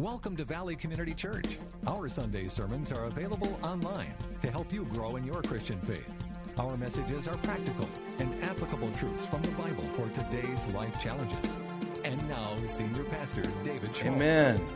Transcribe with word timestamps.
Welcome 0.00 0.34
to 0.38 0.46
Valley 0.46 0.76
Community 0.76 1.12
Church. 1.12 1.58
Our 1.86 2.08
Sunday 2.08 2.48
sermons 2.48 2.90
are 2.90 3.04
available 3.04 3.60
online 3.62 4.14
to 4.40 4.50
help 4.50 4.72
you 4.72 4.86
grow 4.86 5.16
in 5.16 5.26
your 5.26 5.42
Christian 5.42 5.78
faith. 5.78 6.24
Our 6.56 6.74
messages 6.78 7.28
are 7.28 7.36
practical 7.36 7.86
and 8.18 8.42
applicable 8.42 8.90
truths 8.92 9.26
from 9.26 9.42
the 9.42 9.50
Bible 9.50 9.84
for 9.88 10.08
today's 10.08 10.66
life 10.68 10.98
challenges. 10.98 11.54
And 12.02 12.26
now, 12.30 12.56
Senior 12.66 13.04
Pastor 13.04 13.42
David 13.62 13.94
Schmaltz. 13.94 14.06
Amen. 14.06 14.66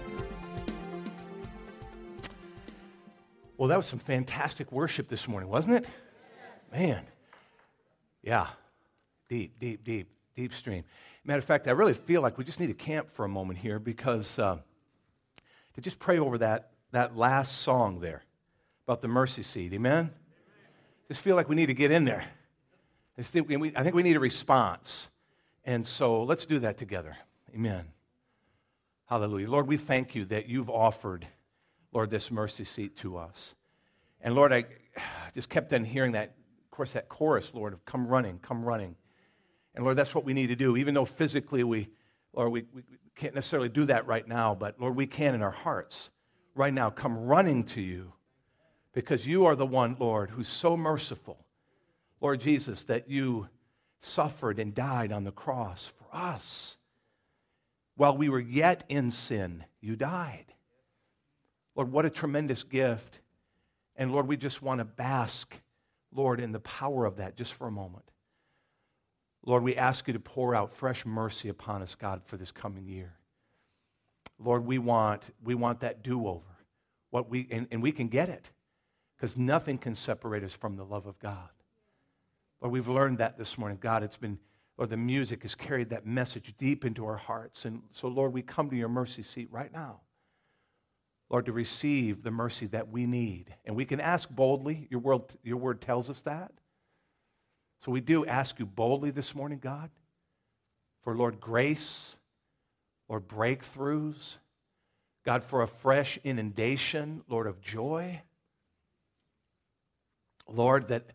Well, 3.56 3.70
that 3.70 3.78
was 3.78 3.86
some 3.86 4.00
fantastic 4.00 4.70
worship 4.70 5.08
this 5.08 5.26
morning, 5.26 5.48
wasn't 5.48 5.76
it? 5.76 5.86
Man. 6.70 7.02
Yeah. 8.22 8.48
Deep, 9.30 9.58
deep, 9.58 9.84
deep, 9.84 10.10
deep 10.36 10.52
stream. 10.52 10.84
Matter 11.24 11.38
of 11.38 11.46
fact, 11.46 11.66
I 11.66 11.70
really 11.70 11.94
feel 11.94 12.20
like 12.20 12.36
we 12.36 12.44
just 12.44 12.60
need 12.60 12.66
to 12.66 12.74
camp 12.74 13.10
for 13.10 13.24
a 13.24 13.28
moment 13.28 13.58
here 13.58 13.78
because 13.78 14.38
uh, 14.38 14.58
to 15.74 15.80
just 15.80 15.98
pray 15.98 16.18
over 16.18 16.38
that, 16.38 16.70
that 16.92 17.16
last 17.16 17.62
song 17.62 18.00
there 18.00 18.22
about 18.86 19.00
the 19.00 19.08
mercy 19.08 19.42
seat. 19.42 19.72
Amen? 19.72 20.10
Just 21.08 21.20
feel 21.20 21.36
like 21.36 21.48
we 21.48 21.56
need 21.56 21.66
to 21.66 21.74
get 21.74 21.90
in 21.90 22.04
there. 22.04 22.24
I 23.18 23.22
think 23.22 23.48
we, 23.48 23.72
I 23.76 23.82
think 23.82 23.94
we 23.94 24.02
need 24.02 24.16
a 24.16 24.20
response. 24.20 25.08
And 25.64 25.86
so 25.86 26.22
let's 26.22 26.46
do 26.46 26.58
that 26.60 26.78
together. 26.78 27.16
Amen. 27.54 27.86
Hallelujah. 29.06 29.48
Lord, 29.50 29.66
we 29.66 29.76
thank 29.76 30.14
you 30.14 30.24
that 30.26 30.48
you've 30.48 30.70
offered, 30.70 31.26
Lord, 31.92 32.10
this 32.10 32.30
mercy 32.30 32.64
seat 32.64 32.96
to 32.98 33.16
us. 33.16 33.54
And 34.20 34.34
Lord, 34.34 34.52
I 34.52 34.64
just 35.34 35.48
kept 35.48 35.72
on 35.72 35.84
hearing 35.84 36.12
that, 36.12 36.34
of 36.64 36.70
course, 36.70 36.92
that 36.92 37.08
chorus, 37.08 37.50
Lord, 37.54 37.72
of 37.72 37.84
come 37.84 38.06
running, 38.06 38.38
come 38.38 38.64
running. 38.64 38.96
And 39.74 39.84
Lord, 39.84 39.96
that's 39.96 40.14
what 40.14 40.24
we 40.24 40.32
need 40.32 40.48
to 40.48 40.56
do, 40.56 40.76
even 40.76 40.94
though 40.94 41.04
physically 41.04 41.64
we, 41.64 41.88
Lord, 42.32 42.50
we, 42.50 42.64
we 42.72 42.82
can't 43.14 43.34
necessarily 43.34 43.68
do 43.68 43.84
that 43.86 44.06
right 44.06 44.26
now, 44.26 44.54
but 44.54 44.80
Lord, 44.80 44.96
we 44.96 45.06
can 45.06 45.34
in 45.34 45.42
our 45.42 45.50
hearts 45.50 46.10
right 46.54 46.74
now 46.74 46.90
come 46.90 47.16
running 47.16 47.64
to 47.64 47.80
you 47.80 48.12
because 48.92 49.26
you 49.26 49.46
are 49.46 49.56
the 49.56 49.66
one, 49.66 49.96
Lord, 49.98 50.30
who's 50.30 50.48
so 50.48 50.76
merciful. 50.76 51.44
Lord 52.20 52.40
Jesus, 52.40 52.84
that 52.84 53.08
you 53.08 53.48
suffered 54.00 54.58
and 54.58 54.74
died 54.74 55.12
on 55.12 55.24
the 55.24 55.32
cross 55.32 55.92
for 55.96 56.06
us. 56.12 56.76
While 57.96 58.16
we 58.16 58.28
were 58.28 58.40
yet 58.40 58.84
in 58.88 59.10
sin, 59.10 59.64
you 59.80 59.96
died. 59.96 60.46
Lord, 61.74 61.92
what 61.92 62.06
a 62.06 62.10
tremendous 62.10 62.62
gift. 62.62 63.20
And 63.96 64.12
Lord, 64.12 64.26
we 64.26 64.36
just 64.36 64.62
want 64.62 64.78
to 64.78 64.84
bask, 64.84 65.60
Lord, 66.12 66.40
in 66.40 66.52
the 66.52 66.60
power 66.60 67.04
of 67.04 67.16
that 67.16 67.36
just 67.36 67.52
for 67.52 67.66
a 67.66 67.72
moment. 67.72 68.04
Lord, 69.46 69.62
we 69.62 69.76
ask 69.76 70.06
you 70.06 70.14
to 70.14 70.20
pour 70.20 70.54
out 70.54 70.72
fresh 70.72 71.04
mercy 71.04 71.48
upon 71.48 71.82
us, 71.82 71.94
God, 71.94 72.22
for 72.24 72.36
this 72.36 72.50
coming 72.50 72.86
year. 72.86 73.14
Lord, 74.38 74.64
we 74.64 74.78
want, 74.78 75.22
we 75.42 75.54
want 75.54 75.80
that 75.80 76.02
do 76.02 76.26
over. 76.26 76.42
What 77.10 77.30
we, 77.30 77.46
and, 77.50 77.68
and 77.70 77.82
we 77.82 77.92
can 77.92 78.08
get 78.08 78.28
it 78.28 78.50
because 79.16 79.36
nothing 79.36 79.78
can 79.78 79.94
separate 79.94 80.42
us 80.42 80.52
from 80.52 80.76
the 80.76 80.84
love 80.84 81.06
of 81.06 81.18
God. 81.18 81.48
Lord, 82.60 82.72
we've 82.72 82.88
learned 82.88 83.18
that 83.18 83.38
this 83.38 83.56
morning. 83.56 83.78
God, 83.80 84.02
it's 84.02 84.16
been, 84.16 84.38
Lord, 84.76 84.90
the 84.90 84.96
music 84.96 85.42
has 85.42 85.54
carried 85.54 85.90
that 85.90 86.06
message 86.06 86.54
deep 86.58 86.84
into 86.84 87.06
our 87.06 87.16
hearts. 87.16 87.64
And 87.66 87.82
so, 87.92 88.08
Lord, 88.08 88.32
we 88.32 88.42
come 88.42 88.70
to 88.70 88.76
your 88.76 88.88
mercy 88.88 89.22
seat 89.22 89.48
right 89.52 89.72
now. 89.72 90.00
Lord, 91.30 91.46
to 91.46 91.52
receive 91.52 92.22
the 92.22 92.30
mercy 92.30 92.66
that 92.66 92.88
we 92.88 93.06
need. 93.06 93.54
And 93.64 93.76
we 93.76 93.84
can 93.84 94.00
ask 94.00 94.28
boldly. 94.28 94.88
Your 94.90 95.00
word, 95.00 95.22
your 95.42 95.58
word 95.58 95.80
tells 95.80 96.10
us 96.10 96.20
that. 96.20 96.52
So 97.84 97.92
we 97.92 98.00
do 98.00 98.24
ask 98.24 98.58
you 98.58 98.64
boldly 98.64 99.10
this 99.10 99.34
morning, 99.34 99.58
God, 99.58 99.90
for 101.02 101.14
Lord, 101.14 101.38
grace, 101.38 102.16
Lord, 103.10 103.28
breakthroughs, 103.28 104.38
God, 105.22 105.44
for 105.44 105.60
a 105.60 105.68
fresh 105.68 106.18
inundation, 106.24 107.22
Lord, 107.28 107.46
of 107.46 107.60
joy. 107.60 108.22
Lord, 110.48 110.88
that 110.88 111.10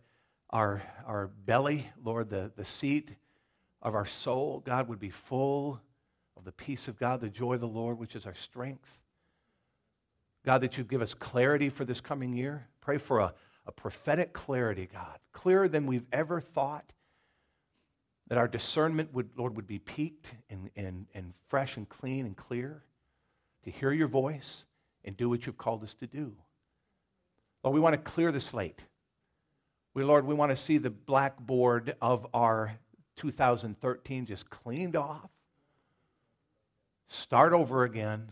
our, 0.50 0.80
our 1.06 1.26
belly, 1.44 1.90
Lord, 2.04 2.30
the, 2.30 2.52
the 2.54 2.64
seat 2.64 3.16
of 3.82 3.96
our 3.96 4.06
soul, 4.06 4.62
God, 4.64 4.88
would 4.88 5.00
be 5.00 5.10
full 5.10 5.80
of 6.36 6.44
the 6.44 6.52
peace 6.52 6.86
of 6.86 6.96
God, 6.96 7.20
the 7.20 7.28
joy 7.28 7.54
of 7.54 7.60
the 7.60 7.66
Lord, 7.66 7.98
which 7.98 8.14
is 8.14 8.26
our 8.26 8.34
strength. 8.34 9.00
God, 10.44 10.60
that 10.60 10.78
you 10.78 10.84
give 10.84 11.02
us 11.02 11.14
clarity 11.14 11.68
for 11.68 11.84
this 11.84 12.00
coming 12.00 12.32
year. 12.32 12.68
Pray 12.80 12.98
for 12.98 13.18
a, 13.18 13.34
a 13.66 13.72
prophetic 13.72 14.32
clarity, 14.32 14.88
God, 14.92 15.18
clearer 15.32 15.68
than 15.68 15.86
we've 15.86 16.06
ever 16.12 16.40
thought. 16.40 16.92
That 18.28 18.38
our 18.38 18.48
discernment 18.48 19.12
would, 19.12 19.30
Lord, 19.36 19.56
would 19.56 19.66
be 19.66 19.80
peaked 19.80 20.30
and, 20.48 20.70
and, 20.76 21.06
and 21.14 21.34
fresh 21.48 21.76
and 21.76 21.88
clean 21.88 22.26
and 22.26 22.36
clear 22.36 22.84
to 23.64 23.70
hear 23.70 23.90
your 23.90 24.06
voice 24.06 24.66
and 25.04 25.16
do 25.16 25.28
what 25.28 25.46
you've 25.46 25.58
called 25.58 25.82
us 25.82 25.94
to 25.94 26.06
do. 26.06 26.32
Lord, 27.64 27.74
we 27.74 27.80
want 27.80 27.94
to 27.94 28.00
clear 28.00 28.30
the 28.30 28.40
slate. 28.40 28.84
We, 29.94 30.04
Lord, 30.04 30.26
we 30.26 30.34
want 30.34 30.50
to 30.50 30.56
see 30.56 30.78
the 30.78 30.90
blackboard 30.90 31.96
of 32.00 32.26
our 32.32 32.78
2013 33.16 34.26
just 34.26 34.48
cleaned 34.48 34.96
off. 34.96 35.30
Start 37.08 37.52
over 37.52 37.82
again, 37.82 38.30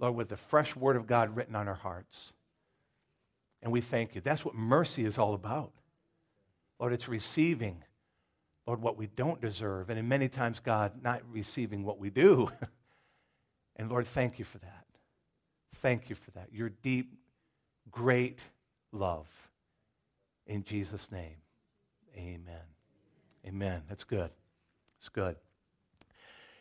Lord, 0.00 0.16
with 0.16 0.28
the 0.28 0.36
fresh 0.36 0.74
word 0.74 0.96
of 0.96 1.06
God 1.06 1.36
written 1.36 1.54
on 1.54 1.68
our 1.68 1.74
hearts. 1.74 2.32
And 3.62 3.72
we 3.72 3.80
thank 3.80 4.14
you. 4.14 4.20
That's 4.20 4.44
what 4.44 4.54
mercy 4.54 5.04
is 5.04 5.18
all 5.18 5.34
about. 5.34 5.72
Lord, 6.78 6.92
it's 6.92 7.08
receiving, 7.08 7.84
Lord, 8.66 8.80
what 8.80 8.96
we 8.96 9.06
don't 9.06 9.40
deserve. 9.40 9.90
And 9.90 9.98
in 9.98 10.08
many 10.08 10.28
times, 10.28 10.60
God, 10.60 11.02
not 11.02 11.22
receiving 11.30 11.84
what 11.84 11.98
we 11.98 12.08
do. 12.08 12.50
and 13.76 13.90
Lord, 13.90 14.06
thank 14.06 14.38
you 14.38 14.44
for 14.44 14.58
that. 14.58 14.86
Thank 15.76 16.08
you 16.08 16.16
for 16.16 16.30
that. 16.32 16.48
Your 16.52 16.70
deep, 16.70 17.12
great 17.90 18.40
love. 18.92 19.28
In 20.46 20.64
Jesus' 20.64 21.12
name, 21.12 21.36
amen. 22.16 22.64
Amen. 23.46 23.82
That's 23.88 24.04
good. 24.04 24.30
It's 24.98 25.08
good. 25.08 25.36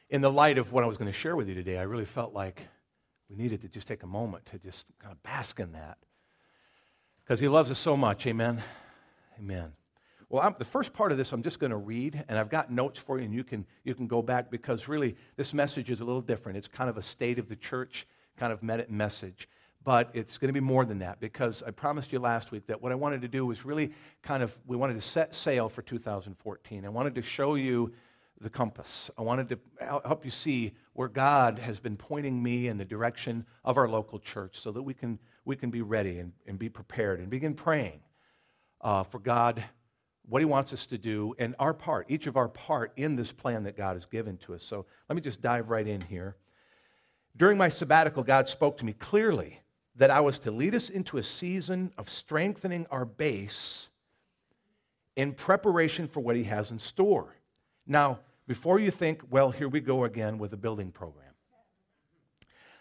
In 0.09 0.21
the 0.21 0.31
light 0.31 0.57
of 0.57 0.71
what 0.71 0.83
I 0.83 0.87
was 0.87 0.97
going 0.97 1.11
to 1.11 1.17
share 1.17 1.35
with 1.35 1.47
you 1.47 1.55
today, 1.55 1.77
I 1.77 1.83
really 1.83 2.05
felt 2.05 2.33
like 2.33 2.67
we 3.29 3.35
needed 3.35 3.61
to 3.61 3.69
just 3.69 3.87
take 3.87 4.03
a 4.03 4.07
moment 4.07 4.45
to 4.47 4.59
just 4.59 4.87
kind 4.99 5.11
of 5.11 5.21
bask 5.23 5.59
in 5.59 5.71
that 5.73 5.97
because 7.29 7.39
he 7.39 7.47
loves 7.47 7.69
us 7.69 7.77
so 7.77 7.95
much. 7.95 8.25
Amen. 8.25 8.59
Amen. 9.37 9.71
Well, 10.29 10.41
I'm, 10.41 10.55
the 10.57 10.65
first 10.65 10.93
part 10.93 11.11
of 11.11 11.19
this 11.19 11.31
I'm 11.31 11.43
just 11.43 11.59
going 11.59 11.69
to 11.69 11.77
read, 11.77 12.25
and 12.27 12.39
I've 12.39 12.49
got 12.49 12.71
notes 12.71 12.97
for 12.97 13.19
you, 13.19 13.25
and 13.25 13.31
you 13.31 13.43
can, 13.43 13.67
you 13.83 13.93
can 13.93 14.07
go 14.07 14.23
back 14.23 14.49
because 14.49 14.87
really 14.87 15.15
this 15.35 15.53
message 15.53 15.91
is 15.91 16.01
a 16.01 16.03
little 16.03 16.23
different. 16.23 16.57
It's 16.57 16.67
kind 16.67 16.89
of 16.89 16.97
a 16.97 17.03
state 17.03 17.37
of 17.37 17.47
the 17.47 17.55
church 17.55 18.07
kind 18.35 18.51
of 18.51 18.63
message. 18.63 19.47
But 19.83 20.09
it's 20.13 20.39
going 20.39 20.49
to 20.49 20.59
be 20.59 20.59
more 20.59 20.85
than 20.85 20.99
that 20.99 21.19
because 21.19 21.61
I 21.61 21.69
promised 21.69 22.11
you 22.11 22.17
last 22.17 22.49
week 22.49 22.65
that 22.65 22.81
what 22.81 22.91
I 22.91 22.95
wanted 22.95 23.21
to 23.21 23.27
do 23.27 23.45
was 23.45 23.63
really 23.63 23.91
kind 24.23 24.41
of, 24.41 24.57
we 24.65 24.75
wanted 24.75 24.95
to 24.95 25.01
set 25.01 25.35
sail 25.35 25.69
for 25.69 25.83
2014. 25.83 26.83
I 26.83 26.89
wanted 26.89 27.13
to 27.13 27.21
show 27.21 27.53
you 27.53 27.93
the 28.41 28.49
compass. 28.49 29.11
I 29.17 29.21
wanted 29.21 29.49
to 29.49 29.59
help 29.81 30.23
you 30.23 30.31
see 30.31 30.73
where 30.93 31.09
God 31.09 31.59
has 31.59 31.79
been 31.79 31.97
pointing 31.97 32.41
me 32.41 32.67
in 32.67 32.77
the 32.77 32.85
direction 32.85 33.45
of 33.65 33.77
our 33.77 33.87
local 33.87 34.19
church 34.19 34.59
so 34.59 34.71
that 34.71 34.83
we 34.83 34.93
can 34.93 35.19
we 35.45 35.55
can 35.55 35.71
be 35.71 35.81
ready 35.81 36.19
and, 36.19 36.33
and 36.45 36.59
be 36.59 36.69
prepared 36.69 37.19
and 37.19 37.29
begin 37.29 37.55
praying 37.55 38.01
uh, 38.81 39.03
for 39.03 39.19
God, 39.19 39.63
what 40.27 40.39
He 40.39 40.45
wants 40.45 40.73
us 40.73 40.85
to 40.87 40.97
do, 40.97 41.33
and 41.39 41.55
our 41.59 41.73
part, 41.73 42.05
each 42.09 42.27
of 42.27 42.37
our 42.37 42.47
part 42.47 42.91
in 42.95 43.15
this 43.15 43.31
plan 43.31 43.63
that 43.63 43.75
God 43.75 43.95
has 43.95 44.05
given 44.05 44.37
to 44.37 44.53
us. 44.53 44.63
So 44.63 44.85
let 45.07 45.15
me 45.15 45.21
just 45.21 45.41
dive 45.41 45.69
right 45.69 45.87
in 45.87 46.01
here. 46.01 46.35
During 47.35 47.57
my 47.57 47.69
sabbatical, 47.69 48.23
God 48.23 48.47
spoke 48.47 48.77
to 48.77 48.85
me 48.85 48.93
clearly 48.93 49.61
that 49.95 50.11
I 50.11 50.21
was 50.21 50.39
to 50.39 50.51
lead 50.51 50.75
us 50.75 50.89
into 50.89 51.17
a 51.17 51.23
season 51.23 51.91
of 51.97 52.09
strengthening 52.09 52.85
our 52.91 53.05
base 53.05 53.89
in 55.15 55.33
preparation 55.33 56.07
for 56.07 56.19
what 56.21 56.35
He 56.35 56.43
has 56.43 56.71
in 56.71 56.79
store. 56.79 57.35
Now, 57.85 58.19
before 58.49 58.79
you 58.79 58.89
think, 58.89 59.21
well, 59.29 59.51
here 59.51 59.69
we 59.69 59.79
go 59.79 60.05
again 60.05 60.39
with 60.39 60.51
a 60.53 60.57
building 60.57 60.91
program, 60.91 61.33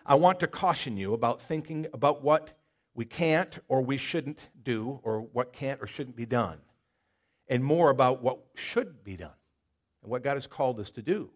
I 0.06 0.14
want 0.14 0.40
to 0.40 0.46
caution 0.46 0.96
you 0.96 1.12
about 1.12 1.42
thinking 1.42 1.86
about 1.92 2.24
what 2.24 2.56
we 2.94 3.04
can't 3.04 3.58
or 3.68 3.82
we 3.82 3.98
shouldn't 3.98 4.48
do, 4.64 4.98
or 5.02 5.20
what 5.20 5.52
can't 5.52 5.78
or 5.82 5.86
shouldn't 5.86 6.16
be 6.16 6.24
done, 6.24 6.60
and 7.48 7.62
more 7.62 7.90
about 7.90 8.22
what 8.22 8.38
should 8.54 9.04
be 9.04 9.14
done 9.14 9.36
and 10.00 10.10
what 10.10 10.24
God 10.24 10.38
has 10.38 10.46
called 10.46 10.80
us 10.80 10.90
to 10.92 11.02
do. 11.02 11.28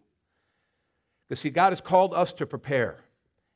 Because, 1.29 1.41
see, 1.41 1.51
God 1.51 1.71
has 1.71 1.79
called 1.79 2.15
us 2.15 2.33
to 2.33 2.47
prepare. 2.47 3.03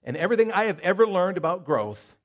And 0.03 0.15
everything 0.15 0.51
I 0.51 0.65
have 0.65 0.79
ever 0.81 1.07
learned 1.07 1.38
about 1.38 1.65
growth, 1.65 2.15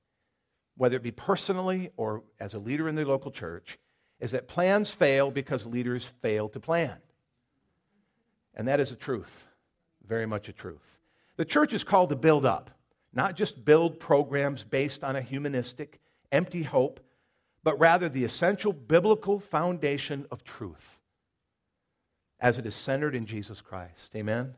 whether 0.77 0.97
it 0.97 1.03
be 1.03 1.11
personally 1.11 1.89
or 1.97 2.23
as 2.39 2.53
a 2.53 2.59
leader 2.59 2.87
in 2.87 2.97
the 2.97 3.07
local 3.07 3.31
church, 3.31 3.79
is 4.21 4.33
that 4.33 4.47
plans 4.47 4.91
fail 4.91 5.31
because 5.31 5.65
leaders 5.65 6.05
fail 6.21 6.51
to 6.51 6.61
plan. 6.61 6.99
And 8.55 8.69
that 8.69 8.81
is 8.81 8.93
a 8.93 8.97
truth, 8.97 9.47
very 10.07 10.27
much 10.27 10.49
a 10.49 10.53
truth. 10.53 11.01
The 11.37 11.45
church 11.45 11.73
is 11.73 11.85
called 11.85 12.11
to 12.11 12.17
build 12.17 12.45
up 12.45 12.71
not 13.15 13.37
just 13.37 13.65
build 13.65 14.01
programs 14.01 14.65
based 14.65 15.05
on 15.05 15.17
a 15.17 15.21
humanistic, 15.21 16.01
empty 16.31 16.63
hope, 16.63 16.99
but 17.63 17.79
rather 17.79 18.09
the 18.09 18.25
essential 18.25 18.73
biblical 18.73 19.39
foundation 19.39 20.27
of 20.31 20.43
truth 20.43 20.99
as 22.41 22.59
it 22.59 22.67
is 22.67 22.75
centered 22.75 23.15
in 23.15 23.27
Jesus 23.27 23.61
Christ. 23.61 24.17
Amen? 24.17 24.55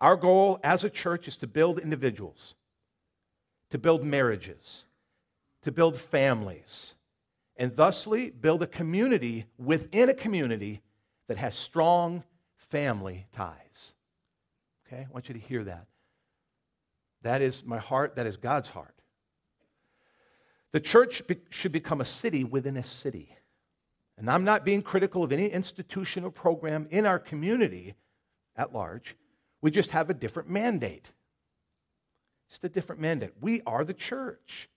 Our 0.00 0.16
goal 0.16 0.58
as 0.64 0.82
a 0.82 0.90
church 0.90 1.28
is 1.28 1.36
to 1.38 1.46
build 1.46 1.78
individuals 1.78 2.54
to 3.70 3.78
build 3.78 4.04
marriages, 4.04 4.86
to 5.62 5.72
build 5.72 5.96
families, 6.00 6.94
and 7.56 7.74
thusly 7.76 8.30
build 8.30 8.62
a 8.62 8.66
community 8.66 9.46
within 9.58 10.08
a 10.08 10.14
community 10.14 10.80
that 11.26 11.36
has 11.36 11.54
strong 11.54 12.24
family 12.70 13.26
ties. 13.32 13.94
Okay? 14.86 15.06
I 15.08 15.12
want 15.12 15.28
you 15.28 15.34
to 15.34 15.40
hear 15.40 15.64
that. 15.64 15.86
That 17.22 17.42
is 17.42 17.62
my 17.64 17.78
heart, 17.78 18.16
that 18.16 18.26
is 18.26 18.36
God's 18.36 18.68
heart. 18.68 18.94
The 20.70 20.80
church 20.80 21.26
be- 21.26 21.40
should 21.50 21.72
become 21.72 22.00
a 22.00 22.04
city 22.04 22.44
within 22.44 22.76
a 22.76 22.84
city. 22.84 23.34
And 24.16 24.30
I'm 24.30 24.44
not 24.44 24.64
being 24.64 24.82
critical 24.82 25.22
of 25.22 25.32
any 25.32 25.46
institution 25.46 26.24
or 26.24 26.30
program 26.30 26.86
in 26.90 27.06
our 27.06 27.18
community 27.18 27.94
at 28.56 28.72
large. 28.72 29.16
We 29.60 29.70
just 29.70 29.90
have 29.90 30.10
a 30.10 30.14
different 30.14 30.48
mandate. 30.48 31.10
Just 32.50 32.64
a 32.64 32.68
different 32.68 33.00
mandate. 33.00 33.32
We 33.40 33.62
are 33.66 33.84
the 33.84 33.94
church. 33.94 34.68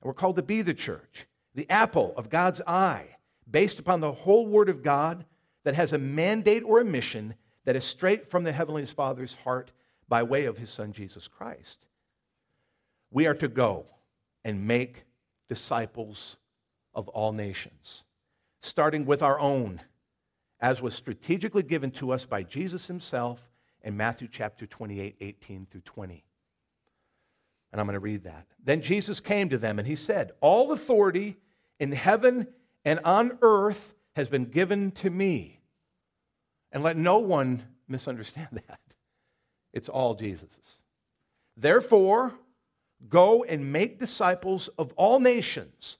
And 0.00 0.08
we're 0.08 0.14
called 0.14 0.36
to 0.36 0.42
be 0.42 0.62
the 0.62 0.74
church, 0.74 1.26
the 1.54 1.68
apple 1.70 2.12
of 2.16 2.28
God's 2.28 2.60
eye, 2.66 3.16
based 3.48 3.78
upon 3.78 4.00
the 4.00 4.12
whole 4.12 4.46
Word 4.46 4.68
of 4.68 4.82
God 4.82 5.24
that 5.66 5.74
has 5.74 5.92
a 5.92 5.98
mandate 5.98 6.62
or 6.62 6.78
a 6.78 6.84
mission 6.84 7.34
that 7.64 7.74
is 7.74 7.82
straight 7.82 8.30
from 8.30 8.44
the 8.44 8.52
Heavenly 8.52 8.86
Father's 8.86 9.34
heart 9.42 9.72
by 10.08 10.22
way 10.22 10.44
of 10.44 10.58
His 10.58 10.70
Son, 10.70 10.92
Jesus 10.92 11.26
Christ. 11.26 11.86
We 13.10 13.26
are 13.26 13.34
to 13.34 13.48
go 13.48 13.86
and 14.44 14.68
make 14.68 15.06
disciples 15.48 16.36
of 16.94 17.08
all 17.08 17.32
nations, 17.32 18.04
starting 18.62 19.06
with 19.06 19.24
our 19.24 19.40
own, 19.40 19.80
as 20.60 20.80
was 20.80 20.94
strategically 20.94 21.64
given 21.64 21.90
to 21.90 22.12
us 22.12 22.24
by 22.24 22.44
Jesus 22.44 22.86
Himself 22.86 23.50
in 23.82 23.96
Matthew 23.96 24.28
chapter 24.30 24.66
28, 24.66 25.16
18 25.20 25.66
through 25.68 25.80
20. 25.80 26.24
And 27.72 27.80
I'm 27.80 27.88
going 27.88 27.94
to 27.94 27.98
read 27.98 28.22
that. 28.22 28.46
Then 28.62 28.82
Jesus 28.82 29.18
came 29.18 29.48
to 29.48 29.58
them 29.58 29.80
and 29.80 29.88
he 29.88 29.96
said, 29.96 30.30
All 30.40 30.70
authority 30.70 31.38
in 31.80 31.90
heaven 31.90 32.46
and 32.84 33.00
on 33.02 33.36
earth 33.42 33.94
has 34.16 34.30
been 34.30 34.46
given 34.46 34.90
to 34.90 35.10
me. 35.10 35.60
And 36.72 36.82
let 36.82 36.96
no 36.96 37.18
one 37.18 37.62
misunderstand 37.86 38.48
that. 38.68 38.80
It's 39.74 39.90
all 39.90 40.14
Jesus's. 40.14 40.78
Therefore, 41.54 42.32
go 43.10 43.44
and 43.44 43.72
make 43.72 44.00
disciples 44.00 44.68
of 44.78 44.92
all 44.94 45.20
nations, 45.20 45.98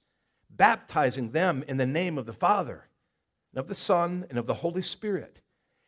baptizing 0.49 1.31
them 1.33 1.63
in 1.69 1.77
the 1.77 1.87
name 1.87 2.17
of 2.17 2.25
the 2.25 2.33
Father, 2.33 2.89
and 3.53 3.61
of 3.61 3.69
the 3.69 3.75
Son, 3.75 4.25
and 4.31 4.39
of 4.39 4.47
the 4.47 4.55
Holy 4.55 4.83
Spirit, 4.83 5.41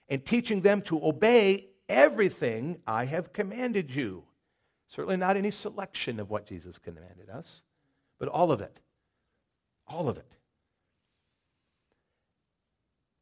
and 0.09 0.25
teaching 0.25 0.61
them 0.61 0.83
to 0.83 1.03
obey 1.03 1.69
everything 1.89 2.79
I 2.87 3.07
have 3.07 3.33
commanded 3.33 3.91
you. 3.91 4.25
Certainly 4.87 5.17
not 5.17 5.39
any 5.39 5.51
selection 5.51 6.21
of 6.21 6.29
what 6.29 6.47
Jesus 6.47 6.79
commanded 6.79 7.31
us, 7.31 7.63
but 8.19 8.29
all 8.29 8.53
of 8.53 8.61
it. 8.61 8.81
All 9.87 10.11
of 10.11 10.19
it. 10.19 10.38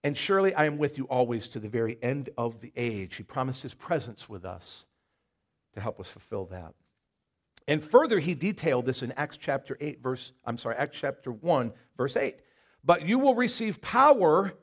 And 0.07 0.17
surely 0.17 0.55
I 0.55 0.67
am 0.67 0.79
with 0.79 0.99
you 0.99 1.05
always 1.07 1.49
to 1.49 1.59
the 1.59 1.69
very 1.69 1.99
end 2.01 2.31
of 2.39 2.61
the 2.61 2.73
age. 2.77 3.17
He 3.17 3.25
promised 3.25 3.63
his 3.63 3.75
presence 3.75 4.29
with 4.29 4.45
us 4.45 4.85
to 5.75 5.81
help 5.81 5.99
us 5.99 6.09
fulfill 6.09 6.45
that. 6.45 6.75
And 7.67 7.83
further, 7.83 8.21
he 8.21 8.37
detailed 8.37 8.87
this 8.87 9.03
in 9.03 9.11
Acts 9.17 9.37
chapter 9.37 9.77
8, 9.81 10.01
verse, 10.01 10.33
I'm 10.45 10.59
sorry, 10.59 10.77
Acts 10.77 10.99
chapter 11.01 11.33
1, 11.33 11.73
verse 11.97 12.17
8. 12.17 12.37
But 12.85 13.03
you 13.03 13.19
will 13.19 13.35
receive 13.35 13.81
power 13.81 14.55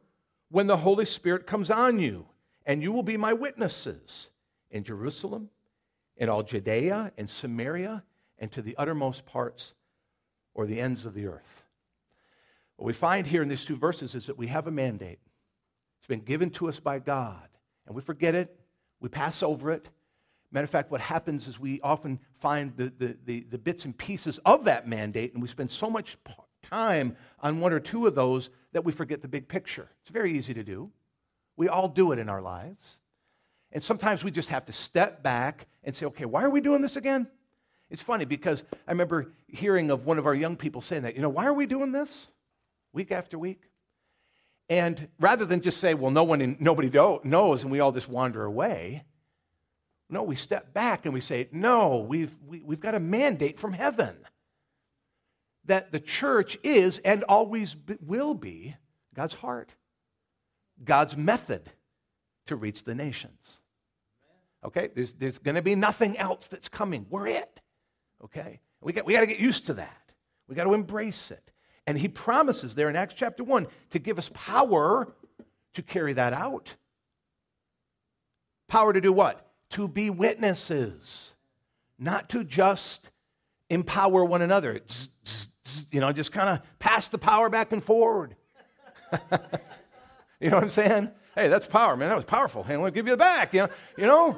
when 0.47 0.67
the 0.67 0.77
Holy 0.77 1.03
Spirit 1.03 1.45
comes 1.45 1.69
on 1.69 1.99
you, 1.99 2.25
and 2.65 2.81
you 2.81 2.93
will 2.93 3.03
be 3.03 3.17
my 3.17 3.33
witnesses 3.33 4.29
in 4.71 4.85
Jerusalem 4.85 5.49
in 6.15 6.29
all 6.29 6.43
Judea 6.43 7.11
and 7.17 7.29
Samaria 7.29 8.05
and 8.39 8.49
to 8.53 8.61
the 8.61 8.77
uttermost 8.77 9.25
parts 9.25 9.73
or 10.53 10.67
the 10.67 10.79
ends 10.79 11.03
of 11.03 11.13
the 11.13 11.27
earth. 11.27 11.65
What 12.77 12.85
we 12.85 12.93
find 12.93 13.27
here 13.27 13.41
in 13.41 13.49
these 13.49 13.65
two 13.65 13.75
verses 13.75 14.15
is 14.15 14.27
that 14.27 14.37
we 14.37 14.47
have 14.47 14.67
a 14.67 14.71
mandate. 14.71 15.19
It's 16.03 16.07
been 16.09 16.19
given 16.19 16.49
to 16.49 16.67
us 16.67 16.81
by 16.81 16.99
God, 16.99 17.47
and 17.87 17.95
we 17.95 18.01
forget 18.01 18.35
it, 18.35 18.59
we 18.99 19.07
pass 19.07 19.41
over 19.41 19.71
it. 19.71 19.87
Matter 20.51 20.65
of 20.65 20.69
fact, 20.69 20.91
what 20.91 20.99
happens 20.99 21.47
is 21.47 21.61
we 21.61 21.79
often 21.79 22.19
find 22.41 22.75
the, 22.75 22.91
the, 22.97 23.17
the, 23.23 23.45
the 23.49 23.57
bits 23.57 23.85
and 23.85 23.97
pieces 23.97 24.37
of 24.43 24.65
that 24.65 24.85
mandate, 24.85 25.31
and 25.31 25.41
we 25.41 25.47
spend 25.47 25.71
so 25.71 25.89
much 25.89 26.17
time 26.61 27.15
on 27.39 27.61
one 27.61 27.71
or 27.71 27.79
two 27.79 28.05
of 28.05 28.15
those 28.15 28.49
that 28.73 28.83
we 28.83 28.91
forget 28.91 29.21
the 29.21 29.29
big 29.29 29.47
picture. 29.47 29.91
It's 30.01 30.11
very 30.11 30.33
easy 30.33 30.53
to 30.53 30.61
do. 30.61 30.91
We 31.55 31.69
all 31.69 31.87
do 31.87 32.11
it 32.11 32.19
in 32.19 32.27
our 32.27 32.41
lives. 32.41 32.99
And 33.71 33.81
sometimes 33.81 34.25
we 34.25 34.31
just 34.31 34.49
have 34.49 34.65
to 34.65 34.73
step 34.73 35.23
back 35.23 35.67
and 35.85 35.95
say, 35.95 36.05
okay, 36.07 36.25
why 36.25 36.43
are 36.43 36.49
we 36.49 36.59
doing 36.59 36.81
this 36.81 36.97
again? 36.97 37.27
It's 37.89 38.01
funny 38.01 38.25
because 38.25 38.65
I 38.85 38.91
remember 38.91 39.31
hearing 39.47 39.89
of 39.89 40.05
one 40.05 40.19
of 40.19 40.25
our 40.25 40.35
young 40.35 40.57
people 40.57 40.81
saying 40.81 41.03
that, 41.03 41.15
you 41.15 41.21
know, 41.21 41.29
why 41.29 41.45
are 41.45 41.53
we 41.53 41.65
doing 41.65 41.93
this 41.93 42.27
week 42.91 43.13
after 43.13 43.39
week? 43.39 43.69
And 44.69 45.07
rather 45.19 45.45
than 45.45 45.61
just 45.61 45.77
say, 45.77 45.93
well, 45.93 46.11
no 46.11 46.23
one 46.23 46.41
in, 46.41 46.57
nobody 46.59 46.89
knows 47.23 47.63
and 47.63 47.71
we 47.71 47.79
all 47.79 47.91
just 47.91 48.07
wander 48.07 48.43
away, 48.43 49.03
no, 50.09 50.23
we 50.23 50.35
step 50.35 50.73
back 50.73 51.05
and 51.05 51.13
we 51.13 51.21
say, 51.21 51.49
no, 51.51 51.97
we've, 51.97 52.31
we, 52.45 52.57
have 52.57 52.65
we 52.67 52.75
have 52.75 52.81
got 52.81 52.95
a 52.95 52.99
mandate 52.99 53.59
from 53.59 53.73
heaven 53.73 54.15
that 55.65 55.91
the 55.91 55.99
church 55.99 56.57
is 56.63 56.99
and 56.99 57.23
always 57.23 57.75
will 58.01 58.33
be 58.33 58.75
God's 59.13 59.33
heart, 59.33 59.71
God's 60.83 61.17
method 61.17 61.69
to 62.47 62.55
reach 62.55 62.83
the 62.83 62.95
nations. 62.95 63.59
Okay? 64.63 64.89
There's, 64.93 65.13
there's 65.13 65.37
going 65.37 65.55
to 65.55 65.61
be 65.61 65.75
nothing 65.75 66.17
else 66.17 66.47
that's 66.47 66.69
coming. 66.69 67.05
We're 67.09 67.27
it. 67.27 67.59
Okay? 68.23 68.59
We 68.81 68.93
got, 68.93 69.05
we 69.05 69.13
got 69.13 69.21
to 69.21 69.27
get 69.27 69.39
used 69.39 69.65
to 69.67 69.75
that. 69.75 70.11
We 70.47 70.55
got 70.55 70.65
to 70.65 70.73
embrace 70.73 71.31
it. 71.31 71.52
And 71.85 71.97
he 71.97 72.07
promises 72.07 72.75
there 72.75 72.89
in 72.89 72.95
Acts 72.95 73.13
chapter 73.13 73.43
1 73.43 73.67
to 73.91 73.99
give 73.99 74.17
us 74.17 74.29
power 74.33 75.13
to 75.73 75.81
carry 75.81 76.13
that 76.13 76.33
out. 76.33 76.75
Power 78.69 78.93
to 78.93 79.01
do 79.01 79.11
what? 79.11 79.45
To 79.71 79.87
be 79.87 80.09
witnesses, 80.09 81.33
not 81.99 82.29
to 82.29 82.43
just 82.43 83.11
empower 83.69 84.23
one 84.23 84.41
another. 84.41 84.79
you 85.91 85.99
know, 85.99 86.11
just 86.11 86.31
kind 86.31 86.49
of 86.49 86.79
pass 86.79 87.09
the 87.09 87.17
power 87.17 87.49
back 87.49 87.71
and 87.73 87.83
forward. 87.83 88.35
you 90.39 90.49
know 90.49 90.57
what 90.57 90.63
I'm 90.63 90.69
saying? 90.69 91.09
Hey, 91.35 91.49
that's 91.49 91.67
power, 91.67 91.97
man. 91.97 92.09
That 92.09 92.15
was 92.15 92.25
powerful. 92.25 92.63
Hey, 92.63 92.75
I'm 92.75 92.79
going 92.79 92.93
to 92.93 92.95
give 92.95 93.07
you 93.07 93.13
the 93.13 93.17
back. 93.17 93.53
You 93.53 93.61
know, 93.61 93.69
you 93.97 94.05
know? 94.05 94.37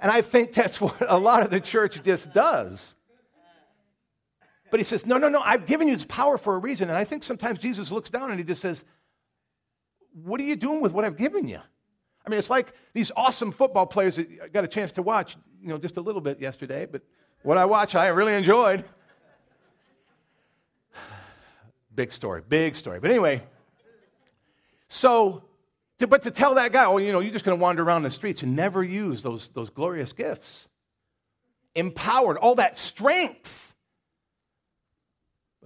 And 0.00 0.10
I 0.10 0.20
think 0.20 0.52
that's 0.52 0.80
what 0.80 0.96
a 1.08 1.16
lot 1.16 1.42
of 1.42 1.50
the 1.50 1.60
church 1.60 2.02
just 2.02 2.32
does. 2.32 2.95
But 4.70 4.80
he 4.80 4.84
says, 4.84 5.06
No, 5.06 5.18
no, 5.18 5.28
no, 5.28 5.40
I've 5.40 5.66
given 5.66 5.88
you 5.88 5.96
this 5.96 6.06
power 6.06 6.38
for 6.38 6.54
a 6.54 6.58
reason. 6.58 6.88
And 6.88 6.96
I 6.96 7.04
think 7.04 7.24
sometimes 7.24 7.58
Jesus 7.58 7.90
looks 7.90 8.10
down 8.10 8.30
and 8.30 8.38
he 8.38 8.44
just 8.44 8.60
says, 8.60 8.84
What 10.12 10.40
are 10.40 10.44
you 10.44 10.56
doing 10.56 10.80
with 10.80 10.92
what 10.92 11.04
I've 11.04 11.16
given 11.16 11.46
you? 11.48 11.60
I 12.26 12.30
mean, 12.30 12.38
it's 12.38 12.50
like 12.50 12.72
these 12.92 13.12
awesome 13.16 13.52
football 13.52 13.86
players 13.86 14.16
that 14.16 14.28
I 14.42 14.48
got 14.48 14.64
a 14.64 14.68
chance 14.68 14.92
to 14.92 15.02
watch, 15.02 15.36
you 15.62 15.68
know, 15.68 15.78
just 15.78 15.96
a 15.96 16.00
little 16.00 16.20
bit 16.20 16.40
yesterday, 16.40 16.86
but 16.90 17.02
what 17.42 17.56
I 17.56 17.64
watched, 17.64 17.94
I 17.94 18.08
really 18.08 18.34
enjoyed. 18.34 18.84
Big 21.94 22.10
story, 22.12 22.42
big 22.46 22.76
story. 22.76 23.00
But 23.00 23.10
anyway, 23.10 23.42
so 24.88 25.44
to, 25.98 26.06
but 26.06 26.22
to 26.24 26.30
tell 26.30 26.54
that 26.54 26.72
guy, 26.72 26.84
oh, 26.84 26.98
you 26.98 27.12
know, 27.12 27.20
you're 27.20 27.32
just 27.32 27.44
going 27.44 27.56
to 27.56 27.62
wander 27.62 27.82
around 27.82 28.02
the 28.02 28.10
streets 28.10 28.42
and 28.42 28.54
never 28.54 28.84
use 28.84 29.22
those, 29.22 29.48
those 29.48 29.70
glorious 29.70 30.12
gifts. 30.12 30.68
Empowered, 31.74 32.36
all 32.36 32.56
that 32.56 32.76
strength. 32.76 33.74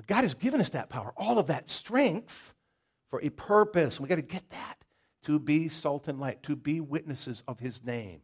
But 0.01 0.07
God 0.07 0.23
has 0.23 0.33
given 0.33 0.63
us 0.63 0.71
that 0.71 0.89
power, 0.89 1.13
all 1.15 1.39
of 1.39 1.49
that 1.49 1.69
strength 1.69 2.55
for 3.11 3.21
a 3.23 3.29
purpose. 3.29 4.01
We 4.01 4.09
got 4.09 4.15
to 4.17 4.23
get 4.23 4.49
that 4.49 4.79
to 5.25 5.39
be 5.39 5.69
salt 5.69 6.09
and 6.09 6.19
light, 6.19 6.43
to 6.45 6.57
be 6.57 6.81
witnesses 6.81 7.43
of 7.47 7.61
His 7.61 7.85
name, 7.85 8.23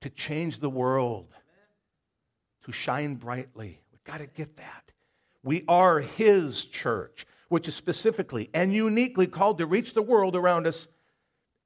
to 0.00 0.10
change 0.10 0.58
the 0.58 0.68
world, 0.68 1.32
to 2.64 2.72
shine 2.72 3.14
brightly. 3.14 3.80
We've 3.92 4.02
got 4.02 4.18
to 4.18 4.26
get 4.26 4.56
that. 4.56 4.90
We 5.44 5.62
are 5.68 6.00
His 6.00 6.64
church 6.64 7.24
which 7.48 7.68
is 7.68 7.76
specifically 7.76 8.50
and 8.52 8.74
uniquely 8.74 9.28
called 9.28 9.58
to 9.58 9.66
reach 9.66 9.94
the 9.94 10.02
world 10.02 10.34
around 10.34 10.66
us 10.66 10.88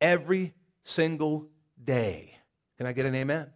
every 0.02 0.52
single 0.82 1.48
day. 1.82 2.36
Can 2.76 2.86
I 2.86 2.92
get 2.92 3.06
an 3.06 3.14
amen? 3.14 3.38
amen? 3.38 3.50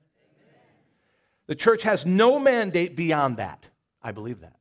The 1.47 1.55
church 1.55 1.83
has 1.83 2.07
no 2.07 2.39
mandate 2.39 2.97
beyond 2.97 3.37
that. 3.37 3.67
I 4.03 4.13
believe 4.13 4.41
that. 4.41 4.56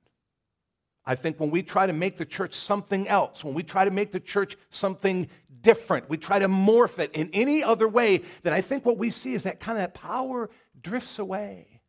I 1.06 1.16
think 1.16 1.40
when 1.40 1.52
we 1.52 1.62
try 1.62 1.86
to 1.86 1.94
make 1.94 2.18
the 2.18 2.26
church 2.26 2.56
something 2.56 3.08
else, 3.08 3.44
when 3.44 3.54
we 3.54 3.64
try 3.64 3.86
to 3.86 3.92
make 3.92 4.12
the 4.12 4.20
church 4.20 4.58
something 4.70 5.30
different, 5.62 6.10
we 6.10 6.18
try 6.18 6.40
to 6.40 6.48
morph 6.48 7.00
it 7.00 7.12
in 7.14 7.30
any 7.32 7.64
other 7.64 7.88
way, 7.88 8.22
then 8.44 8.54
I 8.54 8.62
think 8.62 8.86
what 8.86 8.98
we 8.98 9.12
see 9.12 9.34
is 9.34 9.44
that 9.44 9.60
kind 9.60 9.78
of 9.78 9.84
that 9.84 9.94
power 9.94 10.50
drifts 10.82 11.20
away. 11.20 11.82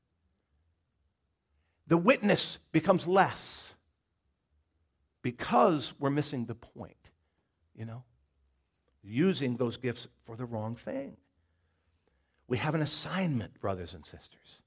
The 1.86 1.96
witness 1.96 2.58
becomes 2.72 3.06
less 3.06 3.74
because 5.22 5.94
we're 5.98 6.10
missing 6.10 6.44
the 6.46 6.54
point, 6.54 7.10
you 7.74 7.84
know, 7.84 8.04
using 9.02 9.56
those 9.56 9.76
gifts 9.76 10.08
for 10.24 10.36
the 10.36 10.44
wrong 10.44 10.76
thing. 10.76 11.16
We 12.48 12.58
have 12.58 12.74
an 12.74 12.82
assignment, 12.82 13.60
brothers 13.60 13.94
and 13.94 14.04
sisters. 14.04 14.60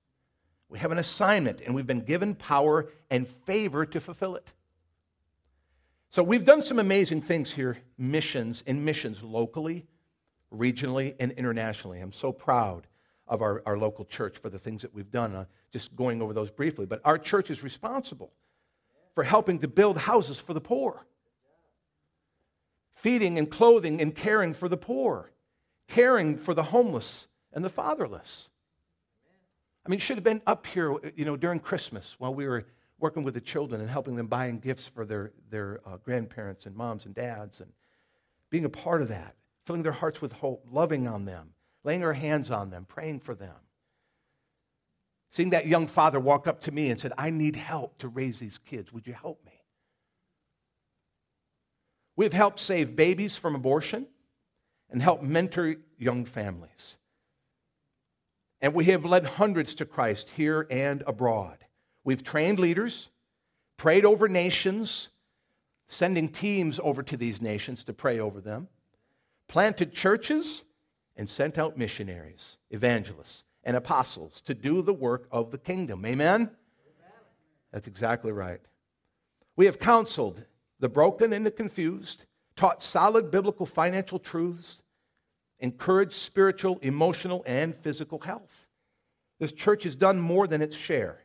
We 0.69 0.79
have 0.79 0.91
an 0.91 0.99
assignment, 0.99 1.61
and 1.61 1.73
we've 1.73 1.87
been 1.87 2.01
given 2.01 2.35
power 2.35 2.89
and 3.09 3.27
favor 3.27 3.85
to 3.85 3.99
fulfill 3.99 4.35
it. 4.35 4.47
So 6.11 6.23
we've 6.23 6.45
done 6.45 6.61
some 6.61 6.79
amazing 6.79 7.21
things 7.21 7.51
here, 7.51 7.79
missions, 7.97 8.63
in 8.65 8.85
missions 8.85 9.21
locally, 9.21 9.85
regionally, 10.53 11.15
and 11.19 11.31
internationally. 11.33 11.99
I'm 11.99 12.11
so 12.11 12.31
proud 12.31 12.87
of 13.27 13.41
our, 13.41 13.61
our 13.65 13.77
local 13.77 14.05
church 14.05 14.37
for 14.37 14.49
the 14.49 14.57
things 14.57 14.81
that 14.81 14.93
we've 14.93 15.11
done. 15.11 15.35
Uh, 15.35 15.45
just 15.71 15.95
going 15.95 16.21
over 16.21 16.33
those 16.33 16.49
briefly. 16.49 16.85
But 16.85 17.01
our 17.05 17.17
church 17.17 17.49
is 17.49 17.63
responsible 17.63 18.31
for 19.13 19.23
helping 19.23 19.59
to 19.59 19.67
build 19.67 19.97
houses 19.97 20.39
for 20.39 20.53
the 20.53 20.61
poor, 20.61 21.05
feeding 22.93 23.37
and 23.37 23.49
clothing 23.49 24.01
and 24.01 24.15
caring 24.15 24.53
for 24.53 24.69
the 24.69 24.77
poor, 24.77 25.31
caring 25.87 26.37
for 26.37 26.53
the 26.53 26.63
homeless 26.63 27.27
and 27.53 27.63
the 27.63 27.69
fatherless. 27.69 28.49
I 29.85 29.89
mean, 29.89 29.97
it 29.97 30.01
should 30.01 30.17
have 30.17 30.23
been 30.23 30.41
up 30.45 30.67
here, 30.67 30.95
you 31.15 31.25
know, 31.25 31.37
during 31.37 31.59
Christmas 31.59 32.15
while 32.17 32.33
we 32.33 32.47
were 32.47 32.65
working 32.99 33.23
with 33.23 33.33
the 33.33 33.41
children 33.41 33.81
and 33.81 33.89
helping 33.89 34.15
them 34.15 34.27
buying 34.27 34.59
gifts 34.59 34.87
for 34.87 35.05
their, 35.05 35.31
their 35.49 35.79
uh, 35.85 35.97
grandparents 35.97 36.65
and 36.65 36.75
moms 36.75 37.05
and 37.05 37.15
dads 37.15 37.61
and 37.61 37.71
being 38.49 38.65
a 38.65 38.69
part 38.69 39.01
of 39.01 39.07
that, 39.07 39.35
filling 39.65 39.83
their 39.83 39.91
hearts 39.91 40.21
with 40.21 40.33
hope, 40.33 40.65
loving 40.69 41.07
on 41.07 41.25
them, 41.25 41.51
laying 41.83 42.03
our 42.03 42.13
hands 42.13 42.51
on 42.51 42.69
them, 42.69 42.85
praying 42.85 43.19
for 43.19 43.35
them. 43.35 43.55
Seeing 45.31 45.51
that 45.51 45.67
young 45.67 45.87
father 45.87 46.19
walk 46.19 46.47
up 46.47 46.61
to 46.61 46.71
me 46.71 46.89
and 46.89 46.99
said, 46.99 47.13
I 47.17 47.29
need 47.29 47.55
help 47.55 47.99
to 47.99 48.07
raise 48.07 48.39
these 48.39 48.57
kids. 48.57 48.91
Would 48.91 49.05
you 49.05 49.13
help 49.13 49.45
me? 49.45 49.53
We've 52.15 52.33
helped 52.33 52.59
save 52.59 52.95
babies 52.95 53.37
from 53.37 53.55
abortion 53.55 54.07
and 54.89 55.01
help 55.01 55.21
mentor 55.21 55.75
young 55.97 56.25
families. 56.25 56.97
And 58.61 58.73
we 58.73 58.85
have 58.85 59.05
led 59.05 59.25
hundreds 59.25 59.73
to 59.75 59.85
Christ 59.85 60.29
here 60.35 60.67
and 60.69 61.03
abroad. 61.07 61.57
We've 62.03 62.23
trained 62.23 62.59
leaders, 62.59 63.09
prayed 63.77 64.05
over 64.05 64.27
nations, 64.27 65.09
sending 65.87 66.29
teams 66.29 66.79
over 66.83 67.01
to 67.03 67.17
these 67.17 67.41
nations 67.41 67.83
to 67.85 67.93
pray 67.93 68.19
over 68.19 68.41
them, 68.41 68.67
planted 69.47 69.93
churches, 69.93 70.63
and 71.15 71.29
sent 71.29 71.57
out 71.57 71.77
missionaries, 71.77 72.57
evangelists, 72.69 73.43
and 73.63 73.75
apostles 73.75 74.41
to 74.41 74.53
do 74.53 74.81
the 74.81 74.93
work 74.93 75.27
of 75.31 75.51
the 75.51 75.57
kingdom. 75.57 76.05
Amen? 76.05 76.51
That's 77.71 77.87
exactly 77.87 78.31
right. 78.31 78.61
We 79.55 79.65
have 79.65 79.79
counseled 79.79 80.43
the 80.79 80.89
broken 80.89 81.33
and 81.33 81.45
the 81.45 81.51
confused, 81.51 82.23
taught 82.55 82.81
solid 82.81 83.31
biblical 83.31 83.65
financial 83.65 84.19
truths, 84.19 84.79
encouraged 85.59 86.13
spiritual, 86.13 86.79
emotional, 86.81 87.43
and 87.45 87.75
physical 87.75 88.19
health. 88.19 88.67
This 89.39 89.51
church 89.51 89.83
has 89.83 89.95
done 89.95 90.19
more 90.19 90.47
than 90.47 90.61
its 90.61 90.75
share. 90.75 91.19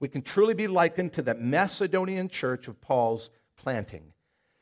We 0.00 0.08
can 0.08 0.22
truly 0.22 0.54
be 0.54 0.66
likened 0.66 1.12
to 1.14 1.22
that 1.22 1.40
Macedonian 1.40 2.28
church 2.28 2.68
of 2.68 2.80
Paul's 2.80 3.30
planting. 3.56 4.12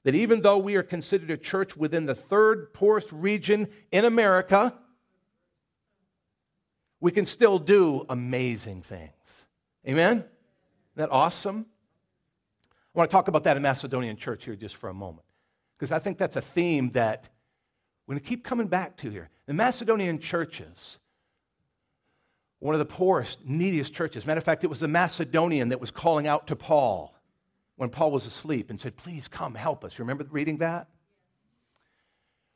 That 0.05 0.15
even 0.15 0.43
though 0.43 0.59
we 0.59 0.77
are 0.77 0.83
considered 0.83 1.31
a 1.31 1.37
church 1.37 1.77
within 1.77 2.07
the 2.07 2.15
third 2.15 2.73
poorest 2.73 3.11
region 3.11 3.69
in 3.91 4.05
America, 4.05 4.75
we 7.01 7.11
can 7.11 7.27
still 7.27 7.59
do 7.59 8.05
amazing 8.09 8.83
things. 8.83 9.11
Amen? 9.89 10.19
Isn't 10.19 10.29
that 10.97 11.11
awesome? 11.11 11.67
I 12.95 12.99
want 12.99 13.11
to 13.11 13.13
talk 13.13 13.29
about 13.29 13.45
that 13.45 13.57
in 13.57 13.63
Macedonian 13.63 14.17
church 14.17 14.45
here 14.45 14.55
just 14.55 14.77
for 14.77 14.89
a 14.89 14.95
moment. 14.95 15.27
Because 15.77 15.91
I 15.91 15.99
think 15.99 16.19
that's 16.19 16.37
a 16.37 16.41
theme 16.41 16.91
that 16.93 17.29
we're 18.07 18.15
going 18.15 18.23
to 18.23 18.29
keep 18.29 18.45
coming 18.45 18.67
back 18.67 18.97
to 18.99 19.11
here. 19.11 19.31
The 19.47 19.55
Macedonian 19.55 20.19
churches, 20.19 20.99
one 22.59 22.75
of 22.75 22.79
the 22.79 22.85
poorest, 22.85 23.39
neediest 23.45 23.95
churches. 23.95 24.27
Matter 24.27 24.39
of 24.39 24.45
fact, 24.45 24.65
it 24.65 24.69
was 24.69 24.81
the 24.81 24.89
Macedonian 24.89 25.71
that 25.71 25.81
was 25.81 25.91
calling 25.91 26.27
out 26.27 26.47
to 26.49 26.57
Paul 26.57 27.15
when 27.77 27.89
Paul 27.91 28.11
was 28.11 28.27
asleep 28.27 28.71
and 28.71 28.81
said, 28.81 28.97
Please 28.97 29.29
come 29.29 29.55
help 29.55 29.85
us. 29.85 29.99
You 29.99 30.03
remember 30.03 30.27
reading 30.31 30.59
that? 30.59 30.89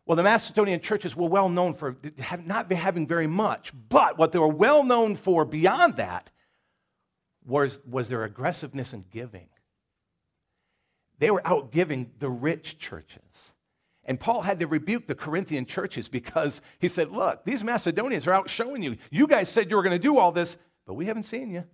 Well, 0.07 0.17
the 0.17 0.23
Macedonian 0.23 0.81
churches 0.81 1.15
were 1.15 1.29
well 1.29 1.51
known 1.51 1.75
for 1.75 1.97
not 2.47 2.73
having 2.73 3.07
very 3.07 3.27
much, 3.27 3.73
but 3.91 4.17
what 4.17 4.33
they 4.33 4.39
were 4.39 4.49
well 4.49 4.83
known 4.83 5.17
for 5.17 5.45
beyond 5.45 5.97
that 5.97 6.31
was, 7.45 7.81
was 7.87 8.09
their 8.09 8.25
aggressiveness 8.25 8.95
in 8.95 9.05
giving. 9.11 9.49
They 11.19 11.31
were 11.31 11.47
out 11.47 11.73
giving 11.73 12.13
the 12.19 12.31
rich 12.31 12.79
churches. 12.79 13.53
And 14.09 14.19
Paul 14.19 14.41
had 14.41 14.59
to 14.61 14.67
rebuke 14.67 15.07
the 15.07 15.15
Corinthian 15.15 15.67
churches 15.67 16.09
because 16.09 16.63
he 16.79 16.89
said, 16.89 17.13
Look, 17.13 17.45
these 17.45 17.63
Macedonians 17.63 18.27
are 18.27 18.33
out 18.33 18.49
showing 18.49 18.83
you. 18.83 18.97
You 19.11 19.27
guys 19.27 19.51
said 19.51 19.71
you 19.71 19.77
were 19.77 19.83
going 19.83 19.95
to 19.95 20.03
do 20.03 20.19
all 20.19 20.33
this, 20.33 20.57
but 20.87 20.95
we 20.95 21.05
haven't 21.05 21.25
seen 21.25 21.51
you. 21.51 21.65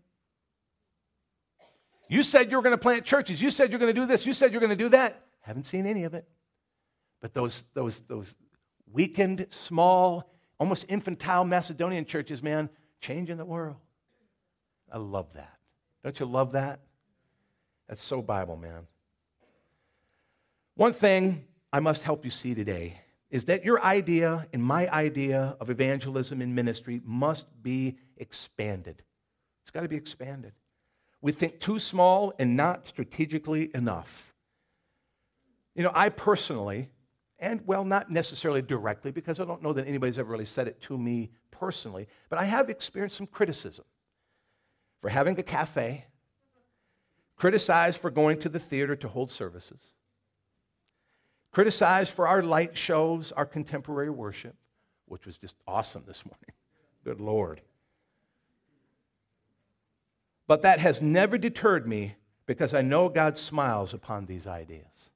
You 2.09 2.25
said 2.25 2.51
you 2.51 2.57
were 2.57 2.63
going 2.63 2.75
to 2.75 2.83
plant 2.83 3.05
churches. 3.05 3.41
You 3.41 3.51
said 3.51 3.71
you're 3.71 3.79
going 3.79 3.95
to 3.95 3.99
do 3.99 4.05
this. 4.05 4.27
You 4.27 4.33
said 4.33 4.51
you're 4.51 4.61
going 4.61 4.77
to 4.77 4.77
do 4.77 4.89
that. 4.89 5.23
Haven't 5.43 5.63
seen 5.63 5.87
any 5.87 6.03
of 6.03 6.13
it. 6.13 6.29
But 7.23 7.35
those, 7.35 7.63
those, 7.73 8.01
those 8.01 8.35
weakened, 8.93 9.47
small, 9.51 10.29
almost 10.59 10.87
infantile 10.89 11.45
Macedonian 11.45 12.05
churches, 12.05 12.43
man, 12.43 12.69
changing 13.01 13.37
the 13.37 13.45
world. 13.45 13.77
I 14.93 14.99
love 14.99 15.33
that. 15.35 15.55
Don't 16.03 16.19
you 16.19 16.27
love 16.27 16.53
that? 16.53 16.81
That's 17.89 18.03
so 18.03 18.21
Bible, 18.21 18.57
man. 18.57 18.89
One 20.75 20.93
thing 20.93 21.45
I 21.75 21.81
must 21.81 22.05
help 22.05 22.25
you 22.25 22.31
see 22.31 22.55
today 22.55 23.01
is 23.31 23.47
that 23.47 23.65
your 23.65 23.83
idea 23.83 24.47
and 24.53 24.63
my 24.63 24.89
idea 24.91 25.57
of 25.59 25.71
evangelism 25.71 26.41
and 26.41 26.55
ministry 26.55 27.01
must 27.05 27.47
be 27.65 27.99
expanded. 28.17 29.03
It's 29.63 29.73
got 29.73 29.81
to 29.81 29.89
be 29.89 29.97
expanded. 29.97 30.53
We 31.21 31.33
think 31.33 31.59
too 31.59 31.81
small 31.81 32.33
and 32.39 32.57
not 32.57 32.87
strategically 32.87 33.73
enough. 33.75 34.33
You 35.75 35.83
know, 35.83 35.91
I 35.93 36.11
personally 36.11 36.91
and 37.41 37.61
well, 37.67 37.85
not 37.85 38.09
necessarily 38.09 38.63
directly, 38.63 39.11
because 39.11 39.41
I 39.41 39.45
don't 39.45 39.61
know 39.61 39.73
that 39.73 39.89
anybody's 39.89 40.17
ever 40.17 40.31
really 40.31 40.45
said 40.45 40.69
it 40.69 40.81
to 40.83 40.97
me 40.97 41.33
personally, 41.51 42.07
but 42.29 42.39
I 42.39 42.45
have 42.45 42.71
experienced 42.71 43.17
some 43.17 43.27
criticism 43.27 43.85
for 45.01 45.09
having 45.09 45.37
a 45.41 45.43
cafe, 45.43 46.05
criticized 47.35 48.01
for 48.01 48.13
going 48.13 48.39
to 48.43 48.49
the 48.49 48.61
theater 48.61 48.95
to 48.95 49.09
hold 49.09 49.33
services, 49.33 49.93
criticized 51.55 52.13
for 52.13 52.27
our 52.27 52.43
light 52.43 52.77
shows, 52.77 53.31
our 53.33 53.47
contemporary 53.47 54.11
worship, 54.11 54.57
which 55.07 55.25
was 55.25 55.39
just 55.39 55.55
awesome 55.69 56.03
this 56.05 56.25
morning. 56.27 56.53
Good 57.05 57.21
Lord. 57.21 57.61
But 60.49 60.63
that 60.63 60.81
has 60.81 61.01
never 61.01 61.39
deterred 61.39 61.87
me 61.87 62.17
because 62.45 62.75
I 62.75 62.83
know 62.83 63.09
God 63.09 63.39
smiles 63.39 63.95
upon 63.95 64.27
these 64.27 64.47
ideas. 64.47 65.11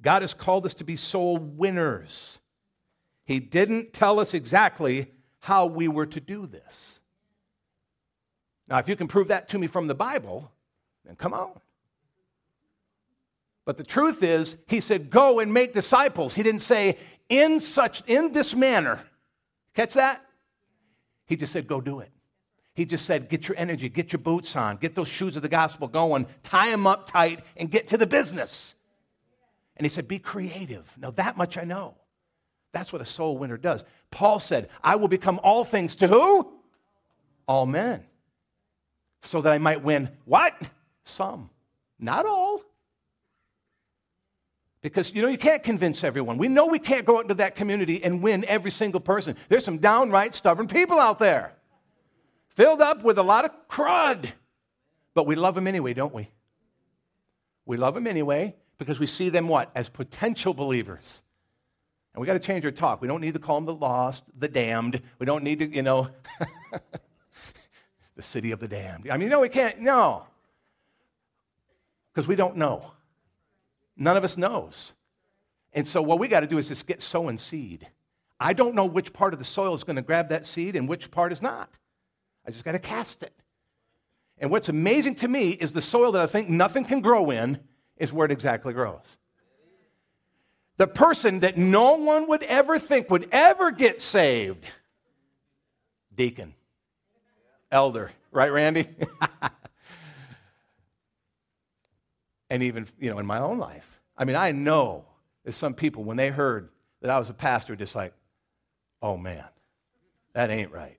God 0.00 0.22
has 0.22 0.32
called 0.32 0.64
us 0.64 0.74
to 0.74 0.84
be 0.84 0.96
soul 0.96 1.36
winners. 1.36 2.40
He 3.24 3.40
didn't 3.40 3.92
tell 3.92 4.18
us 4.18 4.32
exactly 4.32 5.12
how 5.40 5.66
we 5.66 5.86
were 5.86 6.06
to 6.06 6.20
do 6.20 6.46
this. 6.46 7.00
Now, 8.68 8.78
if 8.78 8.88
you 8.88 8.96
can 8.96 9.06
prove 9.06 9.28
that 9.28 9.48
to 9.50 9.58
me 9.58 9.66
from 9.66 9.86
the 9.86 9.94
Bible, 9.94 10.50
then 11.04 11.14
come 11.14 11.34
on. 11.34 11.60
But 13.66 13.76
the 13.76 13.84
truth 13.84 14.22
is, 14.22 14.56
he 14.68 14.80
said, 14.80 15.10
go 15.10 15.40
and 15.40 15.52
make 15.52 15.74
disciples. 15.74 16.34
He 16.34 16.42
didn't 16.42 16.62
say, 16.62 16.96
in 17.28 17.60
such, 17.60 18.02
in 18.06 18.32
this 18.32 18.54
manner. 18.54 19.00
Catch 19.74 19.94
that? 19.94 20.24
He 21.26 21.36
just 21.36 21.52
said, 21.52 21.66
go 21.66 21.82
do 21.82 22.00
it. 22.00 22.10
He 22.72 22.86
just 22.86 23.04
said, 23.04 23.28
get 23.28 23.48
your 23.48 23.58
energy, 23.58 23.88
get 23.88 24.12
your 24.12 24.20
boots 24.20 24.54
on, 24.56 24.76
get 24.76 24.94
those 24.94 25.08
shoes 25.08 25.36
of 25.36 25.42
the 25.42 25.48
gospel 25.48 25.88
going, 25.88 26.26
tie 26.42 26.70
them 26.70 26.86
up 26.86 27.10
tight, 27.10 27.40
and 27.56 27.70
get 27.70 27.88
to 27.88 27.98
the 27.98 28.06
business. 28.06 28.76
And 29.76 29.84
he 29.84 29.90
said, 29.90 30.08
Be 30.08 30.18
creative. 30.18 30.90
Now, 30.96 31.10
that 31.12 31.36
much 31.36 31.58
I 31.58 31.64
know. 31.64 31.94
That's 32.72 32.92
what 32.92 33.02
a 33.02 33.06
soul 33.06 33.38
winner 33.38 33.56
does. 33.56 33.84
Paul 34.10 34.38
said, 34.40 34.68
I 34.82 34.96
will 34.96 35.08
become 35.08 35.40
all 35.42 35.64
things 35.64 35.94
to 35.96 36.08
who? 36.08 36.52
All 37.46 37.66
men. 37.66 38.04
So 39.22 39.40
that 39.40 39.52
I 39.52 39.58
might 39.58 39.82
win 39.82 40.10
what? 40.24 40.54
Some. 41.04 41.50
Not 41.98 42.26
all. 42.26 42.62
Because, 44.86 45.12
you 45.12 45.20
know, 45.20 45.26
you 45.26 45.36
can't 45.36 45.64
convince 45.64 46.04
everyone. 46.04 46.38
We 46.38 46.46
know 46.46 46.66
we 46.66 46.78
can't 46.78 47.04
go 47.04 47.16
out 47.16 47.22
into 47.22 47.34
that 47.34 47.56
community 47.56 48.04
and 48.04 48.22
win 48.22 48.44
every 48.44 48.70
single 48.70 49.00
person. 49.00 49.34
There's 49.48 49.64
some 49.64 49.78
downright 49.78 50.32
stubborn 50.32 50.68
people 50.68 51.00
out 51.00 51.18
there, 51.18 51.56
filled 52.50 52.80
up 52.80 53.02
with 53.02 53.18
a 53.18 53.22
lot 53.24 53.44
of 53.44 53.50
crud. 53.66 54.30
But 55.12 55.26
we 55.26 55.34
love 55.34 55.56
them 55.56 55.66
anyway, 55.66 55.92
don't 55.92 56.14
we? 56.14 56.30
We 57.64 57.76
love 57.76 57.94
them 57.94 58.06
anyway 58.06 58.54
because 58.78 59.00
we 59.00 59.08
see 59.08 59.28
them 59.28 59.48
what? 59.48 59.72
As 59.74 59.88
potential 59.88 60.54
believers. 60.54 61.20
And 62.14 62.20
we 62.20 62.28
got 62.28 62.34
to 62.34 62.38
change 62.38 62.64
our 62.64 62.70
talk. 62.70 63.02
We 63.02 63.08
don't 63.08 63.20
need 63.20 63.34
to 63.34 63.40
call 63.40 63.56
them 63.56 63.64
the 63.64 63.74
lost, 63.74 64.22
the 64.38 64.46
damned. 64.46 65.02
We 65.18 65.26
don't 65.26 65.42
need 65.42 65.58
to, 65.58 65.66
you 65.66 65.82
know, 65.82 66.10
the 68.14 68.22
city 68.22 68.52
of 68.52 68.60
the 68.60 68.68
damned. 68.68 69.10
I 69.10 69.16
mean, 69.16 69.30
no, 69.30 69.40
we 69.40 69.48
can't, 69.48 69.80
no. 69.80 70.28
Because 72.14 72.28
we 72.28 72.36
don't 72.36 72.56
know. 72.56 72.92
None 73.96 74.16
of 74.16 74.24
us 74.24 74.36
knows. 74.36 74.92
And 75.72 75.86
so 75.86 76.02
what 76.02 76.18
we 76.18 76.28
got 76.28 76.40
to 76.40 76.46
do 76.46 76.58
is 76.58 76.68
just 76.68 76.86
get 76.86 77.02
sowing 77.02 77.38
seed. 77.38 77.88
I 78.38 78.52
don't 78.52 78.74
know 78.74 78.84
which 78.84 79.12
part 79.12 79.32
of 79.32 79.38
the 79.38 79.44
soil 79.44 79.74
is 79.74 79.84
going 79.84 79.96
to 79.96 80.02
grab 80.02 80.28
that 80.28 80.46
seed 80.46 80.76
and 80.76 80.88
which 80.88 81.10
part 81.10 81.32
is 81.32 81.40
not. 81.40 81.70
I 82.46 82.50
just 82.50 82.64
got 82.64 82.72
to 82.72 82.78
cast 82.78 83.22
it. 83.22 83.32
And 84.38 84.50
what's 84.50 84.68
amazing 84.68 85.14
to 85.16 85.28
me 85.28 85.50
is 85.50 85.72
the 85.72 85.80
soil 85.80 86.12
that 86.12 86.22
I 86.22 86.26
think 86.26 86.48
nothing 86.48 86.84
can 86.84 87.00
grow 87.00 87.30
in 87.30 87.58
is 87.96 88.12
where 88.12 88.26
it 88.26 88.32
exactly 88.32 88.74
grows. 88.74 89.16
The 90.76 90.86
person 90.86 91.40
that 91.40 91.56
no 91.56 91.94
one 91.94 92.28
would 92.28 92.42
ever 92.42 92.78
think 92.78 93.08
would 93.08 93.28
ever 93.32 93.70
get 93.70 94.02
saved, 94.02 94.66
deacon, 96.14 96.54
elder, 97.70 98.12
right, 98.30 98.52
Randy? 98.52 98.86
and 102.50 102.62
even, 102.62 102.86
you 102.98 103.10
know, 103.10 103.18
in 103.18 103.26
my 103.26 103.40
own 103.40 103.58
life. 103.58 104.00
I 104.16 104.24
mean, 104.24 104.36
I 104.36 104.52
know 104.52 105.04
that 105.44 105.52
some 105.52 105.74
people, 105.74 106.04
when 106.04 106.16
they 106.16 106.28
heard 106.28 106.70
that 107.00 107.10
I 107.10 107.18
was 107.18 107.30
a 107.30 107.34
pastor, 107.34 107.76
just 107.76 107.94
like, 107.94 108.12
oh 109.02 109.16
man, 109.16 109.44
that 110.32 110.50
ain't 110.50 110.72
right. 110.72 110.98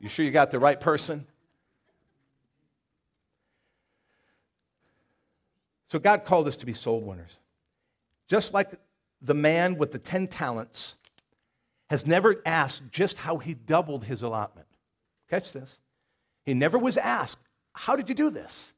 You 0.00 0.08
sure 0.08 0.24
you 0.24 0.30
got 0.30 0.50
the 0.50 0.58
right 0.58 0.80
person? 0.80 1.26
So 5.88 5.98
God 5.98 6.24
called 6.24 6.48
us 6.48 6.56
to 6.56 6.66
be 6.66 6.74
soul 6.74 7.00
winners. 7.00 7.38
Just 8.28 8.52
like 8.52 8.72
the 9.22 9.34
man 9.34 9.76
with 9.76 9.92
the 9.92 9.98
10 9.98 10.26
talents 10.28 10.96
has 11.88 12.06
never 12.06 12.42
asked 12.44 12.82
just 12.90 13.18
how 13.18 13.38
he 13.38 13.54
doubled 13.54 14.04
his 14.04 14.22
allotment. 14.22 14.66
Catch 15.30 15.52
this. 15.52 15.78
He 16.44 16.54
never 16.54 16.78
was 16.78 16.96
asked, 16.96 17.38
How 17.72 17.96
did 17.96 18.08
you 18.08 18.14
do 18.14 18.30
this? 18.30 18.72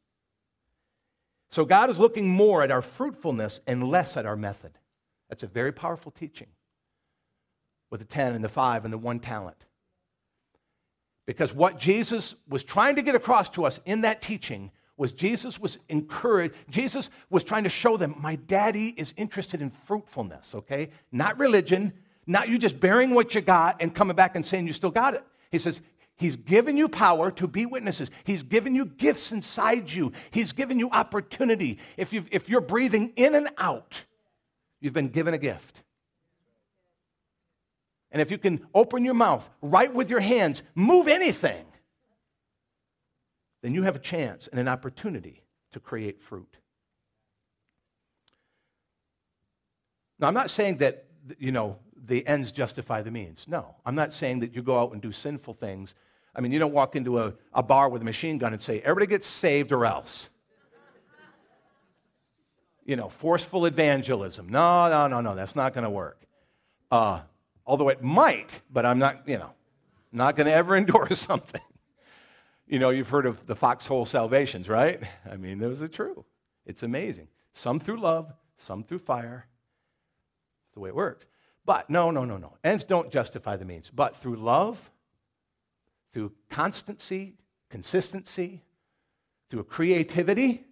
So 1.50 1.64
God 1.64 1.90
is 1.90 1.98
looking 1.98 2.28
more 2.28 2.62
at 2.62 2.70
our 2.70 2.82
fruitfulness 2.82 3.60
and 3.66 3.88
less 3.88 4.16
at 4.16 4.26
our 4.26 4.36
method. 4.36 4.72
That's 5.28 5.42
a 5.42 5.46
very 5.46 5.72
powerful 5.72 6.12
teaching 6.12 6.48
with 7.90 8.00
the 8.00 8.06
10 8.06 8.34
and 8.34 8.44
the 8.44 8.48
5 8.48 8.84
and 8.84 8.92
the 8.92 8.98
one 8.98 9.18
talent. 9.18 9.64
Because 11.26 11.52
what 11.52 11.78
Jesus 11.78 12.34
was 12.48 12.64
trying 12.64 12.96
to 12.96 13.02
get 13.02 13.14
across 13.14 13.48
to 13.50 13.64
us 13.64 13.80
in 13.84 14.02
that 14.02 14.22
teaching 14.22 14.70
was 14.96 15.12
Jesus 15.12 15.60
was 15.60 15.78
encouraged, 15.88 16.54
Jesus 16.70 17.08
was 17.30 17.44
trying 17.44 17.64
to 17.64 17.70
show 17.70 17.96
them, 17.96 18.14
my 18.18 18.36
daddy 18.36 18.88
is 18.96 19.14
interested 19.16 19.62
in 19.62 19.70
fruitfulness, 19.70 20.54
okay? 20.54 20.90
Not 21.12 21.38
religion, 21.38 21.92
not 22.26 22.48
you 22.48 22.58
just 22.58 22.80
bearing 22.80 23.14
what 23.14 23.34
you 23.34 23.40
got 23.40 23.80
and 23.80 23.94
coming 23.94 24.16
back 24.16 24.36
and 24.36 24.44
saying 24.44 24.66
you 24.66 24.72
still 24.72 24.90
got 24.90 25.14
it. 25.14 25.22
He 25.50 25.58
says, 25.58 25.80
He's 26.18 26.34
given 26.34 26.76
you 26.76 26.88
power 26.88 27.30
to 27.30 27.46
be 27.46 27.64
witnesses. 27.64 28.10
He's 28.24 28.42
given 28.42 28.74
you 28.74 28.84
gifts 28.84 29.30
inside 29.30 29.90
you. 29.90 30.12
He's 30.32 30.50
given 30.50 30.78
you 30.78 30.90
opportunity. 30.90 31.78
If, 31.96 32.12
you 32.12 32.24
if 32.32 32.48
you're 32.48 32.60
breathing 32.60 33.12
in 33.14 33.36
and 33.36 33.48
out, 33.56 34.04
you've 34.80 34.92
been 34.92 35.08
given 35.08 35.32
a 35.32 35.38
gift. 35.38 35.84
And 38.10 38.20
if 38.20 38.32
you 38.32 38.38
can 38.38 38.66
open 38.74 39.04
your 39.04 39.14
mouth, 39.14 39.48
write 39.62 39.94
with 39.94 40.10
your 40.10 40.18
hands, 40.18 40.64
move 40.74 41.06
anything, 41.06 41.64
then 43.62 43.74
you 43.74 43.84
have 43.84 43.94
a 43.94 44.00
chance 44.00 44.48
and 44.48 44.58
an 44.58 44.66
opportunity 44.66 45.44
to 45.72 45.78
create 45.78 46.20
fruit. 46.20 46.56
Now, 50.18 50.26
I'm 50.26 50.34
not 50.34 50.50
saying 50.50 50.78
that, 50.78 51.06
you 51.38 51.52
know, 51.52 51.78
the 51.96 52.26
ends 52.26 52.50
justify 52.50 53.02
the 53.02 53.10
means. 53.12 53.44
No, 53.46 53.76
I'm 53.86 53.94
not 53.94 54.12
saying 54.12 54.40
that 54.40 54.54
you 54.54 54.62
go 54.62 54.80
out 54.80 54.92
and 54.92 55.00
do 55.00 55.12
sinful 55.12 55.54
things 55.54 55.94
I 56.38 56.40
mean, 56.40 56.52
you 56.52 56.60
don't 56.60 56.72
walk 56.72 56.94
into 56.94 57.18
a, 57.18 57.34
a 57.52 57.64
bar 57.64 57.88
with 57.88 58.00
a 58.00 58.04
machine 58.04 58.38
gun 58.38 58.52
and 58.52 58.62
say, 58.62 58.78
everybody 58.78 59.08
gets 59.08 59.26
saved 59.26 59.72
or 59.72 59.84
else. 59.84 60.28
You 62.84 62.94
know, 62.94 63.08
forceful 63.08 63.66
evangelism. 63.66 64.48
No, 64.48 64.88
no, 64.88 65.08
no, 65.08 65.20
no, 65.20 65.34
that's 65.34 65.56
not 65.56 65.74
going 65.74 65.82
to 65.82 65.90
work. 65.90 66.22
Uh, 66.92 67.22
although 67.66 67.88
it 67.88 68.04
might, 68.04 68.62
but 68.70 68.86
I'm 68.86 69.00
not, 69.00 69.26
you 69.26 69.36
know, 69.36 69.50
not 70.12 70.36
going 70.36 70.46
to 70.46 70.54
ever 70.54 70.76
endorse 70.76 71.18
something. 71.18 71.60
You 72.68 72.78
know, 72.78 72.90
you've 72.90 73.08
heard 73.08 73.26
of 73.26 73.44
the 73.46 73.56
foxhole 73.56 74.04
salvations, 74.04 74.68
right? 74.68 75.02
I 75.28 75.36
mean, 75.36 75.58
those 75.58 75.82
are 75.82 75.88
true. 75.88 76.24
It's 76.64 76.84
amazing. 76.84 77.26
Some 77.52 77.80
through 77.80 77.98
love, 77.98 78.32
some 78.58 78.84
through 78.84 79.00
fire. 79.00 79.46
That's 80.66 80.74
the 80.74 80.80
way 80.80 80.90
it 80.90 80.94
works. 80.94 81.26
But 81.64 81.90
no, 81.90 82.12
no, 82.12 82.24
no, 82.24 82.36
no. 82.36 82.58
Ends 82.62 82.84
don't 82.84 83.10
justify 83.10 83.56
the 83.56 83.64
means. 83.64 83.90
But 83.90 84.16
through 84.16 84.36
love, 84.36 84.88
through 86.12 86.32
constancy, 86.50 87.34
consistency, 87.70 88.62
through 89.50 89.64
creativity, 89.64 90.64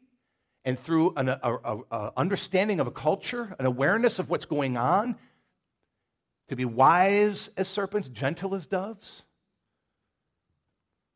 and 0.65 0.79
through 0.79 1.15
an 1.17 1.29
a, 1.29 1.39
a, 1.43 1.79
a 1.91 2.13
understanding 2.17 2.81
of 2.81 2.87
a 2.87 2.91
culture, 2.91 3.55
an 3.59 3.67
awareness 3.67 4.19
of 4.19 4.29
what's 4.29 4.45
going 4.45 4.77
on, 4.77 5.17
to 6.49 6.57
be 6.57 6.65
wise 6.65 7.51
as 7.57 7.69
serpents, 7.69 8.09
gentle 8.09 8.55
as 8.55 8.67
doves, 8.67 9.25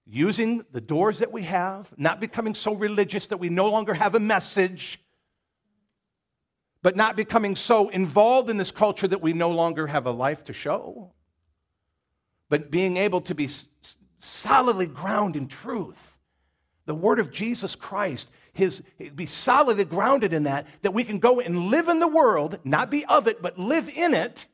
using 0.06 0.64
the 0.72 0.80
doors 0.80 1.18
that 1.18 1.32
we 1.32 1.42
have, 1.42 1.92
not 1.96 2.20
becoming 2.20 2.54
so 2.54 2.74
religious 2.74 3.28
that 3.28 3.36
we 3.38 3.48
no 3.48 3.68
longer 3.68 3.94
have 3.94 4.14
a 4.14 4.20
message, 4.20 5.00
but 6.82 6.96
not 6.96 7.16
becoming 7.16 7.54
so 7.54 7.88
involved 7.90 8.50
in 8.50 8.56
this 8.56 8.70
culture 8.70 9.06
that 9.06 9.20
we 9.20 9.32
no 9.32 9.50
longer 9.50 9.86
have 9.86 10.06
a 10.06 10.10
life 10.10 10.44
to 10.44 10.52
show, 10.52 11.12
but 12.48 12.70
being 12.70 12.96
able 12.96 13.20
to 13.20 13.34
be 13.34 13.48
solidly 14.20 14.86
grounded 14.86 15.42
in 15.42 15.48
truth. 15.48 16.18
The 16.86 16.94
word 16.94 17.18
of 17.18 17.30
Jesus 17.30 17.74
Christ, 17.74 18.30
his 18.52 18.82
be 19.14 19.26
solidly 19.26 19.84
grounded 19.84 20.32
in 20.32 20.44
that, 20.44 20.66
that 20.82 20.94
we 20.94 21.04
can 21.04 21.18
go 21.18 21.40
and 21.40 21.66
live 21.66 21.88
in 21.88 22.00
the 22.00 22.08
world, 22.08 22.58
not 22.64 22.90
be 22.90 23.04
of 23.06 23.26
it, 23.26 23.42
but 23.42 23.58
live 23.58 23.88
in 23.88 24.14
it, 24.14 24.46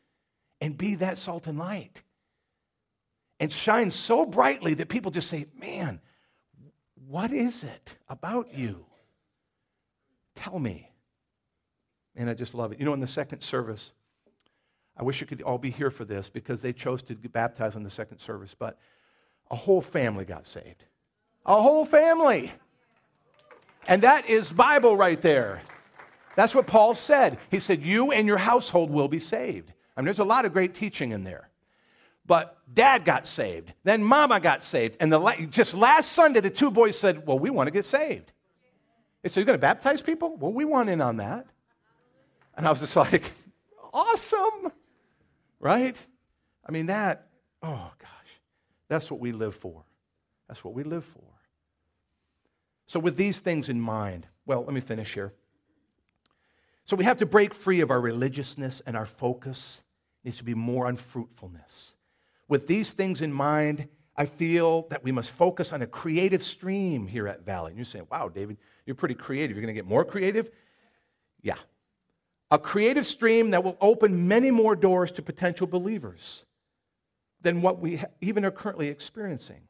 and 0.61 0.77
be 0.77 0.95
that 0.97 1.19
salt 1.19 1.47
and 1.47 1.59
light. 1.59 2.03
And 3.39 3.53
shine 3.53 3.91
so 3.91 4.25
brightly 4.25 4.75
that 4.75 4.89
people 4.89 5.11
just 5.11 5.29
say, 5.29 5.47
Man, 5.59 6.01
what 7.09 7.33
is 7.33 7.63
it 7.63 7.97
about 8.09 8.55
you? 8.55 8.87
Tell 10.35 10.59
me. 10.59 10.91
And 12.15 12.31
I 12.31 12.35
just 12.35 12.55
love 12.55 12.73
it. 12.73 12.79
You 12.79 12.87
know, 12.87 12.95
in 12.95 13.01
the 13.01 13.07
second 13.07 13.43
service, 13.43 13.93
I 14.97 15.03
wish 15.03 15.21
you 15.21 15.27
could 15.27 15.43
all 15.43 15.59
be 15.59 15.71
here 15.71 15.91
for 15.91 16.05
this 16.05 16.31
because 16.31 16.63
they 16.63 16.73
chose 16.73 17.03
to 17.05 17.15
get 17.15 17.33
baptized 17.33 17.77
in 17.77 17.83
the 17.83 17.91
second 17.91 18.19
service, 18.19 18.55
but 18.59 18.79
a 19.51 19.57
whole 19.57 19.83
family 19.83 20.25
got 20.25 20.47
saved. 20.47 20.85
A 21.45 21.61
whole 21.61 21.85
family. 21.85 22.53
And 23.87 24.03
that 24.03 24.29
is 24.29 24.51
Bible 24.51 24.97
right 24.97 25.21
there. 25.21 25.61
That's 26.35 26.55
what 26.55 26.67
Paul 26.67 26.95
said. 26.95 27.39
He 27.51 27.61
said, 27.61 27.83
You 27.83 28.13
and 28.13 28.27
your 28.27 28.39
household 28.39 28.91
will 28.91 29.09
be 29.09 29.19
saved. 29.19 29.73
I 29.97 30.01
mean, 30.01 30.07
there's 30.07 30.19
a 30.19 30.25
lot 30.25 30.45
of 30.45 30.53
great 30.53 30.75
teaching 30.75 31.13
in 31.13 31.25
there. 31.25 31.49
But 32.27 32.59
dad 32.73 33.05
got 33.05 33.27
saved. 33.27 33.73
Then 33.85 34.03
mama 34.03 34.41
got 34.41 34.65
saved. 34.65 34.97
And 35.01 35.13
the, 35.13 35.49
just 35.49 35.75
last 35.75 36.13
Sunday, 36.13 36.41
the 36.41 36.51
two 36.51 36.71
boys 36.71 36.99
said, 36.99 37.27
Well, 37.27 37.39
we 37.39 37.51
want 37.51 37.69
to 37.69 37.71
get 37.71 37.85
saved. 37.85 38.33
They 39.23 39.29
said, 39.29 39.41
You're 39.41 39.47
going 39.47 39.59
to 39.59 39.61
baptize 39.61 40.03
people? 40.03 40.37
Well, 40.37 40.53
we 40.53 40.65
want 40.65 40.89
in 40.89 41.01
on 41.01 41.19
that. 41.19 41.47
And 42.57 42.67
I 42.67 42.71
was 42.71 42.81
just 42.81 42.97
like, 42.97 43.33
Awesome. 43.93 44.73
Right? 45.61 45.97
I 46.69 46.73
mean, 46.73 46.87
that, 46.87 47.29
oh, 47.63 47.93
God. 47.99 48.16
That's 48.89 49.11
what 49.11 49.21
we 49.21 49.33
live 49.33 49.55
for. 49.55 49.85
That's 50.49 50.63
what 50.65 50.75
we 50.75 50.83
live 50.83 51.05
for. 51.05 51.23
So, 52.87 53.01
with 53.01 53.17
these 53.17 53.41
things 53.41 53.69
in 53.69 53.81
mind, 53.81 54.27
well, 54.47 54.63
let 54.65 54.73
me 54.73 54.81
finish 54.81 55.15
here. 55.15 55.33
So, 56.85 56.95
we 56.97 57.05
have 57.05 57.19
to 57.19 57.27
break 57.27 57.53
free 57.53 57.81
of 57.81 57.91
our 57.91 58.01
religiousness 58.01 58.81
and 58.87 58.97
our 58.97 59.07
focus 59.07 59.83
needs 60.23 60.37
to 60.39 60.45
be 60.45 60.55
more 60.55 60.87
on 60.87 60.97
fruitfulness. 60.97 61.95
With 62.49 62.69
these 62.69 62.93
things 62.93 63.23
in 63.23 63.33
mind, 63.33 63.89
I 64.17 64.25
feel 64.25 64.87
that 64.91 65.05
we 65.05 65.13
must 65.13 65.31
focus 65.31 65.73
on 65.73 65.83
a 65.83 65.87
creative 65.87 66.43
stream 66.43 67.07
here 67.07 67.29
at 67.29 67.45
Valley. 67.45 67.71
And 67.71 67.77
you're 67.77 67.85
saying, 67.85 68.07
wow, 68.11 68.29
David, 68.29 68.57
you're 68.87 68.95
pretty 68.97 69.15
creative. 69.15 69.57
You're 69.57 69.63
going 69.63 69.75
to 69.75 69.79
get 69.79 69.87
more 69.87 70.05
creative? 70.05 70.51
Yeah. 71.43 71.57
A 72.51 72.59
creative 72.59 73.07
stream 73.07 73.51
that 73.51 73.63
will 73.63 73.77
open 73.81 74.29
many 74.29 74.51
more 74.51 74.77
doors 74.77 75.11
to 75.13 75.23
potential 75.23 75.67
believers 75.67 76.45
than 77.47 77.63
what 77.63 77.79
we 77.79 78.03
even 78.21 78.45
are 78.45 78.51
currently 78.51 78.89
experiencing. 78.89 79.61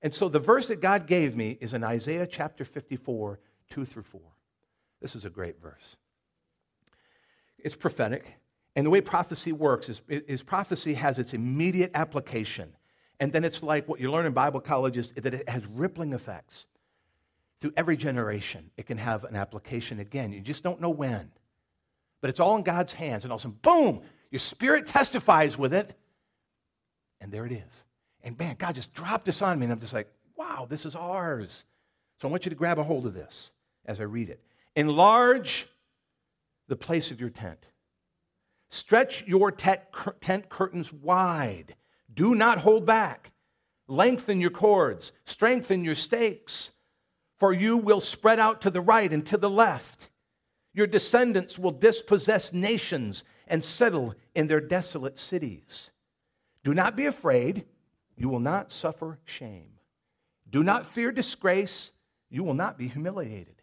And 0.00 0.14
so 0.14 0.28
the 0.28 0.38
verse 0.38 0.68
that 0.68 0.80
God 0.80 1.08
gave 1.08 1.34
me 1.34 1.58
is 1.60 1.74
in 1.74 1.82
Isaiah 1.82 2.24
chapter 2.24 2.64
54, 2.64 3.40
2 3.68 3.84
through 3.84 4.04
4. 4.04 4.20
This 5.02 5.16
is 5.16 5.24
a 5.24 5.30
great 5.30 5.60
verse. 5.60 5.96
It's 7.58 7.74
prophetic. 7.74 8.36
And 8.76 8.86
the 8.86 8.90
way 8.90 9.00
prophecy 9.00 9.50
works 9.50 9.88
is, 9.88 10.02
is 10.08 10.44
prophecy 10.44 10.94
has 10.94 11.18
its 11.18 11.34
immediate 11.34 11.90
application. 11.94 12.76
And 13.18 13.32
then 13.32 13.42
it's 13.42 13.60
like 13.60 13.88
what 13.88 13.98
you 13.98 14.12
learn 14.12 14.26
in 14.26 14.32
Bible 14.32 14.60
colleges 14.60 15.12
that 15.16 15.34
it 15.34 15.48
has 15.48 15.66
rippling 15.66 16.12
effects. 16.12 16.66
Through 17.60 17.72
every 17.76 17.96
generation, 17.96 18.70
it 18.76 18.86
can 18.86 18.98
have 18.98 19.24
an 19.24 19.34
application 19.34 19.98
again. 19.98 20.32
You 20.32 20.40
just 20.42 20.62
don't 20.62 20.80
know 20.80 20.90
when. 20.90 21.32
But 22.20 22.30
it's 22.30 22.38
all 22.38 22.56
in 22.56 22.62
God's 22.62 22.92
hands. 22.92 23.24
And 23.24 23.32
all 23.32 23.36
of 23.38 23.40
a 23.40 23.48
sudden, 23.48 23.58
boom, 23.62 24.02
your 24.30 24.38
spirit 24.38 24.86
testifies 24.86 25.58
with 25.58 25.74
it 25.74 25.98
and 27.20 27.32
there 27.32 27.46
it 27.46 27.52
is. 27.52 27.84
And 28.22 28.38
man, 28.38 28.56
God 28.58 28.74
just 28.74 28.92
dropped 28.92 29.24
this 29.24 29.42
on 29.42 29.58
me, 29.58 29.64
and 29.64 29.72
I'm 29.72 29.80
just 29.80 29.92
like, 29.92 30.08
wow, 30.36 30.66
this 30.68 30.84
is 30.84 30.94
ours. 30.94 31.64
So 32.20 32.28
I 32.28 32.30
want 32.30 32.44
you 32.44 32.50
to 32.50 32.56
grab 32.56 32.78
a 32.78 32.84
hold 32.84 33.06
of 33.06 33.14
this 33.14 33.52
as 33.86 34.00
I 34.00 34.04
read 34.04 34.28
it. 34.28 34.42
Enlarge 34.76 35.68
the 36.68 36.76
place 36.76 37.10
of 37.10 37.20
your 37.20 37.30
tent. 37.30 37.66
Stretch 38.70 39.24
your 39.26 39.50
tent, 39.50 39.80
tent 40.20 40.48
curtains 40.48 40.92
wide. 40.92 41.74
Do 42.12 42.34
not 42.34 42.58
hold 42.58 42.84
back. 42.84 43.32
Lengthen 43.86 44.40
your 44.40 44.50
cords. 44.50 45.12
Strengthen 45.24 45.84
your 45.84 45.94
stakes. 45.94 46.72
For 47.38 47.52
you 47.52 47.76
will 47.76 48.00
spread 48.00 48.38
out 48.38 48.60
to 48.62 48.70
the 48.70 48.80
right 48.80 49.12
and 49.12 49.24
to 49.26 49.36
the 49.36 49.48
left. 49.48 50.10
Your 50.74 50.86
descendants 50.86 51.58
will 51.58 51.70
dispossess 51.70 52.52
nations 52.52 53.24
and 53.46 53.64
settle 53.64 54.14
in 54.34 54.48
their 54.48 54.60
desolate 54.60 55.18
cities. 55.18 55.90
Do 56.68 56.74
not 56.74 56.96
be 56.96 57.06
afraid. 57.06 57.64
You 58.14 58.28
will 58.28 58.40
not 58.40 58.72
suffer 58.72 59.18
shame. 59.24 59.70
Do 60.50 60.62
not 60.62 60.84
fear 60.84 61.10
disgrace. 61.10 61.92
You 62.28 62.44
will 62.44 62.52
not 62.52 62.76
be 62.76 62.88
humiliated. 62.88 63.62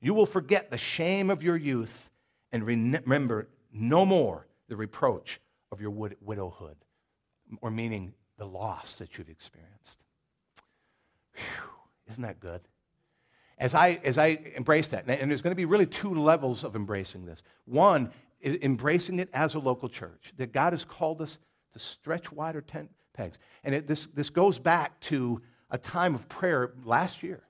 You 0.00 0.12
will 0.12 0.26
forget 0.26 0.72
the 0.72 0.76
shame 0.76 1.30
of 1.30 1.44
your 1.44 1.56
youth 1.56 2.10
and 2.50 2.66
remember 2.66 3.46
no 3.72 4.04
more 4.04 4.48
the 4.68 4.74
reproach 4.74 5.40
of 5.70 5.80
your 5.80 5.90
widowhood, 5.90 6.78
or 7.60 7.70
meaning 7.70 8.12
the 8.38 8.44
loss 8.44 8.96
that 8.96 9.16
you've 9.16 9.30
experienced. 9.30 10.02
Whew, 11.36 11.70
isn't 12.10 12.22
that 12.24 12.40
good? 12.40 12.62
As 13.56 13.72
I, 13.72 14.00
as 14.02 14.18
I 14.18 14.40
embrace 14.56 14.88
that, 14.88 15.04
and 15.06 15.30
there's 15.30 15.42
going 15.42 15.52
to 15.52 15.54
be 15.54 15.64
really 15.64 15.86
two 15.86 16.12
levels 16.12 16.64
of 16.64 16.74
embracing 16.74 17.24
this. 17.24 17.44
One 17.66 18.10
is 18.40 18.58
embracing 18.62 19.20
it 19.20 19.28
as 19.32 19.54
a 19.54 19.60
local 19.60 19.88
church, 19.88 20.32
that 20.38 20.52
God 20.52 20.72
has 20.72 20.84
called 20.84 21.22
us 21.22 21.38
to 21.78 21.84
stretch 21.84 22.32
wider 22.32 22.60
tent 22.60 22.90
pegs. 23.12 23.38
And 23.64 23.74
it, 23.74 23.86
this, 23.86 24.06
this 24.14 24.30
goes 24.30 24.58
back 24.58 25.00
to 25.02 25.40
a 25.70 25.78
time 25.78 26.14
of 26.14 26.28
prayer 26.28 26.72
last 26.84 27.22
year. 27.22 27.42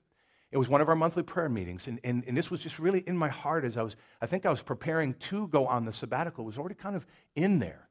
It 0.51 0.57
was 0.57 0.69
one 0.69 0.79
of 0.79 0.87
our 0.87 0.95
monthly 0.95 1.23
prayer 1.23 1.49
meetings, 1.49 1.87
and, 1.87 1.99
and, 2.05 2.23
and 2.25 2.37
this 2.37 2.49
was 2.49 2.61
just 2.61 2.79
really 2.79 3.01
in 3.01 3.17
my 3.17 3.27
heart 3.27 3.65
as 3.65 3.75
I 3.75 3.83
was, 3.83 3.97
I 4.21 4.27
think 4.27 4.45
I 4.45 4.49
was 4.49 4.61
preparing 4.61 5.13
to 5.15 5.47
go 5.49 5.67
on 5.67 5.83
the 5.83 5.91
sabbatical. 5.91 6.45
It 6.45 6.47
was 6.47 6.57
already 6.57 6.75
kind 6.75 6.95
of 6.95 7.05
in 7.35 7.59
there. 7.59 7.89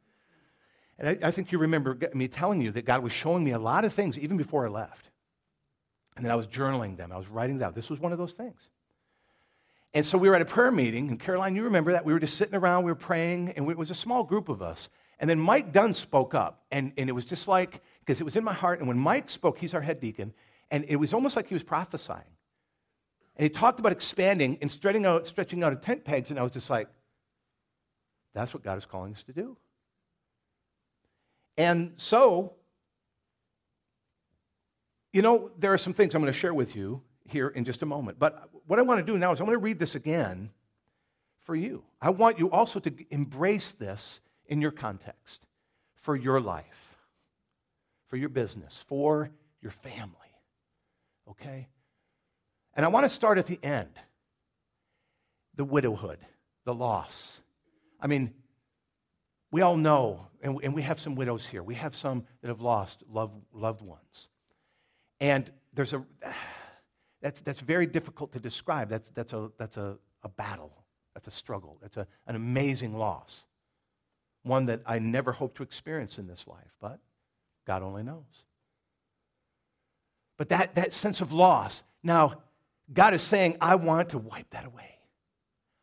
And 0.99 1.09
I, 1.09 1.29
I 1.29 1.31
think 1.31 1.53
you 1.53 1.59
remember 1.59 1.99
me 2.14 2.29
telling 2.29 2.62
you 2.62 2.70
that 2.72 2.87
God 2.87 3.03
was 3.03 3.12
showing 3.12 3.44
me 3.44 3.51
a 3.51 3.59
lot 3.59 3.85
of 3.85 3.92
things 3.92 4.18
even 4.18 4.38
before 4.38 4.64
I 4.64 4.70
left. 4.70 5.11
And 6.16 6.25
then 6.25 6.33
I 6.33 6.35
was 6.35 6.46
journaling 6.46 6.96
them, 6.96 7.12
I 7.12 7.18
was 7.18 7.29
writing 7.29 7.59
them 7.59 7.68
out. 7.68 7.75
This 7.75 7.90
was 7.90 8.01
one 8.01 8.12
of 8.12 8.18
those 8.18 8.33
things. 8.33 8.70
And 9.92 10.05
so 10.05 10.16
we 10.16 10.29
were 10.29 10.35
at 10.35 10.42
a 10.42 10.46
prayer 10.46 10.72
meeting, 10.72 11.11
and 11.11 11.20
Caroline, 11.20 11.57
you 11.57 11.64
remember 11.64 11.92
that? 11.92 12.05
We 12.05 12.12
were 12.12 12.20
just 12.20 12.37
sitting 12.37 12.55
around, 12.55 12.85
we 12.85 12.90
were 12.90 12.96
praying, 12.96 13.51
and 13.51 13.68
it 13.70 13.79
was 13.79 13.90
a 13.90 13.94
small 13.94 14.25
group 14.25 14.49
of 14.49 14.62
us. 14.62 14.88
And 15.19 15.31
then 15.31 15.39
Mike 15.39 15.73
Dunn 15.73 15.95
spoke 15.95 16.35
up, 16.35 16.65
and, 16.71 16.93
and 16.99 17.09
it 17.09 17.13
was 17.13 17.25
just 17.25 17.49
like, 17.49 17.81
because 18.01 18.21
it 18.21 18.25
was 18.25 18.37
in 18.37 18.45
my 18.45 18.53
heart, 18.53 18.81
and 18.81 18.89
when 18.89 18.99
Mike 18.99 19.31
spoke, 19.31 19.59
he's 19.59 19.73
our 19.73 19.81
head 19.81 20.01
deacon, 20.01 20.35
and 20.71 20.85
it 20.89 20.97
was 20.97 21.15
almost 21.15 21.37
like 21.37 21.49
he 21.49 21.55
was 21.55 21.63
prophesying. 21.63 22.21
And 23.37 23.43
he 23.43 23.49
talked 23.49 23.81
about 23.81 23.93
expanding 23.93 24.59
and 24.61 24.71
stretching 24.71 25.07
out, 25.07 25.27
stretching 25.27 25.63
out 25.63 25.83
tent 25.83 26.05
pegs, 26.05 26.31
and 26.31 26.39
I 26.39 26.43
was 26.43 26.53
just 26.53 26.69
like, 26.69 26.89
that's 28.35 28.53
what 28.53 28.63
God 28.63 28.77
is 28.77 28.85
calling 28.85 29.15
us 29.15 29.23
to 29.25 29.33
do. 29.33 29.57
And 31.57 31.93
so, 31.97 32.53
you 35.13 35.23
know, 35.23 35.51
there 35.59 35.73
are 35.73 35.79
some 35.79 35.95
things 35.95 36.15
I'm 36.15 36.21
going 36.21 36.33
to 36.33 36.39
share 36.39 36.53
with 36.53 36.77
you 36.77 37.01
here 37.25 37.49
in 37.49 37.65
just 37.65 37.81
a 37.81 37.87
moment. 37.87 38.19
But 38.19 38.51
what 38.67 38.79
I 38.79 38.83
want 38.83 39.05
to 39.05 39.13
do 39.13 39.19
now 39.19 39.33
is 39.33 39.41
I 39.41 39.45
want 39.45 39.55
to 39.55 39.59
read 39.59 39.79
this 39.79 39.95
again 39.95 40.51
for 41.41 41.57
you. 41.57 41.85
I 42.03 42.11
want 42.11 42.39
you 42.39 42.51
also 42.51 42.79
to 42.81 42.93
embrace 43.11 43.73
this 43.73 44.21
in 44.49 44.61
your 44.61 44.71
context 44.71 45.47
for 46.03 46.17
your 46.17 46.41
life, 46.41 46.97
for 48.09 48.17
your 48.17 48.29
business, 48.29 48.85
for 48.87 49.31
your 49.61 49.73
family. 49.73 50.13
Okay? 51.29 51.69
And 52.75 52.85
I 52.85 52.89
want 52.89 53.05
to 53.05 53.11
start 53.11 53.39
at 53.39 53.47
the 53.47 53.59
end 53.63 53.91
the 55.57 55.65
widowhood, 55.65 56.19
the 56.65 56.75
loss. 56.75 57.41
I 58.01 58.07
mean, 58.07 58.35
we 59.51 59.63
all 59.63 59.77
know, 59.77 60.27
and, 60.43 60.59
and 60.63 60.75
we 60.75 60.83
have 60.83 61.01
some 61.01 61.15
widows 61.15 61.47
here, 61.47 61.63
we 61.63 61.75
have 61.75 61.97
some 61.97 62.25
that 62.43 62.49
have 62.49 62.61
lost 62.61 63.03
loved, 63.11 63.43
loved 63.53 63.81
ones. 63.81 64.29
And 65.19 65.51
there's 65.73 65.95
a, 65.95 66.05
that's, 67.23 67.41
that's 67.41 67.61
very 67.61 67.87
difficult 67.87 68.33
to 68.35 68.39
describe. 68.39 68.91
That's, 68.91 69.11
that's, 69.11 69.33
a, 69.33 69.51
that's 69.59 69.77
a, 69.79 69.97
a 70.23 70.29
battle, 70.29 70.85
that's 71.15 71.27
a 71.27 71.31
struggle, 71.31 71.79
that's 71.81 71.97
a, 71.97 72.07
an 72.27 72.37
amazing 72.37 72.97
loss. 72.97 73.45
One 74.47 74.67
that 74.67 74.81
I 74.87 75.01
never 75.01 75.33
hope 75.33 75.57
to 75.57 75.65
experience 75.65 76.19
in 76.19 76.29
this 76.29 76.47
life, 76.47 76.73
but 76.81 77.01
God 77.67 77.83
only 77.83 78.05
knows. 78.05 78.45
But 80.39 80.51
that, 80.51 80.77
that 80.77 80.93
sense 80.93 81.21
of 81.21 81.33
loss, 81.33 81.83
now, 82.05 82.43
God 82.93 83.13
is 83.13 83.23
saying, 83.23 83.57
I 83.61 83.75
want 83.75 84.11
to 84.11 84.19
wipe 84.19 84.51
that 84.51 84.65
away. 84.65 85.01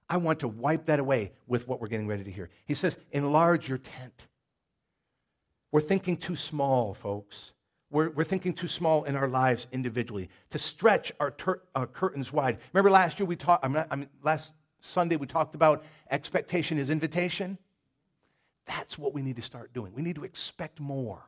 I 0.09 0.15
want 0.15 0.39
to 0.39 0.47
wipe 0.47 0.85
that 0.85 0.99
away 0.99 1.33
with 1.45 1.67
what 1.67 1.81
we're 1.81 1.89
getting 1.89 2.07
ready 2.07 2.23
to 2.23 2.31
hear. 2.31 2.49
He 2.65 2.73
says, 2.73 2.97
enlarge 3.11 3.67
your 3.67 3.79
tent. 3.79 4.27
We're 5.73 5.81
thinking 5.81 6.15
too 6.15 6.37
small, 6.37 6.93
folks. 6.93 7.51
We're, 7.89 8.11
we're 8.11 8.23
thinking 8.23 8.53
too 8.53 8.69
small 8.69 9.03
in 9.03 9.17
our 9.17 9.27
lives 9.27 9.67
individually 9.73 10.29
to 10.51 10.57
stretch 10.57 11.11
our, 11.19 11.31
tur- 11.31 11.63
our 11.75 11.87
curtains 11.87 12.31
wide. 12.31 12.59
Remember 12.71 12.91
last 12.91 13.19
year 13.19 13.25
we 13.25 13.35
talked, 13.35 13.65
I 13.65 13.67
mean, 13.95 14.07
last 14.21 14.53
Sunday 14.79 15.17
we 15.17 15.27
talked 15.27 15.55
about 15.55 15.83
expectation 16.09 16.77
is 16.77 16.89
invitation? 16.89 17.57
That's 18.65 18.97
what 18.97 19.13
we 19.13 19.21
need 19.21 19.35
to 19.35 19.41
start 19.41 19.73
doing. 19.73 19.93
We 19.93 20.01
need 20.01 20.15
to 20.15 20.23
expect 20.23 20.79
more. 20.79 21.23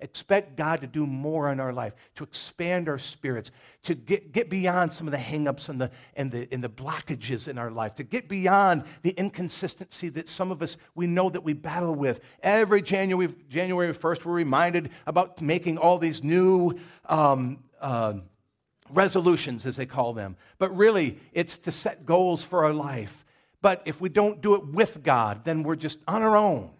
Expect 0.00 0.56
God 0.56 0.80
to 0.80 0.88
do 0.88 1.06
more 1.06 1.52
in 1.52 1.60
our 1.60 1.72
life, 1.72 1.94
to 2.16 2.24
expand 2.24 2.88
our 2.88 2.98
spirits, 2.98 3.52
to 3.84 3.94
get, 3.94 4.32
get 4.32 4.50
beyond 4.50 4.92
some 4.92 5.06
of 5.06 5.12
the 5.12 5.18
hangups 5.18 5.68
and 5.68 5.80
the, 5.80 5.90
and, 6.14 6.32
the, 6.32 6.48
and 6.52 6.64
the 6.64 6.68
blockages 6.68 7.46
in 7.46 7.58
our 7.58 7.70
life, 7.70 7.94
to 7.94 8.02
get 8.02 8.28
beyond 8.28 8.82
the 9.02 9.10
inconsistency 9.10 10.08
that 10.08 10.28
some 10.28 10.50
of 10.50 10.62
us, 10.62 10.76
we 10.96 11.06
know 11.06 11.30
that 11.30 11.44
we 11.44 11.52
battle 11.52 11.94
with. 11.94 12.20
Every 12.42 12.82
January, 12.82 13.32
January 13.48 13.94
1st, 13.94 14.24
we're 14.24 14.32
reminded 14.32 14.90
about 15.06 15.40
making 15.40 15.78
all 15.78 15.98
these 15.98 16.24
new 16.24 16.74
um, 17.08 17.62
uh, 17.80 18.14
resolutions, 18.90 19.64
as 19.64 19.76
they 19.76 19.86
call 19.86 20.12
them. 20.12 20.36
But 20.58 20.76
really, 20.76 21.20
it's 21.32 21.56
to 21.58 21.72
set 21.72 22.04
goals 22.04 22.42
for 22.42 22.64
our 22.64 22.74
life. 22.74 23.23
But 23.64 23.80
if 23.86 23.98
we 23.98 24.10
don't 24.10 24.42
do 24.42 24.54
it 24.54 24.66
with 24.66 25.02
God, 25.02 25.44
then 25.44 25.62
we're 25.62 25.74
just 25.74 25.98
on 26.06 26.22
our 26.22 26.36
own 26.36 26.70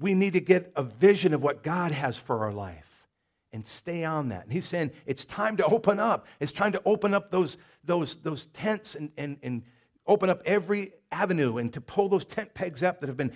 we 0.00 0.14
need 0.14 0.32
to 0.32 0.40
get 0.40 0.72
a 0.74 0.82
vision 0.82 1.34
of 1.34 1.42
what 1.42 1.62
God 1.62 1.92
has 1.92 2.16
for 2.16 2.42
our 2.44 2.52
life 2.52 3.06
and 3.52 3.66
stay 3.66 4.02
on 4.02 4.30
that. 4.30 4.44
And 4.44 4.52
he's 4.52 4.64
saying 4.64 4.92
it's 5.06 5.24
time 5.24 5.58
to 5.58 5.64
open 5.66 6.00
up. 6.00 6.26
It's 6.40 6.52
time 6.52 6.72
to 6.72 6.82
open 6.86 7.12
up 7.12 7.30
those, 7.30 7.58
those, 7.84 8.16
those 8.16 8.46
tents 8.46 8.94
and, 8.94 9.12
and, 9.18 9.36
and 9.42 9.62
open 10.06 10.30
up 10.30 10.40
every 10.46 10.92
avenue 11.12 11.58
and 11.58 11.72
to 11.74 11.80
pull 11.80 12.08
those 12.08 12.24
tent 12.24 12.54
pegs 12.54 12.82
up 12.82 13.00
that 13.00 13.08
have 13.08 13.16
been, 13.18 13.32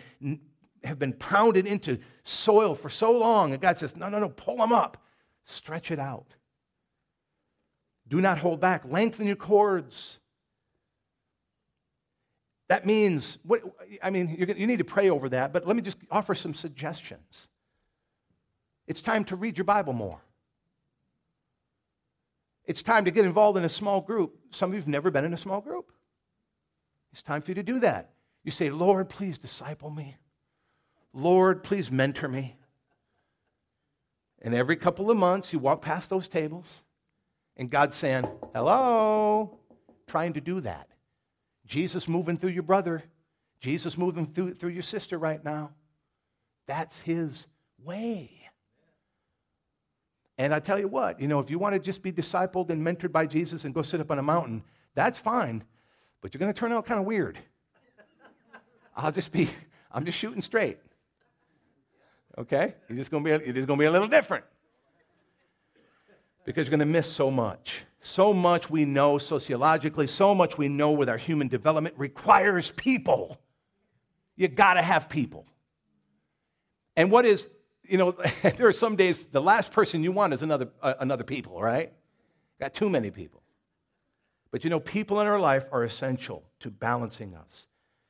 have 0.84 0.98
been 0.98 1.12
pounded 1.12 1.66
into 1.66 1.98
soil 2.22 2.74
for 2.74 2.88
so 2.88 3.12
long. 3.12 3.52
And 3.52 3.60
God 3.60 3.78
says, 3.78 3.94
no, 3.94 4.08
no, 4.08 4.18
no, 4.18 4.30
pull 4.30 4.56
them 4.56 4.72
up. 4.72 5.04
Stretch 5.44 5.90
it 5.90 5.98
out. 5.98 6.34
Do 8.08 8.22
not 8.22 8.38
hold 8.38 8.60
back. 8.60 8.84
Lengthen 8.86 9.26
your 9.26 9.36
cords. 9.36 10.18
That 12.68 12.86
means, 12.86 13.38
what, 13.42 13.62
I 14.02 14.10
mean, 14.10 14.36
you 14.56 14.66
need 14.66 14.78
to 14.78 14.84
pray 14.84 15.10
over 15.10 15.28
that, 15.30 15.52
but 15.52 15.66
let 15.66 15.76
me 15.76 15.82
just 15.82 15.98
offer 16.10 16.34
some 16.34 16.54
suggestions. 16.54 17.48
It's 18.86 19.02
time 19.02 19.24
to 19.24 19.36
read 19.36 19.58
your 19.58 19.64
Bible 19.64 19.92
more. 19.92 20.20
It's 22.66 22.82
time 22.82 23.04
to 23.04 23.10
get 23.10 23.26
involved 23.26 23.58
in 23.58 23.64
a 23.64 23.68
small 23.68 24.00
group. 24.00 24.38
Some 24.50 24.70
of 24.70 24.74
you 24.74 24.80
have 24.80 24.88
never 24.88 25.10
been 25.10 25.24
in 25.24 25.34
a 25.34 25.38
small 25.38 25.60
group. 25.60 25.92
It's 27.12 27.22
time 27.22 27.42
for 27.42 27.50
you 27.50 27.56
to 27.56 27.62
do 27.62 27.80
that. 27.80 28.10
You 28.42 28.50
say, 28.50 28.70
Lord, 28.70 29.08
please 29.08 29.38
disciple 29.38 29.90
me. 29.90 30.16
Lord, 31.12 31.62
please 31.62 31.90
mentor 31.90 32.28
me. 32.28 32.56
And 34.42 34.54
every 34.54 34.76
couple 34.76 35.10
of 35.10 35.16
months, 35.16 35.52
you 35.52 35.58
walk 35.58 35.80
past 35.80 36.10
those 36.10 36.28
tables, 36.28 36.82
and 37.56 37.70
God's 37.70 37.96
saying, 37.96 38.26
Hello, 38.54 39.58
trying 40.06 40.34
to 40.34 40.40
do 40.40 40.60
that. 40.60 40.88
Jesus 41.74 42.06
moving 42.06 42.36
through 42.36 42.50
your 42.50 42.62
brother, 42.62 43.02
Jesus 43.58 43.98
moving 43.98 44.26
through, 44.26 44.54
through 44.54 44.70
your 44.70 44.84
sister 44.84 45.18
right 45.18 45.44
now. 45.44 45.72
That's 46.68 47.00
his 47.00 47.48
way. 47.82 48.30
And 50.38 50.54
I 50.54 50.60
tell 50.60 50.78
you 50.78 50.86
what, 50.86 51.20
you 51.20 51.26
know, 51.26 51.40
if 51.40 51.50
you 51.50 51.58
want 51.58 51.72
to 51.72 51.80
just 51.80 52.00
be 52.00 52.12
discipled 52.12 52.70
and 52.70 52.80
mentored 52.80 53.10
by 53.10 53.26
Jesus 53.26 53.64
and 53.64 53.74
go 53.74 53.82
sit 53.82 54.00
up 54.00 54.12
on 54.12 54.20
a 54.20 54.22
mountain, 54.22 54.62
that's 54.94 55.18
fine, 55.18 55.64
but 56.20 56.32
you're 56.32 56.38
going 56.38 56.52
to 56.52 56.56
turn 56.56 56.70
out 56.70 56.86
kind 56.86 57.00
of 57.00 57.06
weird. 57.06 57.40
I'll 58.96 59.10
just 59.10 59.32
be, 59.32 59.50
I'm 59.90 60.04
just 60.04 60.16
shooting 60.16 60.42
straight. 60.42 60.78
Okay? 62.38 62.72
You're 62.88 62.98
just 62.98 63.10
going 63.10 63.24
to 63.24 63.38
be, 63.40 63.44
it 63.44 63.56
is 63.56 63.66
going 63.66 63.80
to 63.80 63.82
be 63.82 63.86
a 63.86 63.90
little 63.90 64.06
different 64.06 64.44
because 66.44 66.68
you're 66.68 66.76
going 66.76 66.86
to 66.86 66.92
miss 66.92 67.10
so 67.10 67.32
much. 67.32 67.82
So 68.04 68.32
much 68.32 68.68
we 68.68 68.84
know 68.84 69.18
sociologically, 69.18 70.06
so 70.06 70.34
much 70.34 70.58
we 70.58 70.68
know 70.68 70.92
with 70.92 71.08
our 71.08 71.16
human 71.16 71.48
development 71.48 71.94
requires 71.98 72.70
people. 72.70 73.40
You 74.36 74.48
got 74.48 74.74
to 74.74 74.82
have 74.82 75.08
people. 75.08 75.46
And 76.96 77.10
what 77.10 77.24
is, 77.24 77.48
you 77.82 77.98
know, 77.98 78.10
there 78.42 78.68
are 78.68 78.72
some 78.72 78.96
days 78.96 79.24
the 79.24 79.40
last 79.40 79.72
person 79.72 80.02
you 80.02 80.12
want 80.12 80.34
is 80.34 80.42
another, 80.42 80.68
uh, 80.82 80.94
another 81.00 81.24
people, 81.24 81.60
right? 81.60 81.92
Got 82.60 82.74
too 82.74 82.90
many 82.90 83.10
people. 83.10 83.42
But 84.50 84.64
you 84.64 84.70
know, 84.70 84.80
people 84.80 85.20
in 85.20 85.26
our 85.26 85.40
life 85.40 85.64
are 85.72 85.82
essential 85.82 86.44
to 86.60 86.70
balancing 86.70 87.34
us 87.34 87.66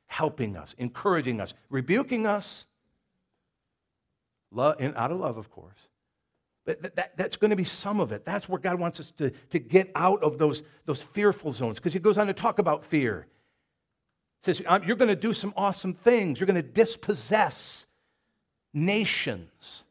helping 0.07 0.55
us, 0.55 0.73
encouraging 0.77 1.41
us, 1.41 1.53
rebuking 1.69 2.25
us, 2.25 2.65
love, 4.51 4.75
and 4.79 4.95
out 4.95 5.11
of 5.11 5.19
love, 5.19 5.37
of 5.37 5.49
course. 5.49 5.89
But 6.65 6.81
that, 6.81 6.95
that, 6.95 7.17
that's 7.17 7.35
going 7.35 7.51
to 7.51 7.55
be 7.55 7.63
some 7.63 7.99
of 7.99 8.11
it. 8.11 8.25
That's 8.25 8.49
where 8.49 8.59
God 8.59 8.79
wants 8.79 8.99
us 8.99 9.11
to, 9.17 9.29
to 9.51 9.59
get 9.59 9.91
out 9.95 10.23
of 10.23 10.39
those, 10.39 10.63
those 10.85 11.01
fearful 11.01 11.51
zones, 11.51 11.77
because 11.77 11.93
he 11.93 11.99
goes 11.99 12.17
on 12.17 12.27
to 12.27 12.33
talk 12.33 12.59
about 12.59 12.85
fear. 12.85 13.27
He 14.43 14.53
says, 14.53 14.65
um, 14.67 14.83
You're 14.83 14.95
going 14.95 15.09
to 15.09 15.15
do 15.15 15.33
some 15.33 15.53
awesome 15.55 15.93
things. 15.93 16.39
You're 16.39 16.47
going 16.47 16.61
to 16.61 16.67
dispossess 16.67 17.85
nations, 18.73 19.83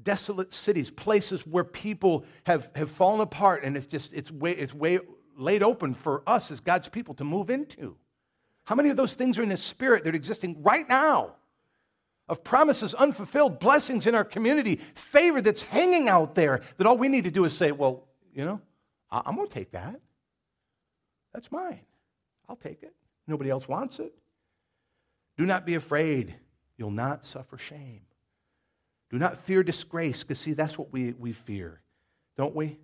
desolate 0.00 0.52
cities, 0.52 0.90
places 0.90 1.44
where 1.44 1.64
people 1.64 2.24
have, 2.44 2.70
have 2.76 2.90
fallen 2.90 3.20
apart, 3.20 3.64
and 3.64 3.76
it's 3.76 3.86
just, 3.86 4.12
it's 4.12 4.30
way, 4.30 4.52
it's 4.52 4.72
way 4.72 5.00
laid 5.36 5.62
open 5.62 5.94
for 5.94 6.22
us 6.26 6.50
as 6.50 6.60
God's 6.60 6.88
people 6.88 7.14
to 7.14 7.24
move 7.24 7.50
into. 7.50 7.96
How 8.64 8.74
many 8.74 8.90
of 8.90 8.96
those 8.96 9.14
things 9.14 9.38
are 9.38 9.42
in 9.42 9.50
His 9.50 9.62
Spirit 9.62 10.04
that 10.04 10.14
are 10.14 10.16
existing 10.16 10.62
right 10.62 10.88
now? 10.88 11.34
Of 12.28 12.42
promises 12.42 12.92
unfulfilled, 12.94 13.60
blessings 13.60 14.06
in 14.06 14.14
our 14.14 14.24
community, 14.24 14.80
favor 14.94 15.40
that's 15.40 15.62
hanging 15.62 16.08
out 16.08 16.34
there, 16.34 16.62
that 16.76 16.86
all 16.86 16.98
we 16.98 17.08
need 17.08 17.24
to 17.24 17.30
do 17.30 17.44
is 17.44 17.56
say, 17.56 17.70
well, 17.70 18.04
you 18.34 18.44
know, 18.44 18.60
I'm 19.10 19.36
going 19.36 19.46
to 19.46 19.54
take 19.54 19.70
that. 19.70 20.00
That's 21.32 21.52
mine. 21.52 21.80
I'll 22.48 22.56
take 22.56 22.82
it. 22.82 22.94
Nobody 23.28 23.50
else 23.50 23.68
wants 23.68 24.00
it. 24.00 24.12
Do 25.36 25.46
not 25.46 25.64
be 25.64 25.74
afraid. 25.74 26.34
You'll 26.76 26.90
not 26.90 27.24
suffer 27.24 27.58
shame. 27.58 28.00
Do 29.10 29.18
not 29.18 29.38
fear 29.38 29.62
disgrace, 29.62 30.24
because 30.24 30.40
see, 30.40 30.52
that's 30.52 30.76
what 30.76 30.92
we, 30.92 31.12
we 31.12 31.32
fear, 31.32 31.80
don't 32.36 32.56
we? 32.56 32.78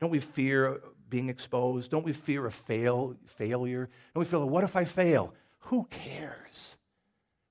Don't 0.00 0.10
we 0.10 0.20
fear 0.20 0.80
being 1.08 1.28
exposed? 1.28 1.90
Don't 1.90 2.04
we 2.04 2.12
fear 2.12 2.46
a 2.46 2.52
fail, 2.52 3.16
failure? 3.24 3.88
Don't 4.14 4.20
we 4.20 4.26
feel, 4.26 4.48
what 4.48 4.62
if 4.62 4.76
I 4.76 4.84
fail? 4.84 5.34
Who 5.58 5.88
cares? 5.90 6.76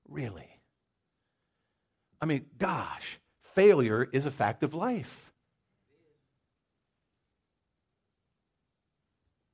Really? 0.08 0.55
I 2.20 2.26
mean, 2.26 2.46
gosh, 2.58 3.18
failure 3.54 4.08
is 4.12 4.26
a 4.26 4.30
fact 4.30 4.62
of 4.62 4.74
life. 4.74 5.32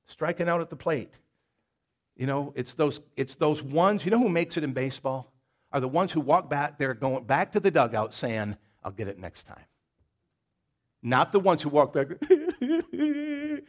Striking 0.07 0.47
out 0.47 0.61
at 0.61 0.69
the 0.69 0.75
plate. 0.75 1.11
You 2.15 2.27
know, 2.27 2.53
it's 2.55 2.75
those, 2.75 3.01
it's 3.17 3.35
those 3.35 3.63
ones, 3.63 4.05
you 4.05 4.11
know 4.11 4.19
who 4.19 4.29
makes 4.29 4.55
it 4.57 4.63
in 4.63 4.73
baseball? 4.73 5.31
Are 5.71 5.79
the 5.79 5.87
ones 5.87 6.11
who 6.11 6.21
walk 6.21 6.49
back 6.49 6.77
they're 6.77 6.93
going 6.93 7.23
back 7.23 7.53
to 7.53 7.59
the 7.59 7.71
dugout 7.71 8.13
saying, 8.13 8.55
I'll 8.83 8.91
get 8.91 9.07
it 9.07 9.17
next 9.17 9.47
time. 9.47 9.65
Not 11.01 11.31
the 11.31 11.39
ones 11.39 11.63
who 11.63 11.69
walk 11.69 11.93
back 11.93 12.07
and 12.29 13.63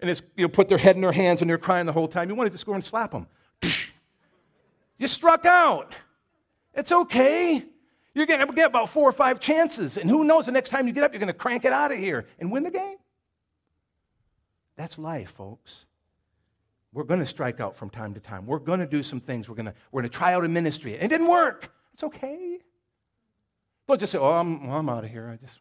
it's, 0.00 0.22
you 0.36 0.44
know, 0.44 0.48
put 0.48 0.68
their 0.68 0.78
head 0.78 0.96
in 0.96 1.02
their 1.02 1.12
hands 1.12 1.42
and 1.42 1.50
they're 1.50 1.58
crying 1.58 1.86
the 1.86 1.92
whole 1.92 2.08
time. 2.08 2.28
You 2.30 2.34
want 2.34 2.46
to 2.48 2.52
just 2.52 2.66
go 2.66 2.74
and 2.74 2.84
slap 2.84 3.12
them. 3.12 3.26
You 4.98 5.08
struck 5.08 5.44
out. 5.44 5.94
It's 6.72 6.90
okay. 6.90 7.62
You're 8.16 8.24
going 8.24 8.40
to 8.40 8.50
get 8.54 8.68
about 8.68 8.88
four 8.88 9.06
or 9.06 9.12
five 9.12 9.40
chances. 9.40 9.98
And 9.98 10.08
who 10.08 10.24
knows, 10.24 10.46
the 10.46 10.52
next 10.52 10.70
time 10.70 10.86
you 10.86 10.94
get 10.94 11.04
up, 11.04 11.12
you're 11.12 11.20
going 11.20 11.26
to 11.26 11.34
crank 11.34 11.66
it 11.66 11.72
out 11.72 11.92
of 11.92 11.98
here 11.98 12.26
and 12.38 12.50
win 12.50 12.62
the 12.62 12.70
game. 12.70 12.96
That's 14.76 14.98
life, 14.98 15.32
folks. 15.32 15.84
We're 16.94 17.04
going 17.04 17.20
to 17.20 17.26
strike 17.26 17.60
out 17.60 17.76
from 17.76 17.90
time 17.90 18.14
to 18.14 18.20
time. 18.20 18.46
We're 18.46 18.58
going 18.58 18.80
to 18.80 18.86
do 18.86 19.02
some 19.02 19.20
things. 19.20 19.50
We're 19.50 19.54
going 19.54 19.66
to, 19.66 19.74
we're 19.92 20.00
going 20.00 20.10
to 20.10 20.16
try 20.16 20.32
out 20.32 20.46
a 20.46 20.48
ministry. 20.48 20.94
It 20.94 21.08
didn't 21.08 21.28
work. 21.28 21.70
It's 21.92 22.04
okay. 22.04 22.58
Don't 23.86 24.00
just 24.00 24.12
say, 24.12 24.18
oh, 24.18 24.24
I'm, 24.24 24.66
well, 24.66 24.78
I'm 24.78 24.88
out 24.88 25.04
of 25.04 25.10
here. 25.10 25.28
I 25.30 25.36
just. 25.36 25.58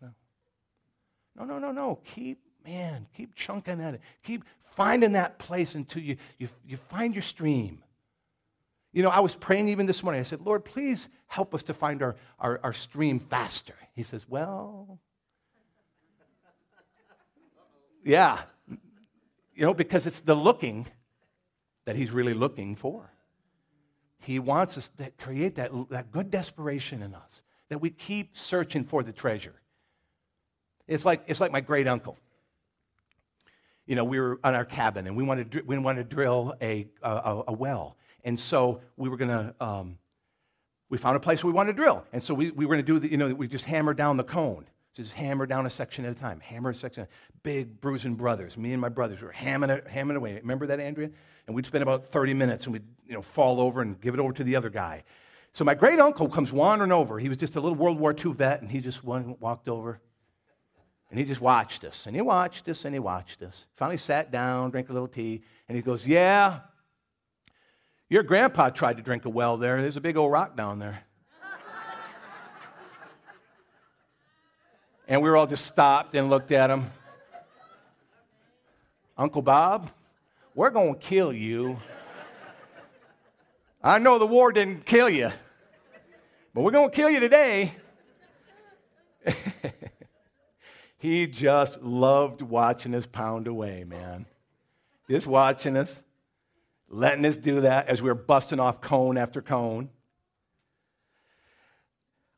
No, 1.35 1.43
no, 1.43 1.59
no, 1.59 1.73
no. 1.73 1.99
Keep 2.05 2.39
man, 2.65 3.07
keep 3.15 3.35
chunking 3.35 3.81
at 3.81 3.95
it. 3.95 4.01
Keep 4.23 4.45
finding 4.63 5.11
that 5.11 5.39
place 5.39 5.75
until 5.75 6.01
you, 6.01 6.17
you, 6.37 6.49
you 6.65 6.77
find 6.77 7.13
your 7.13 7.21
stream. 7.21 7.83
You 8.95 9.03
know, 9.03 9.09
I 9.09 9.19
was 9.19 9.35
praying 9.35 9.67
even 9.67 9.87
this 9.87 10.01
morning. 10.03 10.21
I 10.21 10.23
said, 10.23 10.39
Lord, 10.39 10.63
please 10.63 11.09
help 11.27 11.53
us 11.53 11.63
to 11.63 11.73
find 11.73 12.01
our, 12.01 12.15
our, 12.39 12.61
our 12.63 12.71
stream 12.71 13.19
faster. 13.19 13.75
He 13.93 14.03
says, 14.03 14.25
Well, 14.25 15.01
yeah. 18.05 18.39
You 19.53 19.65
know, 19.65 19.73
because 19.73 20.05
it's 20.05 20.21
the 20.21 20.33
looking 20.33 20.87
that 21.83 21.97
he's 21.97 22.11
really 22.11 22.33
looking 22.33 22.77
for. 22.77 23.11
He 24.19 24.39
wants 24.39 24.77
us 24.77 24.89
to 24.97 25.11
create 25.11 25.55
that, 25.55 25.71
that 25.89 26.11
good 26.11 26.31
desperation 26.31 27.03
in 27.03 27.15
us, 27.15 27.43
that 27.67 27.79
we 27.79 27.89
keep 27.89 28.37
searching 28.37 28.85
for 28.85 29.03
the 29.03 29.11
treasure. 29.11 29.55
It's 30.87 31.03
like, 31.03 31.23
it's 31.27 31.41
like 31.41 31.51
my 31.51 31.61
great 31.61 31.87
uncle 31.87 32.17
you 33.85 33.95
know, 33.95 34.03
we 34.03 34.19
were 34.19 34.39
on 34.43 34.55
our 34.55 34.65
cabin 34.65 35.05
and 35.05 35.15
we 35.15 35.23
wanted 35.23 35.63
we 35.67 35.77
wanted 35.77 36.09
to 36.09 36.15
drill 36.15 36.55
a, 36.61 36.87
a, 37.03 37.43
a 37.49 37.53
well. 37.53 37.97
And 38.25 38.39
so 38.39 38.81
we 38.97 39.07
were 39.07 39.17
going 39.17 39.29
to, 39.29 39.55
um, 39.63 39.97
we 40.89 40.97
found 40.97 41.15
a 41.15 41.19
place 41.19 41.43
we 41.43 41.51
wanted 41.51 41.73
to 41.73 41.77
drill. 41.77 42.03
And 42.11 42.21
so 42.21 42.33
we, 42.33 42.51
we 42.51 42.65
were 42.65 42.75
going 42.75 42.85
to 42.85 42.93
do 42.93 42.99
the, 42.99 43.09
you 43.09 43.17
know, 43.17 43.33
we 43.33 43.47
just 43.47 43.65
hammer 43.65 43.93
down 43.93 44.17
the 44.17 44.23
cone. 44.23 44.65
Just 44.95 45.13
hammer 45.13 45.45
down 45.45 45.65
a 45.65 45.69
section 45.69 46.05
at 46.05 46.11
a 46.11 46.19
time. 46.19 46.39
Hammer 46.39 46.71
a 46.71 46.75
section. 46.75 47.07
Big 47.43 47.79
bruising 47.79 48.15
brothers. 48.15 48.57
Me 48.57 48.71
and 48.71 48.81
my 48.81 48.89
brothers 48.89 49.21
were 49.21 49.31
hammering 49.31 49.69
it, 49.69 49.87
hammering 49.87 50.17
away. 50.17 50.35
Remember 50.35 50.65
that, 50.67 50.79
Andrea? 50.79 51.11
And 51.47 51.55
we'd 51.55 51.65
spend 51.65 51.83
about 51.83 52.07
30 52.07 52.33
minutes 52.33 52.65
and 52.65 52.73
we'd, 52.73 52.85
you 53.05 53.13
know, 53.13 53.21
fall 53.21 53.61
over 53.61 53.81
and 53.81 53.99
give 54.01 54.13
it 54.13 54.19
over 54.19 54.33
to 54.33 54.43
the 54.43 54.55
other 54.55 54.69
guy. 54.69 55.03
So 55.51 55.63
my 55.63 55.75
great 55.75 55.99
uncle 55.99 56.27
comes 56.27 56.51
wandering 56.51 56.91
over. 56.91 57.19
He 57.19 57.29
was 57.29 57.37
just 57.37 57.55
a 57.55 57.61
little 57.61 57.77
World 57.77 57.99
War 57.99 58.13
II 58.13 58.33
vet, 58.33 58.61
and 58.61 58.69
he 58.69 58.81
just 58.81 59.03
walked 59.03 59.69
over. 59.69 60.01
And 61.09 61.19
he 61.19 61.23
just 61.23 61.39
watched 61.39 61.85
us, 61.85 62.07
and 62.07 62.15
he 62.15 62.21
watched 62.21 62.67
us, 62.67 62.83
and 62.83 62.93
he 62.93 62.99
watched 62.99 63.41
us. 63.41 63.65
Finally 63.75 63.97
sat 63.97 64.31
down, 64.31 64.71
drank 64.71 64.89
a 64.89 64.93
little 64.93 65.07
tea, 65.07 65.43
and 65.69 65.75
he 65.77 65.81
goes, 65.81 66.05
Yeah, 66.05 66.59
your 68.09 68.23
grandpa 68.23 68.69
tried 68.69 68.97
to 68.97 69.03
drink 69.03 69.25
a 69.25 69.29
well 69.29 69.57
there. 69.57 69.81
There's 69.81 69.97
a 69.97 70.01
big 70.01 70.17
old 70.17 70.31
rock 70.31 70.55
down 70.55 70.79
there. 70.79 71.03
and 75.07 75.21
we 75.21 75.29
were 75.29 75.37
all 75.37 75.47
just 75.47 75.65
stopped 75.65 76.15
and 76.15 76.29
looked 76.29 76.51
at 76.51 76.69
him. 76.69 76.91
Uncle 79.17 79.41
Bob, 79.41 79.89
we're 80.53 80.69
going 80.69 80.93
to 80.93 80.99
kill 80.99 81.31
you. 81.31 81.77
I 83.83 83.99
know 83.99 84.19
the 84.19 84.27
war 84.27 84.51
didn't 84.51 84.85
kill 84.85 85.09
you, 85.09 85.31
but 86.53 86.61
we're 86.61 86.71
going 86.71 86.89
to 86.89 86.95
kill 86.95 87.09
you 87.09 87.19
today. 87.19 87.73
He 91.05 91.27
just 91.27 91.83
loved 91.83 92.41
watching 92.41 92.95
us 92.95 93.05
pound 93.05 93.45
away, 93.45 93.83
man. 93.83 94.25
Just 95.07 95.27
watching 95.27 95.77
us, 95.77 96.01
letting 96.87 97.25
us 97.25 97.37
do 97.37 97.61
that 97.61 97.87
as 97.87 98.01
we 98.01 98.09
were 98.09 98.15
busting 98.15 98.59
off 98.59 98.81
cone 98.81 99.17
after 99.17 99.41
cone. 99.41 99.89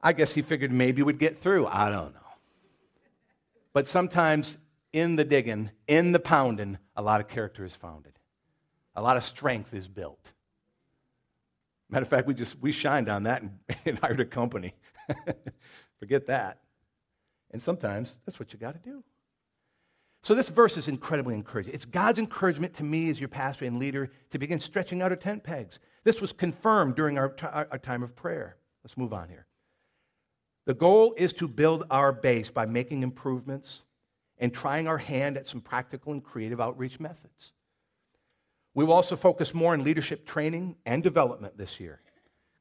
I 0.01 0.13
guess 0.13 0.33
he 0.33 0.41
figured 0.41 0.71
maybe 0.71 1.01
we'd 1.01 1.19
get 1.19 1.37
through. 1.37 1.67
I 1.67 1.89
don't 1.89 2.13
know. 2.13 2.19
But 3.73 3.87
sometimes 3.87 4.57
in 4.93 5.15
the 5.15 5.25
digging, 5.25 5.71
in 5.87 6.11
the 6.11 6.19
pounding, 6.19 6.77
a 6.95 7.01
lot 7.01 7.19
of 7.19 7.27
character 7.27 7.65
is 7.65 7.75
founded. 7.75 8.13
A 8.95 9.01
lot 9.01 9.17
of 9.17 9.23
strength 9.23 9.73
is 9.73 9.87
built. 9.87 10.31
Matter 11.89 12.03
of 12.03 12.09
fact, 12.09 12.27
we 12.27 12.33
just 12.33 12.59
we 12.59 12.71
shined 12.71 13.09
on 13.09 13.23
that 13.23 13.41
and, 13.41 13.59
and 13.85 13.99
hired 13.99 14.19
a 14.19 14.25
company. 14.25 14.73
Forget 15.99 16.27
that. 16.27 16.59
And 17.51 17.61
sometimes 17.61 18.17
that's 18.25 18.39
what 18.39 18.51
you 18.53 18.59
got 18.59 18.73
to 18.73 18.89
do. 18.89 19.03
So 20.27 20.35
this 20.35 20.49
verse 20.49 20.75
is 20.75 20.89
incredibly 20.89 21.35
encouraging. 21.35 21.73
It's 21.73 21.85
God's 21.85 22.19
encouragement 22.19 22.73
to 22.73 22.83
me 22.83 23.09
as 23.09 23.17
your 23.17 23.29
pastor 23.29 23.63
and 23.63 23.79
leader 23.79 24.11
to 24.31 24.37
begin 24.37 24.59
stretching 24.59 25.01
out 25.01 25.11
our 25.11 25.15
tent 25.15 25.41
pegs. 25.41 25.79
This 26.03 26.19
was 26.19 26.33
confirmed 26.33 26.97
during 26.97 27.17
our, 27.17 27.29
t- 27.29 27.47
our 27.47 27.77
time 27.77 28.03
of 28.03 28.13
prayer. 28.13 28.57
Let's 28.83 28.97
move 28.97 29.13
on 29.13 29.29
here. 29.29 29.45
The 30.65 30.73
goal 30.73 31.13
is 31.15 31.31
to 31.31 31.47
build 31.47 31.85
our 31.89 32.11
base 32.11 32.51
by 32.51 32.65
making 32.65 33.03
improvements 33.03 33.85
and 34.37 34.53
trying 34.53 34.85
our 34.85 34.97
hand 34.97 35.37
at 35.37 35.47
some 35.47 35.61
practical 35.61 36.11
and 36.11 36.21
creative 36.21 36.59
outreach 36.59 36.99
methods. 36.99 37.53
We 38.73 38.83
will 38.83 38.95
also 38.95 39.15
focus 39.15 39.53
more 39.53 39.71
on 39.71 39.85
leadership 39.85 40.25
training 40.25 40.75
and 40.85 41.01
development 41.01 41.57
this 41.57 41.79
year. 41.79 42.01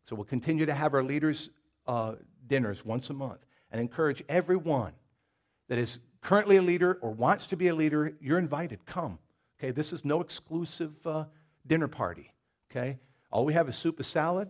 So 0.05 0.15
we'll 0.15 0.25
continue 0.25 0.67
to 0.67 0.75
have 0.75 0.95
our 0.95 1.03
leaders' 1.03 1.51
uh, 1.89 2.15
dinners 2.47 2.85
once 2.85 3.11
a 3.11 3.13
month 3.13 3.45
and 3.73 3.81
encourage 3.81 4.23
everyone 4.29 4.93
that 5.69 5.79
is 5.79 5.99
currently 6.27 6.57
a 6.57 6.62
leader 6.62 6.99
or 7.03 7.12
wants 7.12 7.47
to 7.47 7.57
be 7.57 7.69
a 7.69 7.75
leader, 7.75 8.12
you're 8.21 8.41
invited. 8.41 8.85
Come. 8.85 9.21
Okay, 9.61 9.71
this 9.71 9.93
is 9.93 10.05
no 10.05 10.21
exclusive 10.21 10.95
uh, 11.07 11.25
dinner 11.65 11.87
party. 11.87 12.33
Okay, 12.69 12.99
all 13.31 13.45
we 13.45 13.53
have 13.53 13.69
is 13.69 13.77
soup 13.77 13.99
and 13.99 14.07
salad. 14.07 14.49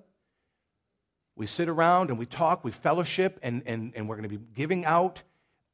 We 1.37 1.45
sit 1.45 1.69
around 1.69 2.09
and 2.09 2.19
we 2.19 2.25
talk, 2.25 2.65
we 2.65 2.71
fellowship, 2.71 3.39
and, 3.43 3.62
and, 3.67 3.93
and 3.95 4.09
we're 4.09 4.17
going 4.17 4.29
to 4.29 4.39
be 4.39 4.43
giving 4.55 4.87
out 4.87 5.23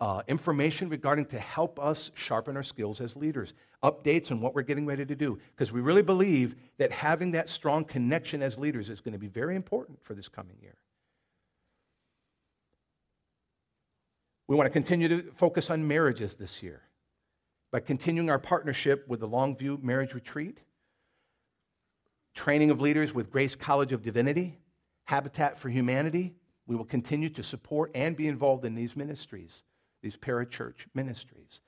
uh, 0.01 0.23
information 0.27 0.89
regarding 0.89 1.27
to 1.27 1.39
help 1.39 1.79
us 1.79 2.11
sharpen 2.15 2.57
our 2.57 2.65
skills 2.65 3.01
as 3.01 3.15
leaders, 3.15 3.55
updates 3.85 4.33
on 4.33 4.41
what 4.41 4.57
we're 4.57 4.63
getting 4.63 4.87
ready 4.87 5.07
to 5.07 5.15
do, 5.15 5.39
because 5.55 5.71
we 5.71 5.81
really 5.81 6.03
believe 6.03 6.57
that 6.79 6.91
having 6.91 7.31
that 7.31 7.49
strong 7.49 7.85
connection 7.85 8.43
as 8.43 8.59
leaders 8.59 8.89
is 8.89 9.01
going 9.01 9.13
to 9.13 9.21
be 9.21 9.29
very 9.29 9.55
important 9.55 10.03
for 10.03 10.15
this 10.15 10.29
coming 10.29 10.57
year. 10.61 10.75
We 14.53 14.57
want 14.57 14.67
to 14.67 14.71
continue 14.71 15.09
to 15.09 15.33
focus 15.35 15.71
on 15.71 15.89
marriages 15.89 16.35
this 16.35 16.63
year 16.63 16.83
by 17.71 17.81
continuing 17.81 18.29
our 18.29 18.39
partnership 18.39 19.09
with 19.09 19.21
the 19.21 19.27
Longview 19.27 19.83
Marriage 19.83 20.13
Retreat. 20.13 20.59
training 22.35 22.71
of 22.71 22.79
leaders 22.79 23.15
with 23.15 23.31
Grace 23.31 23.55
College 23.55 23.93
of 23.93 24.03
Divinity, 24.03 24.59
Habitat 25.05 25.59
for 25.59 25.71
Humanity. 25.71 26.35
We 26.67 26.77
will 26.77 26.85
continue 26.85 27.31
to 27.31 27.43
support 27.43 27.93
and 27.95 28.15
be 28.15 28.29
involved 28.29 28.67
in 28.67 28.75
these 28.75 28.95
ministries, 28.95 29.63
these 30.03 30.19
parachurch 30.19 30.85
ministries. 30.93 31.61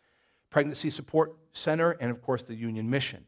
Pregnancy 0.50 0.90
Support 0.90 1.36
Center, 1.54 1.92
and 1.92 2.10
of 2.10 2.20
course, 2.20 2.42
the 2.42 2.54
Union 2.54 2.90
Mission. 2.90 3.24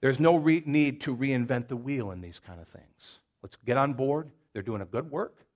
There's 0.00 0.18
no 0.18 0.34
re- 0.34 0.64
need 0.66 1.00
to 1.02 1.16
reinvent 1.16 1.68
the 1.68 1.76
wheel 1.76 2.10
in 2.10 2.20
these 2.20 2.40
kind 2.40 2.60
of 2.60 2.66
things. 2.66 3.20
Let's 3.40 3.54
get 3.64 3.76
on 3.76 3.92
board. 3.92 4.32
They're 4.52 4.64
doing 4.64 4.82
a 4.82 4.86
good 4.86 5.12
work. 5.12 5.46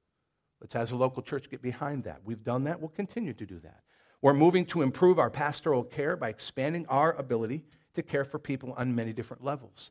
Let's, 0.61 0.75
as 0.75 0.91
a 0.91 0.97
local 0.97 1.23
church, 1.23 1.51
get 1.51 1.63
behind 1.63 2.05
that. 2.05 2.21
We've 2.25 2.43
done 2.43 2.65
that. 2.65 2.81
We'll 2.81 2.89
continue 2.89 3.35
to 3.35 3.47
do 3.47 3.59
that. 3.61 3.83
We're 4.23 4.35
moving 4.35 4.65
to 4.67 4.83
improve 4.83 5.19
our 5.19 5.31
pastoral 5.31 5.85
care 5.85 6.17
by 6.17 6.31
expanding 6.31 6.87
our 6.89 7.13
ability 7.13 7.65
to 7.95 8.03
care 8.03 8.25
for 8.25 8.39
people 8.39 8.75
on 8.77 8.95
many 8.95 9.13
different 9.13 9.45
levels. 9.45 9.91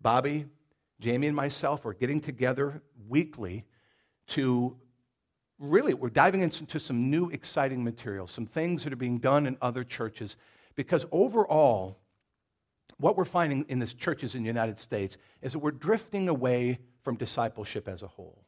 Bobby, 0.00 0.46
Jamie, 1.00 1.26
and 1.26 1.36
myself 1.36 1.86
are 1.86 1.94
getting 1.94 2.20
together 2.20 2.82
weekly 3.08 3.64
to 4.28 4.76
really, 5.58 5.94
we're 5.94 6.10
diving 6.10 6.42
into 6.42 6.78
some 6.78 7.10
new 7.10 7.30
exciting 7.30 7.82
material, 7.82 8.26
some 8.26 8.46
things 8.46 8.84
that 8.84 8.92
are 8.92 8.96
being 8.96 9.18
done 9.18 9.46
in 9.46 9.56
other 9.62 9.84
churches, 9.84 10.36
because 10.74 11.06
overall, 11.10 11.98
what 12.98 13.16
we're 13.16 13.24
finding 13.24 13.64
in 13.68 13.78
the 13.78 13.86
churches 13.86 14.34
in 14.34 14.42
the 14.42 14.46
United 14.46 14.78
States 14.78 15.16
is 15.42 15.52
that 15.52 15.58
we're 15.58 15.70
drifting 15.70 16.28
away 16.28 16.78
from 17.02 17.16
discipleship 17.16 17.88
as 17.88 18.02
a 18.02 18.06
whole. 18.06 18.45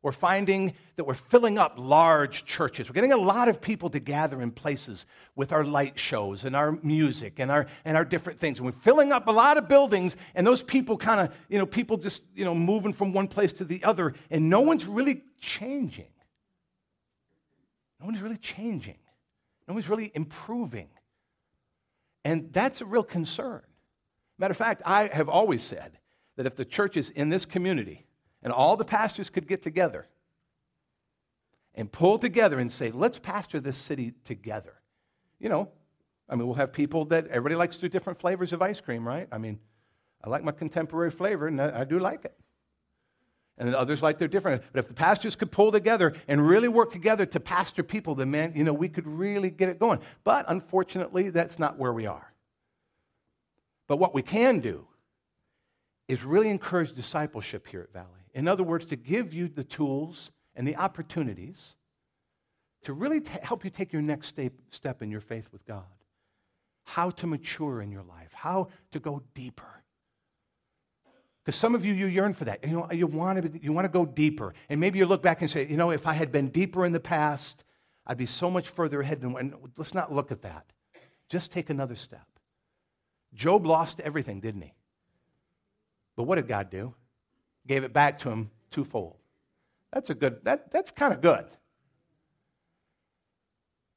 We're 0.00 0.12
finding 0.12 0.74
that 0.94 1.04
we're 1.04 1.14
filling 1.14 1.58
up 1.58 1.74
large 1.76 2.44
churches. 2.44 2.88
We're 2.88 2.94
getting 2.94 3.12
a 3.12 3.16
lot 3.16 3.48
of 3.48 3.60
people 3.60 3.90
to 3.90 3.98
gather 3.98 4.40
in 4.40 4.52
places 4.52 5.06
with 5.34 5.52
our 5.52 5.64
light 5.64 5.98
shows 5.98 6.44
and 6.44 6.54
our 6.54 6.78
music 6.82 7.40
and 7.40 7.50
our, 7.50 7.66
and 7.84 7.96
our 7.96 8.04
different 8.04 8.38
things. 8.38 8.58
And 8.58 8.66
we're 8.66 8.72
filling 8.72 9.10
up 9.10 9.26
a 9.26 9.32
lot 9.32 9.58
of 9.58 9.68
buildings, 9.68 10.16
and 10.36 10.46
those 10.46 10.62
people 10.62 10.96
kind 10.96 11.20
of, 11.20 11.34
you 11.48 11.58
know, 11.58 11.66
people 11.66 11.96
just, 11.96 12.22
you 12.34 12.44
know, 12.44 12.54
moving 12.54 12.92
from 12.92 13.12
one 13.12 13.26
place 13.26 13.52
to 13.54 13.64
the 13.64 13.82
other, 13.82 14.14
and 14.30 14.48
no 14.48 14.60
one's 14.60 14.86
really 14.86 15.24
changing. 15.40 16.12
No 18.00 18.06
one's 18.06 18.22
really 18.22 18.36
changing. 18.36 18.98
No 19.66 19.74
one's 19.74 19.88
really 19.88 20.12
improving. 20.14 20.88
And 22.24 22.52
that's 22.52 22.80
a 22.80 22.84
real 22.84 23.02
concern. 23.02 23.62
Matter 24.38 24.52
of 24.52 24.58
fact, 24.58 24.82
I 24.84 25.08
have 25.12 25.28
always 25.28 25.62
said 25.62 25.98
that 26.36 26.46
if 26.46 26.54
the 26.54 26.64
churches 26.64 27.10
in 27.10 27.30
this 27.30 27.44
community 27.44 28.06
and 28.42 28.52
all 28.52 28.76
the 28.76 28.84
pastors 28.84 29.30
could 29.30 29.46
get 29.46 29.62
together 29.62 30.06
and 31.74 31.90
pull 31.90 32.18
together 32.18 32.58
and 32.58 32.72
say, 32.72 32.90
let's 32.90 33.18
pastor 33.18 33.60
this 33.60 33.78
city 33.78 34.14
together. 34.24 34.74
You 35.38 35.48
know, 35.48 35.70
I 36.28 36.34
mean, 36.34 36.46
we'll 36.46 36.56
have 36.56 36.72
people 36.72 37.04
that 37.06 37.28
everybody 37.28 37.54
likes 37.54 37.76
to 37.76 37.82
do 37.82 37.88
different 37.88 38.18
flavors 38.18 38.52
of 38.52 38.60
ice 38.60 38.80
cream, 38.80 39.06
right? 39.06 39.28
I 39.30 39.38
mean, 39.38 39.58
I 40.22 40.28
like 40.28 40.42
my 40.42 40.52
contemporary 40.52 41.10
flavor, 41.10 41.46
and 41.46 41.60
I, 41.60 41.84
do 41.84 41.98
like 41.98 42.24
it. 42.24 42.34
And 43.56 43.68
then 43.68 43.74
others 43.74 44.02
like 44.02 44.18
their 44.18 44.28
different. 44.28 44.62
But 44.72 44.80
if 44.80 44.88
the 44.88 44.94
pastors 44.94 45.36
could 45.36 45.52
pull 45.52 45.70
together 45.70 46.14
and 46.26 46.46
really 46.46 46.68
work 46.68 46.92
together 46.92 47.24
to 47.26 47.40
pastor 47.40 47.82
people, 47.82 48.16
then 48.16 48.30
man, 48.30 48.52
you 48.54 48.64
know, 48.64 48.72
we 48.72 48.88
could 48.88 49.06
really 49.06 49.50
get 49.50 49.68
it 49.68 49.78
going. 49.78 50.00
But 50.24 50.44
unfortunately, 50.48 51.30
that's 51.30 51.58
not 51.58 51.78
where 51.78 51.92
we 51.92 52.06
are. 52.06 52.32
But 53.86 53.98
what 53.98 54.14
we 54.14 54.22
can 54.22 54.60
do 54.60 54.86
is 56.08 56.24
really 56.24 56.50
encourage 56.50 56.94
discipleship 56.94 57.66
here 57.68 57.82
at 57.82 57.92
Valley. 57.92 58.17
In 58.34 58.48
other 58.48 58.62
words, 58.62 58.86
to 58.86 58.96
give 58.96 59.32
you 59.34 59.48
the 59.48 59.64
tools 59.64 60.30
and 60.54 60.66
the 60.66 60.76
opportunities 60.76 61.74
to 62.84 62.92
really 62.92 63.20
t- 63.20 63.38
help 63.42 63.64
you 63.64 63.70
take 63.70 63.92
your 63.92 64.02
next 64.02 64.28
step, 64.28 64.52
step 64.70 65.02
in 65.02 65.10
your 65.10 65.20
faith 65.20 65.48
with 65.52 65.64
God. 65.66 65.84
How 66.84 67.10
to 67.10 67.26
mature 67.26 67.82
in 67.82 67.90
your 67.90 68.02
life, 68.02 68.32
how 68.32 68.68
to 68.92 69.00
go 69.00 69.22
deeper. 69.34 69.82
Because 71.44 71.58
some 71.58 71.74
of 71.74 71.84
you, 71.84 71.94
you 71.94 72.06
yearn 72.06 72.34
for 72.34 72.44
that. 72.44 72.62
You, 72.62 72.72
know, 72.72 72.92
you, 72.92 73.06
want 73.06 73.42
to, 73.42 73.62
you 73.62 73.72
want 73.72 73.86
to 73.86 73.88
go 73.90 74.04
deeper. 74.04 74.54
And 74.68 74.78
maybe 74.78 74.98
you 74.98 75.06
look 75.06 75.22
back 75.22 75.40
and 75.40 75.50
say, 75.50 75.66
you 75.66 75.76
know, 75.76 75.90
if 75.90 76.06
I 76.06 76.12
had 76.12 76.30
been 76.30 76.48
deeper 76.48 76.84
in 76.84 76.92
the 76.92 77.00
past, 77.00 77.64
I'd 78.06 78.18
be 78.18 78.26
so 78.26 78.50
much 78.50 78.68
further 78.68 79.00
ahead 79.00 79.20
than 79.20 79.32
when. 79.32 79.54
Let's 79.76 79.94
not 79.94 80.12
look 80.12 80.30
at 80.30 80.42
that. 80.42 80.66
Just 81.28 81.52
take 81.52 81.70
another 81.70 81.94
step. 81.94 82.26
Job 83.34 83.66
lost 83.66 84.00
everything, 84.00 84.40
didn't 84.40 84.62
he? 84.62 84.74
But 86.16 86.24
what 86.24 86.36
did 86.36 86.48
God 86.48 86.70
do? 86.70 86.94
Gave 87.68 87.84
it 87.84 87.92
back 87.92 88.18
to 88.20 88.30
him 88.30 88.50
twofold. 88.70 89.16
That's 89.92 90.10
a 90.10 90.14
good, 90.14 90.40
that, 90.44 90.72
that's 90.72 90.90
kind 90.90 91.12
of 91.12 91.20
good. 91.20 91.44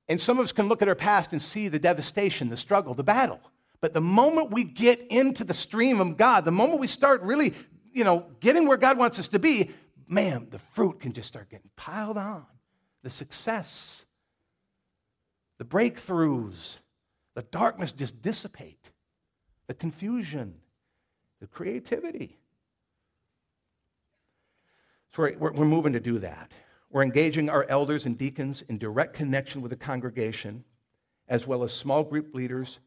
And 0.08 0.20
some 0.20 0.40
of 0.40 0.44
us 0.44 0.52
can 0.52 0.68
look 0.68 0.82
at 0.82 0.90
our 0.90 0.96
past 0.96 1.32
and 1.32 1.42
see 1.42 1.70
the 1.70 1.80
devastation, 1.80 2.50
the 2.50 2.58
struggle, 2.58 2.94
the 2.94 3.04
battle. 3.04 3.40
But 3.80 3.94
the 3.94 4.02
moment 4.02 4.52
we 4.52 4.64
get 4.64 5.08
into 5.10 5.44
the 5.44 5.54
stream 5.54 6.00
of 6.02 6.18
God, 6.18 6.46
the 6.46 6.52
moment 6.52 6.80
we 6.80 6.88
start 6.88 7.22
really, 7.22 7.54
you 7.92 8.04
know, 8.04 8.28
getting 8.40 8.68
where 8.68 8.78
God 8.78 8.98
wants 8.98 9.20
us 9.20 9.30
to 9.30 9.40
be, 9.40 9.72
man, 10.08 10.48
the 10.52 10.60
fruit 10.60 11.00
can 11.00 11.14
just 11.14 11.28
start 11.28 11.50
getting 11.50 11.70
piled 11.76 12.18
on. 12.18 12.46
The 13.04 13.10
success, 13.10 14.06
the 15.58 15.66
breakthroughs, 15.66 16.78
the 17.34 17.44
darkness 17.44 17.92
just 17.92 18.22
dissipate, 18.22 18.92
the 19.68 19.74
confusion, 19.74 20.56
the 21.40 21.48
creativity. 21.48 22.41
So 25.14 25.24
we're, 25.24 25.52
we're 25.52 25.66
moving 25.66 25.94
to 25.94 26.00
do 26.00 26.20
that. 26.20 26.52
We're 26.90 27.04
engaging 27.04 27.50
our 27.50 27.66
elders 27.70 28.06
and 28.06 28.18
deacons 28.18 28.64
in 28.68 28.78
direct 28.78 29.14
connection 29.14 29.62
with 29.62 29.72
the 29.72 29.78
congregation, 29.78 30.64
as 31.28 31.48
well 31.48 31.64
as 31.64 31.74
small 31.74 32.04
group 32.04 32.34
leaders 32.34 32.80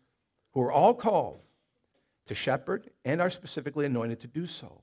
who 0.52 0.60
are 0.62 0.72
all 0.72 0.94
called 0.94 1.40
to 2.26 2.34
shepherd 2.34 2.90
and 3.04 3.20
are 3.20 3.30
specifically 3.30 3.86
anointed 3.86 4.20
to 4.20 4.26
do 4.26 4.46
so. 4.46 4.82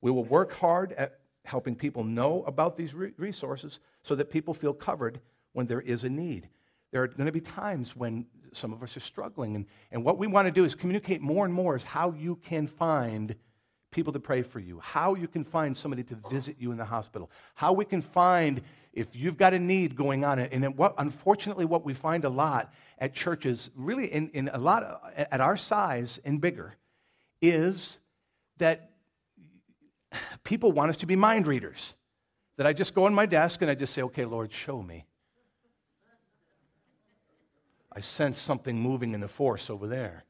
We 0.00 0.10
will 0.10 0.24
work 0.24 0.52
hard 0.52 0.92
at 0.92 1.18
helping 1.44 1.74
people 1.74 2.04
know 2.04 2.44
about 2.44 2.76
these 2.76 2.94
resources 2.94 3.80
so 4.02 4.14
that 4.14 4.30
people 4.30 4.54
feel 4.54 4.74
covered 4.74 5.20
when 5.52 5.66
there 5.66 5.80
is 5.80 6.04
a 6.04 6.08
need. 6.08 6.48
There 6.92 7.02
are 7.02 7.08
going 7.08 7.26
to 7.26 7.32
be 7.32 7.40
times 7.40 7.96
when 7.96 8.26
some 8.52 8.72
of 8.72 8.82
us 8.82 8.96
are 8.96 9.00
struggling, 9.00 9.56
and, 9.56 9.66
and 9.90 10.04
what 10.04 10.18
we 10.18 10.26
want 10.26 10.46
to 10.46 10.52
do 10.52 10.64
is 10.64 10.74
communicate 10.74 11.20
more 11.20 11.44
and 11.44 11.54
more 11.54 11.74
is 11.74 11.84
how 11.84 12.12
you 12.12 12.36
can 12.36 12.66
find 12.66 13.34
people 13.92 14.12
to 14.12 14.18
pray 14.18 14.42
for 14.42 14.58
you, 14.58 14.80
how 14.80 15.14
you 15.14 15.28
can 15.28 15.44
find 15.44 15.76
somebody 15.76 16.02
to 16.02 16.16
visit 16.28 16.56
you 16.58 16.72
in 16.72 16.78
the 16.78 16.84
hospital, 16.84 17.30
how 17.54 17.72
we 17.72 17.84
can 17.84 18.02
find 18.02 18.60
if 18.92 19.14
you've 19.14 19.36
got 19.36 19.54
a 19.54 19.58
need 19.58 19.94
going 19.94 20.24
on. 20.24 20.40
And 20.40 20.76
what, 20.76 20.94
unfortunately, 20.98 21.64
what 21.64 21.84
we 21.84 21.94
find 21.94 22.24
a 22.24 22.28
lot 22.28 22.72
at 22.98 23.14
churches, 23.14 23.70
really 23.76 24.06
in, 24.06 24.28
in 24.30 24.50
a 24.52 24.58
lot 24.58 24.82
of, 24.82 25.12
at 25.16 25.40
our 25.40 25.56
size 25.56 26.18
and 26.24 26.40
bigger, 26.40 26.74
is 27.40 27.98
that 28.58 28.90
people 30.44 30.72
want 30.72 30.90
us 30.90 30.96
to 30.98 31.06
be 31.06 31.16
mind 31.16 31.46
readers. 31.46 31.94
That 32.56 32.66
I 32.66 32.72
just 32.72 32.94
go 32.94 33.04
on 33.06 33.14
my 33.14 33.26
desk 33.26 33.62
and 33.62 33.70
I 33.70 33.74
just 33.74 33.94
say, 33.94 34.02
okay, 34.02 34.24
Lord, 34.24 34.52
show 34.52 34.82
me. 34.82 35.06
I 37.94 38.00
sense 38.00 38.40
something 38.40 38.78
moving 38.78 39.14
in 39.14 39.20
the 39.20 39.28
force 39.28 39.70
over 39.70 39.86
there. 39.86 40.24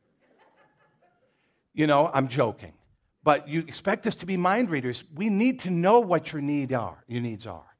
You 1.75 1.87
know, 1.87 2.11
I'm 2.13 2.29
joking. 2.29 2.75
But 3.25 3.49
you 3.49 3.61
expect 3.61 4.07
us 4.07 4.17
to 4.17 4.27
be 4.27 4.37
mind 4.37 4.71
readers. 4.71 5.05
We 5.15 5.31
need 5.31 5.61
to 5.61 5.71
know 5.71 6.01
what 6.01 6.33
your 6.33 6.43
need 6.43 6.73
are, 6.73 7.05
your 7.07 7.21
needs 7.21 7.47
are. 7.47 7.77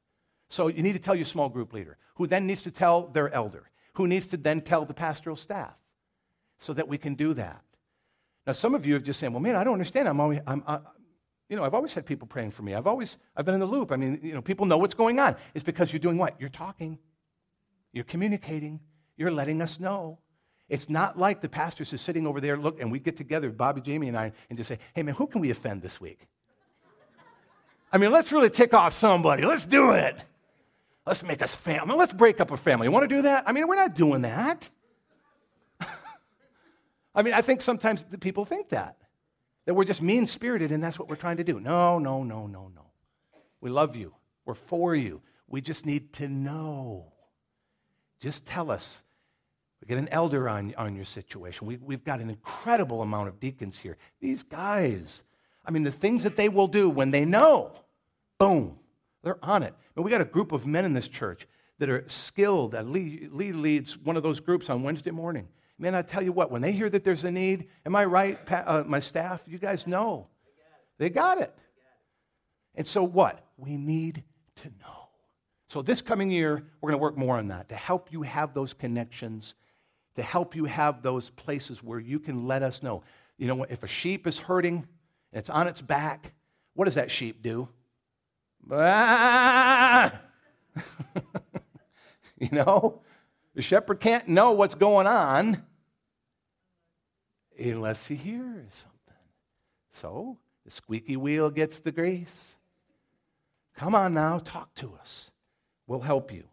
So 0.49 0.67
you 0.67 0.83
need 0.83 0.93
to 0.93 0.99
tell 0.99 1.15
your 1.15 1.25
small 1.25 1.49
group 1.49 1.73
leader, 1.73 1.97
who 2.15 2.27
then 2.27 2.47
needs 2.47 2.61
to 2.63 2.71
tell 2.71 3.07
their 3.07 3.29
elder, 3.33 3.69
who 3.93 4.07
needs 4.07 4.27
to 4.27 4.37
then 4.37 4.61
tell 4.61 4.85
the 4.85 4.93
pastoral 4.93 5.35
staff, 5.35 5.75
so 6.59 6.73
that 6.73 6.87
we 6.87 6.97
can 6.97 7.15
do 7.15 7.33
that. 7.33 7.61
Now, 8.45 8.53
some 8.53 8.75
of 8.75 8.85
you 8.85 8.93
have 8.93 9.03
just 9.03 9.19
saying, 9.19 9.33
"Well, 9.33 9.41
man, 9.41 9.55
I 9.55 9.63
don't 9.63 9.73
understand. 9.73 10.07
I'm 10.07 10.19
always, 10.19 10.39
I'm, 10.45 10.63
I, 10.67 10.79
you 11.49 11.55
know, 11.55 11.63
I've 11.63 11.73
always 11.73 11.93
had 11.93 12.05
people 12.05 12.27
praying 12.27 12.51
for 12.51 12.63
me. 12.63 12.73
I've 12.73 12.87
always, 12.87 13.17
I've 13.35 13.45
been 13.45 13.53
in 13.53 13.59
the 13.59 13.65
loop. 13.65 13.91
I 13.91 13.95
mean, 13.95 14.19
you 14.21 14.33
know, 14.33 14.41
people 14.41 14.65
know 14.65 14.77
what's 14.77 14.93
going 14.93 15.19
on. 15.19 15.35
It's 15.53 15.63
because 15.63 15.91
you're 15.91 15.99
doing 15.99 16.17
what? 16.17 16.39
You're 16.39 16.49
talking, 16.49 16.99
you're 17.91 18.03
communicating, 18.03 18.79
you're 19.17 19.31
letting 19.31 19.61
us 19.61 19.79
know. 19.79 20.19
It's 20.73 20.89
not 20.89 21.19
like 21.19 21.39
the 21.39 21.49
pastors 21.49 21.93
are 21.93 21.99
sitting 21.99 22.25
over 22.25 22.41
there, 22.41 22.57
look, 22.57 22.81
and 22.81 22.91
we 22.91 22.97
get 22.97 23.15
together, 23.15 23.51
Bobby, 23.51 23.79
Jamie, 23.79 24.07
and 24.07 24.17
I, 24.17 24.31
and 24.49 24.57
just 24.57 24.69
say, 24.69 24.79
hey, 24.95 25.03
man, 25.03 25.13
who 25.13 25.27
can 25.27 25.39
we 25.39 25.51
offend 25.51 25.83
this 25.83 26.01
week? 26.01 26.27
I 27.91 27.99
mean, 27.99 28.11
let's 28.11 28.31
really 28.31 28.49
tick 28.49 28.73
off 28.73 28.95
somebody. 28.95 29.45
Let's 29.45 29.67
do 29.67 29.91
it. 29.91 30.17
Let's 31.05 31.21
make 31.21 31.43
us 31.43 31.53
family. 31.53 31.95
Let's 31.95 32.11
break 32.11 32.41
up 32.41 32.49
a 32.49 32.57
family. 32.57 32.87
You 32.87 32.91
want 32.91 33.07
to 33.07 33.15
do 33.15 33.21
that? 33.21 33.43
I 33.45 33.51
mean, 33.51 33.67
we're 33.67 33.75
not 33.75 33.93
doing 33.93 34.23
that. 34.23 34.67
I 37.13 37.21
mean, 37.21 37.35
I 37.35 37.43
think 37.43 37.61
sometimes 37.61 38.03
the 38.05 38.17
people 38.17 38.43
think 38.43 38.69
that, 38.69 38.97
that 39.67 39.75
we're 39.75 39.83
just 39.83 40.01
mean 40.01 40.25
spirited 40.25 40.71
and 40.71 40.83
that's 40.83 40.97
what 40.97 41.07
we're 41.07 41.17
trying 41.17 41.37
to 41.37 41.43
do. 41.43 41.59
No, 41.59 41.99
no, 41.99 42.23
no, 42.23 42.47
no, 42.47 42.71
no. 42.73 42.85
We 43.61 43.69
love 43.69 43.95
you. 43.95 44.15
We're 44.43 44.55
for 44.55 44.95
you. 44.95 45.21
We 45.47 45.61
just 45.61 45.85
need 45.85 46.13
to 46.13 46.27
know. 46.27 47.13
Just 48.19 48.47
tell 48.47 48.71
us 48.71 49.03
we 49.83 49.87
get 49.87 49.97
an 49.97 50.07
elder 50.13 50.47
on, 50.47 50.73
on 50.77 50.95
your 50.95 51.03
situation. 51.03 51.67
We, 51.67 51.75
we've 51.75 52.05
got 52.05 52.21
an 52.21 52.29
incredible 52.29 53.01
amount 53.01 53.27
of 53.27 53.41
deacons 53.41 53.77
here. 53.77 53.97
These 54.21 54.43
guys, 54.43 55.23
I 55.65 55.71
mean, 55.71 55.83
the 55.83 55.91
things 55.91 56.23
that 56.23 56.37
they 56.37 56.47
will 56.47 56.67
do 56.67 56.89
when 56.89 57.11
they 57.11 57.25
know, 57.25 57.73
boom, 58.39 58.79
they're 59.23 59.43
on 59.43 59.61
it. 59.61 59.73
And 59.97 60.05
we 60.05 60.09
got 60.09 60.21
a 60.21 60.25
group 60.25 60.53
of 60.53 60.65
men 60.65 60.85
in 60.85 60.93
this 60.93 61.09
church 61.09 61.49
that 61.79 61.89
are 61.89 62.05
skilled. 62.07 62.73
Lee, 62.73 63.27
Lee 63.29 63.51
leads 63.51 63.97
one 63.97 64.15
of 64.15 64.23
those 64.23 64.39
groups 64.39 64.69
on 64.69 64.83
Wednesday 64.83 65.11
morning. 65.11 65.49
Man, 65.77 65.95
I 65.95 66.01
tell 66.01 66.23
you 66.23 66.31
what, 66.31 66.49
when 66.49 66.61
they 66.61 66.71
hear 66.71 66.89
that 66.89 67.03
there's 67.03 67.25
a 67.25 67.31
need, 67.31 67.67
am 67.85 67.93
I 67.93 68.05
right, 68.05 68.39
uh, 68.49 68.85
my 68.87 69.01
staff? 69.01 69.43
You 69.45 69.57
guys 69.57 69.85
know. 69.85 70.27
They 70.97 71.09
got 71.09 71.41
it. 71.41 71.53
And 72.73 72.87
so 72.87 73.03
what? 73.03 73.43
We 73.57 73.75
need 73.75 74.23
to 74.61 74.69
know. 74.79 75.09
So 75.67 75.81
this 75.81 76.01
coming 76.01 76.31
year, 76.31 76.63
we're 76.79 76.91
going 76.91 76.99
to 76.99 77.01
work 77.01 77.17
more 77.17 77.35
on 77.35 77.49
that 77.49 77.67
to 77.67 77.75
help 77.75 78.13
you 78.13 78.21
have 78.21 78.53
those 78.53 78.71
connections, 78.71 79.55
to 80.15 80.23
help 80.23 80.55
you 80.55 80.65
have 80.65 81.01
those 81.01 81.29
places 81.29 81.83
where 81.83 81.99
you 81.99 82.19
can 82.19 82.47
let 82.47 82.63
us 82.63 82.83
know. 82.83 83.03
You 83.37 83.47
know, 83.47 83.63
if 83.63 83.83
a 83.83 83.87
sheep 83.87 84.27
is 84.27 84.37
hurting 84.37 84.87
and 85.31 85.39
it's 85.39 85.49
on 85.49 85.67
its 85.67 85.81
back, 85.81 86.33
what 86.73 86.85
does 86.85 86.95
that 86.95 87.11
sheep 87.11 87.41
do? 87.41 87.67
You 92.43 92.49
know, 92.51 93.01
the 93.55 93.61
shepherd 93.61 94.01
can't 94.01 94.27
know 94.27 94.51
what's 94.51 94.75
going 94.75 95.07
on 95.07 95.63
unless 97.57 98.07
he 98.07 98.15
hears 98.15 98.73
something. 98.73 99.21
So 99.91 100.39
the 100.65 100.71
squeaky 100.71 101.15
wheel 101.15 101.49
gets 101.49 101.79
the 101.79 101.93
grease. 101.93 102.57
Come 103.77 103.95
on 103.95 104.13
now, 104.13 104.39
talk 104.39 104.75
to 104.75 104.93
us. 104.99 105.31
We'll 105.87 106.01
help 106.01 106.33
you. 106.33 106.43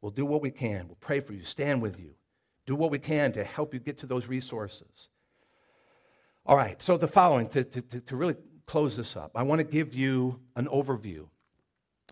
We'll 0.00 0.10
do 0.10 0.26
what 0.26 0.42
we 0.42 0.50
can. 0.50 0.88
We'll 0.88 0.96
pray 0.98 1.20
for 1.20 1.34
you, 1.34 1.44
stand 1.44 1.80
with 1.80 2.00
you, 2.00 2.14
do 2.66 2.76
what 2.76 2.90
we 2.90 2.98
can 2.98 3.32
to 3.32 3.44
help 3.44 3.74
you 3.74 3.80
get 3.80 3.98
to 3.98 4.06
those 4.06 4.26
resources. 4.28 5.08
All 6.44 6.56
right, 6.56 6.80
so 6.82 6.96
the 6.96 7.08
following, 7.08 7.48
to, 7.50 7.64
to, 7.64 8.00
to 8.00 8.16
really 8.16 8.36
close 8.66 8.96
this 8.96 9.16
up, 9.16 9.32
I 9.34 9.42
want 9.42 9.60
to 9.60 9.64
give 9.64 9.94
you 9.94 10.40
an 10.56 10.66
overview 10.66 11.26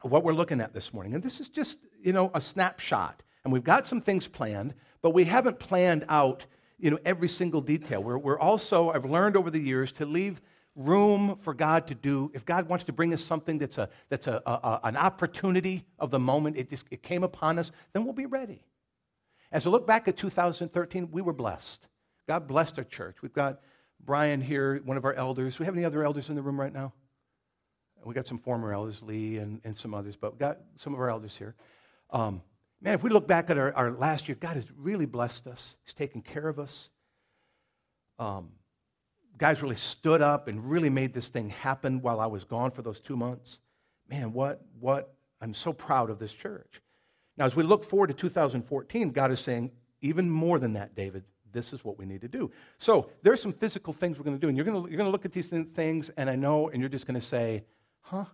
of 0.02 0.10
what 0.10 0.24
we're 0.24 0.34
looking 0.34 0.60
at 0.60 0.72
this 0.72 0.92
morning. 0.94 1.14
And 1.14 1.22
this 1.22 1.40
is 1.40 1.48
just, 1.48 1.78
you 2.02 2.12
know, 2.12 2.30
a 2.34 2.40
snapshot. 2.40 3.22
And 3.44 3.52
we've 3.52 3.64
got 3.64 3.86
some 3.86 4.00
things 4.00 4.28
planned, 4.28 4.74
but 5.02 5.10
we 5.10 5.24
haven't 5.24 5.58
planned 5.58 6.04
out, 6.08 6.46
you 6.78 6.90
know, 6.90 6.98
every 7.04 7.28
single 7.28 7.60
detail. 7.60 8.02
We're, 8.02 8.18
we're 8.18 8.38
also, 8.38 8.90
I've 8.90 9.04
learned 9.04 9.36
over 9.36 9.50
the 9.50 9.60
years 9.60 9.92
to 9.92 10.06
leave 10.06 10.40
room 10.76 11.36
for 11.40 11.52
God 11.52 11.86
to 11.88 11.94
do. 11.94 12.30
If 12.34 12.44
God 12.44 12.68
wants 12.68 12.84
to 12.84 12.92
bring 12.92 13.12
us 13.12 13.22
something 13.22 13.58
that's, 13.58 13.78
a, 13.78 13.88
that's 14.08 14.26
a, 14.26 14.42
a, 14.46 14.80
an 14.84 14.96
opportunity 14.96 15.84
of 15.98 16.10
the 16.10 16.20
moment, 16.20 16.56
it, 16.56 16.70
just, 16.70 16.86
it 16.90 17.02
came 17.02 17.24
upon 17.24 17.58
us, 17.58 17.72
then 17.92 18.04
we'll 18.04 18.12
be 18.12 18.26
ready. 18.26 18.62
As 19.52 19.66
I 19.66 19.70
look 19.70 19.86
back 19.86 20.06
at 20.06 20.16
2013, 20.16 21.10
we 21.10 21.22
were 21.22 21.32
blessed. 21.32 21.86
God 22.28 22.46
blessed 22.46 22.78
our 22.78 22.84
church. 22.84 23.16
We've 23.22 23.32
got 23.32 23.60
Brian 24.04 24.40
here, 24.40 24.80
one 24.84 24.96
of 24.96 25.04
our 25.04 25.14
elders. 25.14 25.56
Do 25.56 25.62
we 25.62 25.66
have 25.66 25.74
any 25.74 25.84
other 25.84 26.04
elders 26.04 26.28
in 26.28 26.36
the 26.36 26.42
room 26.42 26.60
right 26.60 26.72
now? 26.72 26.92
We 28.04 28.14
got 28.14 28.26
some 28.26 28.38
former 28.38 28.72
elders, 28.72 29.02
Lee 29.02 29.38
and, 29.38 29.60
and 29.64 29.76
some 29.76 29.92
others, 29.92 30.16
but 30.16 30.32
we've 30.32 30.40
got 30.40 30.58
some 30.76 30.94
of 30.94 31.00
our 31.00 31.10
elders 31.10 31.36
here. 31.36 31.54
Um, 32.10 32.40
man, 32.80 32.94
if 32.94 33.02
we 33.02 33.10
look 33.10 33.26
back 33.26 33.50
at 33.50 33.58
our, 33.58 33.74
our 33.74 33.90
last 33.90 34.28
year, 34.28 34.36
God 34.40 34.54
has 34.54 34.64
really 34.76 35.04
blessed 35.04 35.46
us. 35.46 35.76
He's 35.84 35.94
taken 35.94 36.22
care 36.22 36.48
of 36.48 36.58
us. 36.58 36.88
Um, 38.18 38.52
guys 39.36 39.62
really 39.62 39.76
stood 39.76 40.22
up 40.22 40.48
and 40.48 40.70
really 40.70 40.90
made 40.90 41.12
this 41.12 41.28
thing 41.28 41.50
happen 41.50 42.00
while 42.00 42.20
I 42.20 42.26
was 42.26 42.44
gone 42.44 42.70
for 42.70 42.82
those 42.82 43.00
two 43.00 43.16
months. 43.16 43.58
Man, 44.08 44.32
what, 44.32 44.62
what, 44.78 45.14
I'm 45.40 45.54
so 45.54 45.72
proud 45.72 46.10
of 46.10 46.18
this 46.18 46.32
church. 46.32 46.80
Now, 47.40 47.46
as 47.46 47.56
we 47.56 47.62
look 47.62 47.84
forward 47.84 48.08
to 48.08 48.12
2014, 48.12 49.12
God 49.12 49.30
is 49.30 49.40
saying, 49.40 49.70
even 50.02 50.28
more 50.28 50.58
than 50.58 50.74
that, 50.74 50.94
David, 50.94 51.24
this 51.50 51.72
is 51.72 51.82
what 51.82 51.96
we 51.96 52.04
need 52.04 52.20
to 52.20 52.28
do. 52.28 52.50
So 52.76 53.08
there's 53.22 53.40
some 53.40 53.54
physical 53.54 53.94
things 53.94 54.18
we're 54.18 54.24
going 54.24 54.36
to 54.36 54.40
do, 54.40 54.48
and 54.48 54.58
you're 54.58 54.66
going 54.66 54.84
to, 54.84 54.90
you're 54.90 54.98
going 54.98 55.08
to 55.08 55.10
look 55.10 55.24
at 55.24 55.32
these 55.32 55.48
things, 55.48 56.10
and 56.18 56.28
I 56.28 56.36
know, 56.36 56.68
and 56.68 56.82
you're 56.82 56.90
just 56.90 57.06
going 57.06 57.18
to 57.18 57.26
say, 57.26 57.64
huh? 58.02 58.26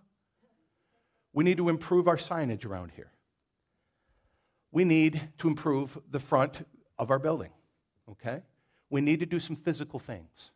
We 1.31 1.45
need 1.45 1.55
to 1.55 1.69
improve 1.69 2.09
our 2.09 2.17
signage 2.17 2.65
around 2.65 2.91
here. 2.97 3.09
We 4.73 4.83
need 4.83 5.21
to 5.37 5.47
improve 5.47 5.97
the 6.11 6.19
front 6.19 6.67
of 6.99 7.09
our 7.09 7.17
building, 7.17 7.51
okay? 8.11 8.41
We 8.89 8.99
need 8.99 9.21
to 9.21 9.25
do 9.25 9.39
some 9.39 9.55
physical 9.55 9.99
things. 9.99 10.51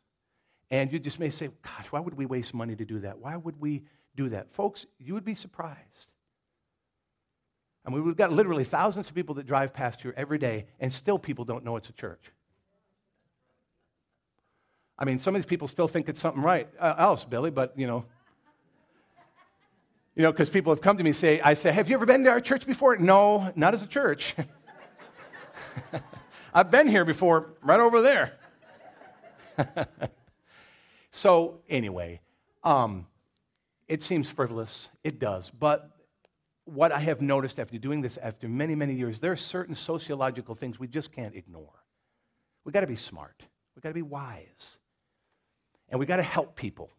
And 0.69 0.91
you 0.91 0.99
just 0.99 1.21
may 1.21 1.29
say, 1.29 1.51
gosh, 1.61 1.85
why 1.89 2.01
would 2.01 2.15
we 2.15 2.25
waste 2.25 2.53
money 2.53 2.75
to 2.75 2.83
do 2.83 2.99
that? 2.99 3.17
Why 3.17 3.37
would 3.37 3.61
we 3.61 3.83
do 4.17 4.27
that? 4.27 4.51
Folks, 4.51 4.87
you 4.99 5.13
would 5.13 5.23
be 5.23 5.35
surprised. 5.35 6.10
I 7.85 7.89
mean, 7.89 8.05
we've 8.05 8.15
got 8.15 8.31
literally 8.31 8.63
thousands 8.63 9.09
of 9.09 9.15
people 9.15 9.35
that 9.35 9.47
drive 9.47 9.73
past 9.73 10.01
here 10.01 10.13
every 10.15 10.37
day, 10.37 10.65
and 10.79 10.93
still 10.93 11.17
people 11.17 11.45
don't 11.45 11.65
know 11.65 11.75
it's 11.77 11.89
a 11.89 11.93
church. 11.93 12.31
I 14.99 15.05
mean, 15.05 15.17
some 15.17 15.35
of 15.35 15.41
these 15.41 15.47
people 15.47 15.67
still 15.67 15.87
think 15.87 16.07
it's 16.09 16.19
something 16.19 16.43
right 16.43 16.69
uh, 16.79 16.95
else, 16.97 17.25
Billy, 17.25 17.49
but 17.49 17.77
you 17.77 17.87
know. 17.87 18.05
You 20.15 20.23
know, 20.23 20.31
because 20.31 20.49
people 20.49 20.73
have 20.73 20.81
come 20.81 20.97
to 20.97 21.03
me 21.03 21.11
and 21.11 21.17
say, 21.17 21.39
I 21.39 21.53
say, 21.53 21.71
have 21.71 21.89
you 21.89 21.95
ever 21.95 22.05
been 22.05 22.25
to 22.25 22.29
our 22.29 22.41
church 22.41 22.67
before? 22.67 22.97
No, 22.97 23.51
not 23.55 23.73
as 23.73 23.81
a 23.81 23.87
church. 23.87 24.35
I've 26.53 26.69
been 26.69 26.87
here 26.87 27.05
before, 27.05 27.53
right 27.61 27.79
over 27.79 28.01
there. 28.01 28.33
So, 31.11 31.59
anyway, 31.69 32.21
um, 32.63 33.05
it 33.87 34.01
seems 34.01 34.29
frivolous. 34.29 34.87
It 35.03 35.19
does. 35.19 35.49
But 35.49 35.91
what 36.65 36.91
I 36.91 36.99
have 36.99 37.21
noticed 37.21 37.59
after 37.59 37.77
doing 37.77 38.01
this 38.01 38.17
after 38.17 38.47
many, 38.47 38.75
many 38.75 38.93
years, 38.93 39.19
there 39.19 39.31
are 39.31 39.37
certain 39.37 39.75
sociological 39.75 40.55
things 40.55 40.79
we 40.79 40.87
just 40.87 41.11
can't 41.11 41.35
ignore. 41.35 41.83
We've 42.63 42.73
got 42.73 42.81
to 42.81 42.87
be 42.87 42.95
smart, 42.95 43.43
we've 43.75 43.83
got 43.83 43.89
to 43.89 43.95
be 43.95 44.01
wise, 44.01 44.77
and 45.89 45.99
we've 45.99 46.07
got 46.07 46.17
to 46.17 46.23
help 46.23 46.55
people. 46.55 46.91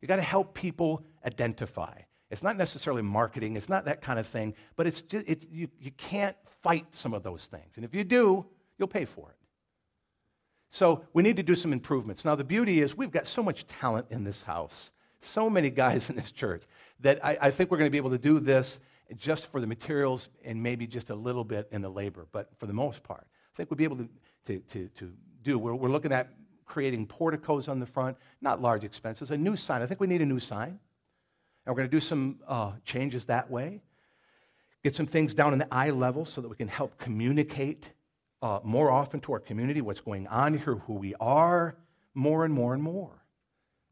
You've 0.00 0.08
got 0.08 0.16
to 0.16 0.22
help 0.22 0.54
people 0.54 1.04
identify. 1.24 2.00
It's 2.30 2.42
not 2.42 2.56
necessarily 2.56 3.02
marketing, 3.02 3.56
it's 3.56 3.68
not 3.68 3.84
that 3.84 4.02
kind 4.02 4.18
of 4.18 4.26
thing, 4.26 4.54
but 4.74 4.86
it's 4.86 5.02
just, 5.02 5.24
it's, 5.28 5.46
you, 5.50 5.68
you 5.80 5.92
can't 5.92 6.36
fight 6.62 6.86
some 6.90 7.14
of 7.14 7.22
those 7.22 7.46
things. 7.46 7.76
And 7.76 7.84
if 7.84 7.94
you 7.94 8.02
do, 8.02 8.44
you'll 8.78 8.88
pay 8.88 9.04
for 9.04 9.30
it. 9.30 9.36
So 10.70 11.04
we 11.12 11.22
need 11.22 11.36
to 11.36 11.42
do 11.42 11.54
some 11.54 11.72
improvements. 11.72 12.24
Now, 12.24 12.34
the 12.34 12.44
beauty 12.44 12.80
is 12.80 12.96
we've 12.96 13.10
got 13.10 13.26
so 13.26 13.42
much 13.42 13.66
talent 13.66 14.06
in 14.10 14.24
this 14.24 14.42
house, 14.42 14.90
so 15.20 15.48
many 15.48 15.70
guys 15.70 16.10
in 16.10 16.16
this 16.16 16.30
church, 16.30 16.64
that 17.00 17.24
I, 17.24 17.38
I 17.40 17.50
think 17.50 17.70
we're 17.70 17.78
going 17.78 17.88
to 17.88 17.92
be 17.92 17.98
able 17.98 18.10
to 18.10 18.18
do 18.18 18.40
this 18.40 18.78
just 19.14 19.46
for 19.46 19.60
the 19.60 19.66
materials 19.66 20.28
and 20.44 20.62
maybe 20.62 20.86
just 20.86 21.10
a 21.10 21.14
little 21.14 21.44
bit 21.44 21.68
in 21.70 21.82
the 21.82 21.88
labor, 21.88 22.26
but 22.32 22.50
for 22.58 22.66
the 22.66 22.72
most 22.72 23.02
part, 23.02 23.26
I 23.54 23.56
think 23.56 23.70
we'll 23.70 23.76
be 23.76 23.84
able 23.84 23.96
to, 23.98 24.08
to, 24.46 24.58
to, 24.58 24.88
to 24.88 25.12
do. 25.42 25.58
We're, 25.58 25.74
we're 25.74 25.90
looking 25.90 26.12
at 26.12 26.32
creating 26.64 27.06
porticos 27.06 27.68
on 27.68 27.78
the 27.78 27.86
front, 27.86 28.16
not 28.40 28.60
large 28.60 28.84
expenses, 28.84 29.30
a 29.30 29.36
new 29.36 29.56
sign. 29.56 29.82
I 29.82 29.86
think 29.86 30.00
we 30.00 30.06
need 30.06 30.20
a 30.20 30.26
new 30.26 30.40
sign. 30.40 30.78
And 31.64 31.74
we're 31.74 31.76
going 31.76 31.88
to 31.88 31.96
do 31.96 32.00
some 32.00 32.40
uh, 32.46 32.72
changes 32.84 33.24
that 33.26 33.50
way. 33.50 33.82
Get 34.82 34.94
some 34.94 35.06
things 35.06 35.34
down 35.34 35.52
in 35.52 35.58
the 35.58 35.68
eye 35.72 35.90
level 35.90 36.24
so 36.24 36.40
that 36.40 36.48
we 36.48 36.56
can 36.56 36.68
help 36.68 36.98
communicate 36.98 37.90
uh, 38.42 38.60
more 38.62 38.90
often 38.90 39.20
to 39.20 39.32
our 39.32 39.40
community, 39.40 39.80
what's 39.80 40.00
going 40.00 40.26
on 40.28 40.58
here, 40.58 40.76
who 40.86 40.94
we 40.94 41.14
are, 41.18 41.76
more 42.14 42.44
and 42.44 42.52
more 42.52 42.74
and 42.74 42.82
more. 42.82 43.24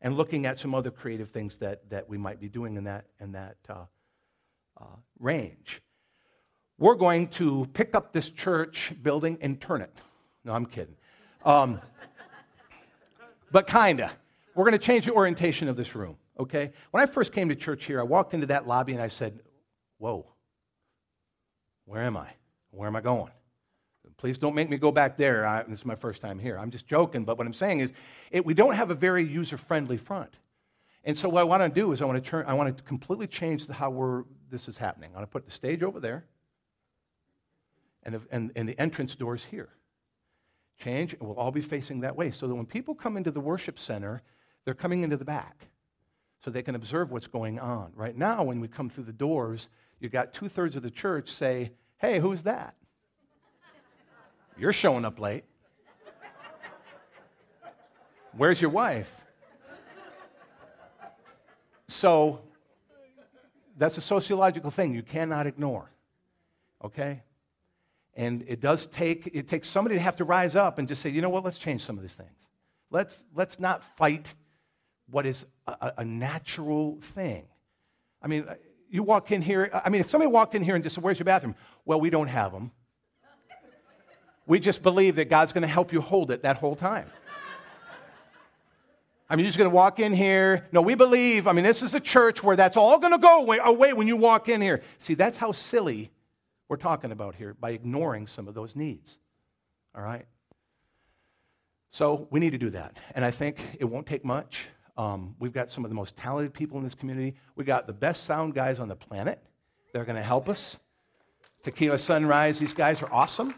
And 0.01 0.17
looking 0.17 0.47
at 0.47 0.59
some 0.59 0.75
other 0.75 0.91
creative 0.91 1.31
things 1.31 1.57
that, 1.57 1.89
that 1.91 2.09
we 2.09 2.19
might 2.19 2.39
be 2.39 2.49
doing 2.49 2.77
in 2.77 2.85
that, 2.85 3.07
in 3.21 3.33
that 3.33 3.57
uh, 3.69 3.85
uh, 4.81 4.97
range. 5.18 5.83
We're 6.79 6.97
going 6.97 7.29
to 7.29 7.68
pick 7.72 7.95
up 7.95 8.12
this 8.12 8.31
church 8.31 8.93
building 9.03 9.39
and 9.41 9.61
turn 9.61 9.81
it. 9.81 9.95
No, 10.45 10.53
I'm 10.53 10.66
kidding. 10.66 10.97
Um, 11.45 11.81
but 13.53 13.66
kinda. 13.66 14.12
We're 14.55 14.64
going 14.64 14.72
to 14.72 14.79
change 14.79 15.07
the 15.07 15.12
orientation 15.12 15.68
of 15.68 15.77
this 15.77 15.95
room, 15.97 16.16
okay? 16.39 16.72
When 16.93 17.03
I 17.03 17.07
first 17.07 17.33
came 17.33 17.49
to 17.49 17.57
church 17.57 17.87
here, 17.87 17.99
I 17.99 18.05
walked 18.05 18.35
into 18.35 18.47
that 18.47 18.68
lobby 18.68 18.93
and 18.93 19.03
I 19.03 19.09
said, 19.09 19.41
Whoa, 19.99 20.27
where 21.87 22.03
am 22.03 22.16
I? 22.16 22.29
Where 22.70 22.87
am 22.87 22.97
I 22.97 23.01
going? 23.01 23.33
Please 24.16 24.39
don't 24.39 24.55
make 24.55 24.70
me 24.70 24.77
go 24.77 24.93
back 24.93 25.16
there. 25.16 25.47
I, 25.47 25.62
this 25.64 25.81
is 25.81 25.85
my 25.85 25.97
first 25.97 26.20
time 26.20 26.39
here. 26.39 26.59
I'm 26.59 26.70
just 26.70 26.87
joking, 26.87 27.25
but 27.25 27.37
what 27.37 27.47
I'm 27.47 27.53
saying 27.53 27.81
is 27.81 27.93
it, 28.31 28.47
we 28.47 28.55
don't 28.55 28.75
have 28.75 28.91
a 28.91 28.95
very 28.95 29.25
user 29.25 29.57
friendly 29.57 29.97
front. 29.97 30.37
And 31.05 31.18
so 31.18 31.29
what 31.29 31.41
I 31.41 31.45
want 31.45 31.62
to 31.62 31.68
do 31.68 31.93
is 31.93 32.01
I 32.01 32.05
want 32.05 32.22
to 32.22 32.31
turn, 32.31 32.45
I 32.47 32.55
want 32.55 32.77
to 32.77 32.83
completely 32.85 33.27
change 33.27 33.68
how 33.68 33.91
we're, 33.91 34.25
this 34.55 34.69
is 34.69 34.77
happening. 34.77 35.11
I'm 35.11 35.15
going 35.15 35.27
to 35.27 35.31
put 35.31 35.45
the 35.45 35.51
stage 35.51 35.83
over 35.83 35.99
there 35.99 36.25
and, 38.05 38.21
and, 38.31 38.53
and 38.55 38.69
the 38.69 38.79
entrance 38.81 39.17
doors 39.17 39.45
here. 39.45 39.71
Change, 40.79 41.15
and 41.15 41.23
we'll 41.23 41.37
all 41.37 41.51
be 41.51 41.61
facing 41.61 42.01
that 42.01 42.15
way 42.15 42.31
so 42.31 42.47
that 42.47 42.55
when 42.55 42.65
people 42.65 42.95
come 42.95 43.17
into 43.17 43.33
the 43.33 43.41
worship 43.41 43.81
center, 43.81 44.23
they're 44.65 44.75
coming 44.75 45.03
into 45.03 45.17
the 45.17 45.25
back 45.25 45.67
so 46.45 46.53
they 46.53 46.63
can 46.63 46.77
observe 46.77 47.11
what's 47.11 47.27
going 47.27 47.59
on. 47.59 47.91
Right 47.97 48.17
now, 48.17 48.45
when 48.45 48.61
we 48.61 48.69
come 48.69 48.89
through 48.89 49.05
the 49.05 49.13
doors, 49.13 49.69
you've 49.99 50.13
got 50.13 50.33
two 50.33 50.49
thirds 50.49 50.77
of 50.77 50.83
the 50.83 50.91
church 50.91 51.31
say, 51.31 51.73
Hey, 51.99 52.21
who's 52.21 52.43
that? 52.45 52.77
You're 54.59 54.73
showing 54.73 55.05
up 55.05 55.19
late. 55.19 55.45
Where's 58.37 58.61
your 58.61 58.71
wife? 58.71 59.13
So 61.89 62.41
that's 63.77 63.99
a 63.99 64.01
sociological 64.01 64.70
thing 64.70 64.95
you 64.95 65.03
cannot 65.03 65.47
ignore. 65.47 65.91
Okay? 66.85 67.22
And 68.14 68.45
it 68.47 68.61
does 68.61 68.87
take 68.87 69.31
it 69.33 69.49
takes 69.49 69.68
somebody 69.68 69.97
to 69.97 70.01
have 70.01 70.16
to 70.16 70.25
rise 70.25 70.55
up 70.55 70.79
and 70.79 70.87
just 70.87 71.03
say, 71.03 71.11
you 71.11 71.20
know 71.20 71.31
what, 71.31 71.45
let's 71.45 71.59
change 71.59 71.85
some 71.85 71.97
of 71.97 72.03
these 72.03 72.14
things. 72.14 72.49
Let's 72.91 73.25
let's 73.35 73.59
not 73.59 73.83
fight 73.97 74.35
what 75.11 75.27
is 75.27 75.47
a, 75.66 75.93
a 75.99 76.05
natural 76.05 76.99
thing. 77.01 77.47
I 78.22 78.29
mean, 78.29 78.47
you 78.89 79.03
walk 79.03 79.33
in 79.33 79.43
here, 79.43 79.70
I 79.72 79.91
mean, 79.91 80.01
if 80.01 80.09
somebody 80.09 80.31
walked 80.31 80.55
in 80.55 80.62
here 80.62 80.75
and 80.75 80.85
just 80.85 80.95
said, 80.95 81.05
Where's 81.05 81.18
your 81.18 81.25
bathroom? 81.25 81.57
Well, 81.85 82.01
we 82.01 82.11
don't 82.11 82.29
have 82.29 82.53
them. 82.53 82.70
We 84.47 84.61
just 84.61 84.83
believe 84.83 85.16
that 85.16 85.31
God's 85.31 85.53
going 85.53 85.62
to 85.62 85.68
help 85.68 85.93
you 85.93 86.01
hold 86.01 86.31
it 86.31 86.43
that 86.43 86.57
whole 86.57 86.77
time. 86.77 87.11
I 89.29 89.37
mean, 89.37 89.45
you're 89.45 89.49
just 89.51 89.59
going 89.59 89.70
to 89.70 89.75
walk 89.75 90.01
in 90.01 90.12
here. 90.12 90.66
No, 90.70 90.83
we 90.83 90.95
believe, 90.95 91.47
I 91.47 91.53
mean, 91.53 91.64
this 91.64 91.83
is 91.83 91.95
a 91.95 92.01
church 92.01 92.43
where 92.43 92.57
that's 92.57 92.77
all 92.77 92.99
going 92.99 93.12
to 93.12 93.18
go 93.18 93.41
away, 93.41 93.59
away 93.62 93.93
when 93.93 94.07
you 94.07 94.16
walk 94.16 94.49
in 94.49 94.61
here. 94.61 94.83
See, 94.99 95.14
that's 95.14 95.39
how 95.39 95.53
silly 95.53 96.11
we're 96.68 96.77
talking 96.77 97.11
about 97.11 97.35
here 97.35 97.55
by 97.55 97.70
ignoring 97.70 98.27
some 98.27 98.49
of 98.49 98.55
those 98.55 98.77
needs. 98.77 99.18
All 99.95 100.03
right? 100.03 100.27
So 101.91 102.29
we 102.31 102.41
need 102.41 102.51
to 102.51 102.59
do 102.59 102.70
that. 102.70 102.97
And 103.14 103.25
I 103.25 103.31
think 103.31 103.77
it 103.79 103.85
won't 103.85 104.07
take 104.07 104.25
much. 104.25 104.66
Um, 104.97 105.37
we've 105.39 105.53
got 105.53 105.70
some 105.70 105.85
of 105.85 105.91
the 105.91 105.95
most 105.95 106.16
talented 106.16 106.53
people 106.53 106.77
in 106.79 106.85
this 106.85 106.95
community. 106.95 107.35
We've 107.57 107.66
got 107.66 107.87
the 107.87 107.93
best 107.93 108.25
sound 108.25 108.55
guys 108.55 108.79
on 108.79 108.89
the 108.89 108.97
planet. 108.97 109.41
They're 109.93 110.05
going 110.05 110.16
to 110.16 110.22
help 110.22 110.49
us. 110.49 110.77
Tequila 111.62 111.99
Sunrise, 111.99 112.59
these 112.59 112.75
guys 112.75 113.01
are 113.01 113.12
awesome. 113.12 113.55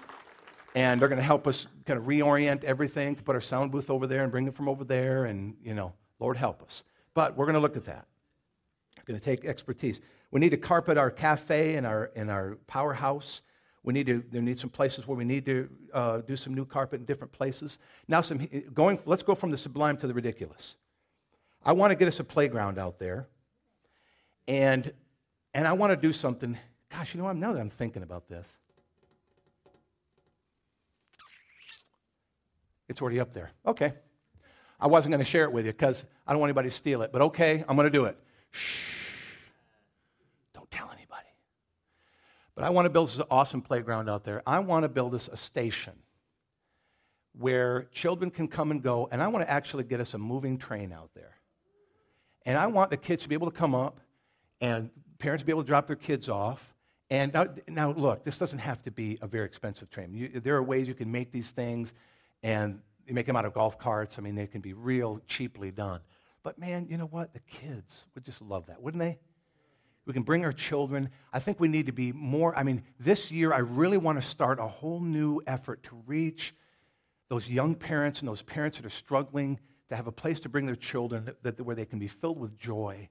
And 0.77 1.01
they're 1.01 1.09
going 1.09 1.19
to 1.19 1.25
help 1.25 1.47
us 1.47 1.67
kind 1.87 1.99
of 1.99 2.05
reorient 2.05 2.63
everything 2.63 3.17
to 3.17 3.23
put 3.23 3.35
our 3.35 3.41
sound 3.41 3.73
booth 3.73 3.89
over 3.89 4.07
there 4.07 4.23
and 4.23 4.31
bring 4.31 4.47
it 4.47 4.55
from 4.55 4.69
over 4.69 4.85
there. 4.85 5.25
And, 5.25 5.57
you 5.65 5.73
know, 5.73 5.95
Lord 6.21 6.37
help 6.37 6.63
us. 6.63 6.85
But 7.15 7.35
we're 7.35 7.47
going 7.47 7.55
to 7.55 7.61
look 7.61 7.79
at 7.79 7.87
that. 7.87 8.07
It's 8.95 9.07
going 9.07 9.19
to 9.19 9.25
take 9.25 9.47
expertise. 9.47 10.03
We 10.31 10.39
need 10.39 10.51
to 10.51 10.59
carpet 10.59 10.99
our 10.99 11.11
cafe 11.11 11.77
and 11.77 11.87
our, 11.87 12.11
and 12.15 12.31
our 12.31 12.59
powerhouse. 12.67 13.41
We 13.85 13.95
need 13.95 14.05
to, 14.09 14.23
there 14.31 14.43
need 14.43 14.59
some 14.59 14.69
places 14.69 15.09
where 15.09 15.17
we 15.17 15.25
need 15.25 15.47
to 15.47 15.71
uh, 15.95 16.19
do 16.19 16.37
some 16.37 16.53
new 16.53 16.67
carpet 16.67 17.01
in 17.01 17.07
different 17.07 17.33
places. 17.33 17.79
Now, 18.07 18.21
some, 18.21 18.47
going, 18.75 18.99
let's 19.07 19.23
go 19.23 19.35
from 19.35 19.53
the 19.53 19.57
sublime 19.57 19.97
to 19.97 20.07
the 20.07 20.13
ridiculous. 20.13 20.77
I 21.65 21.73
want 21.73 21.93
to 21.93 21.95
get 21.95 22.07
us 22.07 22.21
a 22.21 22.25
playground 22.25 22.79
out 22.79 22.99
there. 22.99 23.29
And, 24.47 24.93
and 25.55 25.67
I 25.67 25.73
want 25.73 25.93
to 25.93 25.97
do 25.97 26.13
something. 26.13 26.59
Gosh, 26.91 27.15
you 27.15 27.19
know 27.19 27.25
what? 27.25 27.37
Now 27.37 27.55
that 27.55 27.61
I'm 27.61 27.71
thinking 27.71 28.03
about 28.03 28.29
this, 28.29 28.59
it's 32.89 33.01
already 33.01 33.21
up 33.21 33.33
there. 33.33 33.51
Okay. 33.67 33.95
I 34.79 34.89
wasn't 34.89 35.13
going 35.13 35.25
to 35.25 35.31
share 35.31 35.45
it 35.45 35.53
with 35.53 35.67
you 35.67 35.73
because 35.73 36.05
I 36.27 36.33
don't 36.33 36.41
want 36.41 36.51
anybody 36.51 36.69
to 36.69 36.75
steal 36.75 37.03
it, 37.03 37.13
but 37.13 37.23
okay, 37.23 37.65
I'm 37.67 37.77
going 37.77 37.87
to 37.87 37.99
do 37.99 38.05
it. 38.05 38.19
Shh. 38.51 38.93
Don't 40.53 40.71
tell 40.71 40.91
anybody. 40.91 41.27
But 42.55 42.65
I 42.65 42.71
want 42.71 42.87
to 42.87 42.91
build 42.91 43.09
this 43.09 43.21
awesome 43.31 43.63
playground 43.63 44.11
out 44.11 44.25
there. 44.25 44.43
I 44.47 44.59
want 44.61 44.85
to 44.85 44.89
build 44.89 45.15
us 45.15 45.29
a 45.33 45.37
station 45.37 45.95
where 47.39 47.89
children 47.93 48.31
can 48.31 48.49
come 48.49 48.71
and 48.71 48.83
go, 48.83 49.09
and 49.11 49.23
I 49.23 49.29
want 49.29 49.47
to 49.47 49.51
actually 49.51 49.85
get 49.85 50.01
us 50.01 50.15
a 50.15 50.19
moving 50.19 50.57
train 50.59 50.93
out 50.93 51.11
there. 51.15 51.37
And 52.47 52.57
I 52.57 52.67
want 52.67 52.91
the 52.91 52.97
kids 52.97 53.23
to 53.25 53.29
be 53.29 53.35
able 53.35 53.51
to 53.51 53.57
come 53.57 53.75
up 53.75 54.01
and 54.61 54.91
parents 55.19 55.43
to 55.43 55.47
be 55.47 55.53
able 55.53 55.63
to 55.63 55.67
drop 55.67 55.87
their 55.87 55.97
kids 55.97 56.29
off. 56.29 56.75
And 57.11 57.33
now, 57.33 57.49
now 57.69 57.93
look, 57.93 58.25
this 58.25 58.39
doesn't 58.39 58.59
have 58.61 58.83
to 58.85 58.91
be 58.91 59.19
a 59.21 59.27
very 59.27 59.47
expensive 59.47 59.91
train. 59.91 60.15
You, 60.15 60.41
there 60.41 60.57
are 60.57 60.63
ways 60.63 60.89
you 60.89 60.95
can 60.95 61.13
make 61.13 61.31
these 61.31 61.51
things, 61.51 61.93
and 62.43 62.81
you 63.07 63.15
make 63.15 63.27
them 63.27 63.37
out 63.37 63.45
of 63.45 63.55
golf 63.55 63.79
carts. 63.79 64.19
I 64.19 64.23
mean, 64.23 64.35
they 64.35 64.47
can 64.47 64.61
be 64.61 64.73
real 64.73 65.21
cheaply 65.27 65.71
done. 65.71 66.01
But 66.43 66.59
man, 66.59 66.87
you 66.89 66.97
know 66.97 67.07
what? 67.07 67.33
The 67.33 67.41
kids 67.41 68.07
would 68.15 68.25
just 68.25 68.41
love 68.41 68.67
that, 68.67 68.81
wouldn't 68.81 69.01
they? 69.01 69.19
We 70.07 70.13
can 70.13 70.23
bring 70.23 70.45
our 70.45 70.53
children. 70.53 71.11
I 71.33 71.41
think 71.41 71.59
we 71.59 71.67
need 71.67 71.87
to 71.87 71.93
be 71.93 72.13
more. 72.13 72.57
I 72.57 72.63
mean, 72.63 72.85
this 73.01 73.33
year, 73.33 73.53
I 73.53 73.59
really 73.59 73.99
want 73.99 74.21
to 74.21 74.27
start 74.27 74.61
a 74.61 74.67
whole 74.67 75.01
new 75.01 75.41
effort 75.47 75.83
to 75.85 75.97
reach 76.07 76.55
those 77.29 77.49
young 77.49 77.75
parents 77.75 78.21
and 78.21 78.29
those 78.29 78.43
parents 78.43 78.79
that 78.79 78.87
are 78.87 78.91
struggling 78.91 79.59
to 79.89 79.97
have 79.97 80.07
a 80.07 80.13
place 80.13 80.39
to 80.41 80.49
bring 80.49 80.67
their 80.67 80.77
children 80.77 81.25
that, 81.25 81.43
that, 81.43 81.61
where 81.61 81.75
they 81.75 81.85
can 81.85 81.99
be 81.99 82.09
filled 82.09 82.39
with 82.39 82.57
joy 82.57 83.09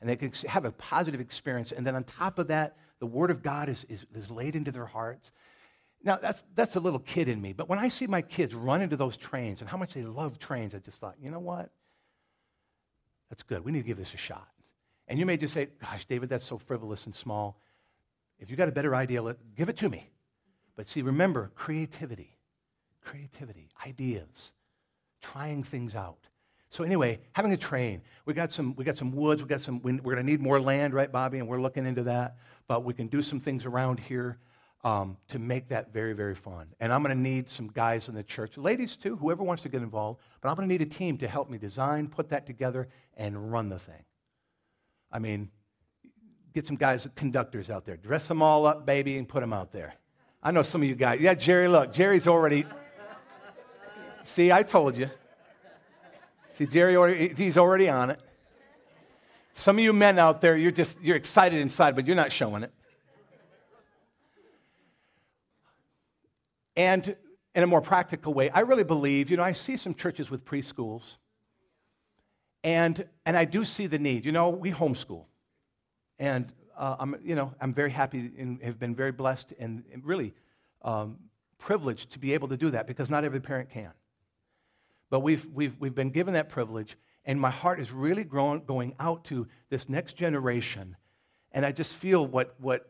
and 0.00 0.08
they 0.08 0.16
can 0.16 0.32
have 0.48 0.64
a 0.64 0.72
positive 0.72 1.20
experience. 1.20 1.72
And 1.72 1.86
then 1.86 1.94
on 1.94 2.04
top 2.04 2.38
of 2.38 2.48
that, 2.48 2.76
the 3.00 3.06
Word 3.06 3.30
of 3.30 3.42
God 3.42 3.68
is, 3.68 3.84
is, 3.88 4.06
is 4.14 4.30
laid 4.30 4.56
into 4.56 4.70
their 4.70 4.86
hearts. 4.86 5.32
Now, 6.02 6.16
that's, 6.16 6.42
that's 6.54 6.76
a 6.76 6.80
little 6.80 6.98
kid 6.98 7.28
in 7.28 7.40
me, 7.40 7.52
but 7.52 7.68
when 7.68 7.78
I 7.78 7.88
see 7.88 8.06
my 8.06 8.22
kids 8.22 8.54
run 8.54 8.80
into 8.80 8.96
those 8.96 9.16
trains 9.16 9.60
and 9.60 9.68
how 9.68 9.76
much 9.76 9.94
they 9.94 10.02
love 10.02 10.38
trains, 10.38 10.74
I 10.74 10.78
just 10.78 10.98
thought, 10.98 11.16
you 11.20 11.30
know 11.30 11.40
what? 11.40 11.70
That's 13.28 13.42
good. 13.42 13.64
We 13.64 13.70
need 13.70 13.82
to 13.82 13.86
give 13.86 13.98
this 13.98 14.14
a 14.14 14.16
shot. 14.16 14.48
And 15.08 15.18
you 15.18 15.26
may 15.26 15.36
just 15.36 15.52
say, 15.52 15.68
Gosh, 15.80 16.06
David, 16.06 16.28
that's 16.28 16.44
so 16.44 16.56
frivolous 16.56 17.06
and 17.06 17.14
small. 17.14 17.60
If 18.38 18.50
you 18.50 18.56
got 18.56 18.68
a 18.68 18.72
better 18.72 18.94
idea, 18.94 19.22
let, 19.22 19.36
give 19.54 19.68
it 19.68 19.76
to 19.78 19.88
me. 19.88 20.10
But 20.76 20.88
see, 20.88 21.02
remember 21.02 21.50
creativity, 21.54 22.38
creativity, 23.02 23.68
ideas, 23.86 24.52
trying 25.20 25.62
things 25.62 25.94
out. 25.94 26.28
So 26.70 26.84
anyway, 26.84 27.20
having 27.32 27.52
a 27.52 27.56
train, 27.56 28.02
we 28.24 28.32
got 28.32 28.52
some, 28.52 28.74
we 28.76 28.84
got 28.84 28.96
some 28.96 29.12
woods, 29.12 29.42
we 29.42 29.48
got 29.48 29.60
some, 29.60 29.82
we're 29.82 29.98
going 29.98 30.16
to 30.16 30.22
need 30.22 30.40
more 30.40 30.60
land, 30.60 30.94
right, 30.94 31.10
Bobby? 31.10 31.38
And 31.38 31.48
we're 31.48 31.60
looking 31.60 31.84
into 31.84 32.04
that. 32.04 32.36
But 32.68 32.84
we 32.84 32.94
can 32.94 33.08
do 33.08 33.22
some 33.22 33.40
things 33.40 33.66
around 33.66 33.98
here 33.98 34.38
um, 34.82 35.16
to 35.28 35.38
make 35.38 35.68
that 35.68 35.92
very, 35.92 36.14
very 36.14 36.34
fun. 36.34 36.68
And 36.80 36.92
I'm 36.92 37.02
going 37.02 37.14
to 37.14 37.22
need 37.22 37.48
some 37.48 37.68
guys 37.68 38.08
in 38.08 38.14
the 38.14 38.22
church, 38.22 38.56
ladies 38.56 38.96
too, 38.96 39.16
whoever 39.16 39.42
wants 39.42 39.62
to 39.64 39.68
get 39.68 39.82
involved. 39.82 40.20
But 40.40 40.48
I'm 40.48 40.56
going 40.56 40.68
to 40.68 40.72
need 40.72 40.82
a 40.82 40.90
team 40.90 41.18
to 41.18 41.28
help 41.28 41.50
me 41.50 41.58
design, 41.58 42.08
put 42.08 42.30
that 42.30 42.46
together, 42.46 42.88
and 43.16 43.52
run 43.52 43.68
the 43.68 43.78
thing. 43.78 44.04
I 45.12 45.18
mean, 45.18 45.50
get 46.54 46.66
some 46.66 46.76
guys, 46.76 47.06
conductors 47.14 47.68
out 47.68 47.84
there. 47.84 47.96
Dress 47.96 48.26
them 48.28 48.42
all 48.42 48.66
up, 48.66 48.86
baby, 48.86 49.18
and 49.18 49.28
put 49.28 49.40
them 49.40 49.52
out 49.52 49.72
there. 49.72 49.94
I 50.42 50.50
know 50.50 50.62
some 50.62 50.82
of 50.82 50.88
you 50.88 50.94
guys. 50.94 51.20
Yeah, 51.20 51.34
Jerry, 51.34 51.68
look, 51.68 51.92
Jerry's 51.92 52.26
already. 52.26 52.64
See, 54.24 54.50
I 54.50 54.62
told 54.62 54.96
you. 54.96 55.10
See, 56.52 56.66
Jerry, 56.66 56.96
already, 56.96 57.34
he's 57.36 57.58
already 57.58 57.88
on 57.88 58.10
it. 58.10 58.20
Some 59.52 59.76
of 59.78 59.84
you 59.84 59.92
men 59.92 60.18
out 60.18 60.40
there, 60.40 60.56
you're 60.56 60.70
just, 60.70 60.98
you're 61.02 61.16
excited 61.16 61.60
inside, 61.60 61.94
but 61.94 62.06
you're 62.06 62.16
not 62.16 62.32
showing 62.32 62.62
it. 62.62 62.72
And 66.80 67.14
in 67.54 67.62
a 67.62 67.66
more 67.66 67.82
practical 67.82 68.32
way, 68.32 68.48
I 68.48 68.60
really 68.60 68.84
believe, 68.84 69.30
you 69.30 69.36
know, 69.36 69.42
I 69.42 69.52
see 69.52 69.76
some 69.76 69.92
churches 69.92 70.30
with 70.30 70.46
preschools 70.46 71.02
and, 72.64 73.06
and 73.26 73.36
I 73.36 73.44
do 73.44 73.66
see 73.66 73.86
the 73.86 73.98
need. 73.98 74.24
You 74.24 74.32
know, 74.32 74.48
we 74.48 74.72
homeschool. 74.72 75.26
And 76.18 76.50
uh, 76.78 76.96
I'm, 76.98 77.16
you 77.22 77.34
know, 77.34 77.52
I'm 77.60 77.74
very 77.74 77.90
happy 77.90 78.30
and 78.38 78.62
have 78.62 78.78
been 78.78 78.94
very 78.94 79.12
blessed 79.12 79.52
and, 79.58 79.84
really 80.02 80.32
um, 80.80 81.18
privileged 81.58 82.12
to 82.12 82.18
be 82.18 82.32
able 82.32 82.48
to 82.48 82.56
do 82.56 82.70
that 82.70 82.86
because 82.86 83.10
not 83.10 83.24
every 83.24 83.40
parent 83.40 83.68
can. 83.68 83.92
But 85.10 85.20
we've, 85.20 85.44
we've, 85.52 85.76
we've 85.78 85.94
been 85.94 86.10
given 86.10 86.32
that 86.32 86.48
privilege, 86.48 86.96
and 87.26 87.38
my 87.38 87.50
heart 87.50 87.78
is 87.78 87.92
really 87.92 88.24
growing, 88.24 88.64
going 88.64 88.94
out 88.98 89.26
to 89.26 89.48
this 89.68 89.86
next 89.86 90.16
generation. 90.16 90.96
And 91.52 91.66
I 91.66 91.72
just 91.72 91.92
feel 91.92 92.26
what, 92.26 92.54
what, 92.58 92.88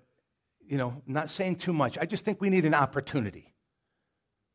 you 0.65 0.79
know, 0.79 1.03
not 1.09 1.29
saying 1.29 1.57
too 1.57 1.73
much, 1.73 1.99
I 1.99 2.07
just 2.07 2.25
think 2.25 2.41
we 2.41 2.51
need 2.51 2.65
an 2.65 2.75
opportunity 2.75 3.51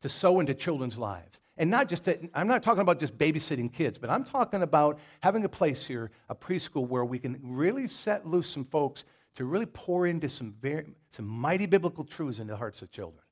to 0.06 0.12
sow 0.12 0.40
into 0.40 0.54
children's 0.54 0.96
lives. 0.96 1.40
And 1.58 1.70
not 1.70 1.88
just, 1.88 2.04
to, 2.04 2.18
I'm 2.34 2.46
not 2.46 2.62
talking 2.62 2.82
about 2.82 3.00
just 3.00 3.16
babysitting 3.16 3.72
kids, 3.72 3.98
but 3.98 4.10
I'm 4.10 4.24
talking 4.24 4.62
about 4.62 4.98
having 5.20 5.44
a 5.44 5.48
place 5.48 5.86
here, 5.86 6.10
a 6.28 6.34
preschool, 6.34 6.86
where 6.86 7.04
we 7.04 7.18
can 7.18 7.38
really 7.42 7.88
set 7.88 8.26
loose 8.26 8.48
some 8.48 8.64
folks 8.64 9.04
to 9.36 9.44
really 9.44 9.66
pour 9.66 10.06
into 10.06 10.28
some, 10.28 10.54
very, 10.60 10.84
some 11.10 11.26
mighty 11.26 11.66
biblical 11.66 12.04
truths 12.04 12.38
into 12.38 12.52
the 12.52 12.58
hearts 12.58 12.82
of 12.82 12.90
children. 12.90 13.22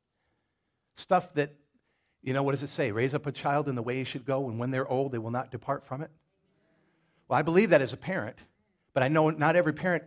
Stuff 0.97 1.35
that, 1.35 1.55
you 2.23 2.33
know, 2.33 2.43
what 2.43 2.53
does 2.53 2.63
it 2.63 2.71
say? 2.71 2.91
Raise 2.91 3.15
up 3.15 3.27
a 3.27 3.33
child 3.33 3.69
in 3.69 3.75
the 3.75 3.83
way 3.83 3.97
he 3.97 4.05
should 4.05 4.25
go, 4.25 4.49
and 4.49 4.59
when 4.59 4.71
they're 4.71 4.89
old, 4.89 5.13
they 5.13 5.19
will 5.19 5.31
not 5.31 5.51
depart 5.51 5.87
from 5.87 6.01
it. 6.01 6.11
Well, 7.29 7.39
I 7.39 7.43
believe 7.43 7.71
that 7.71 7.83
as 7.83 7.93
a 7.93 7.97
parent, 7.99 8.37
but 8.95 9.03
I 9.03 9.09
know 9.09 9.31
not 9.31 9.55
every 9.55 9.75
parent 9.75 10.05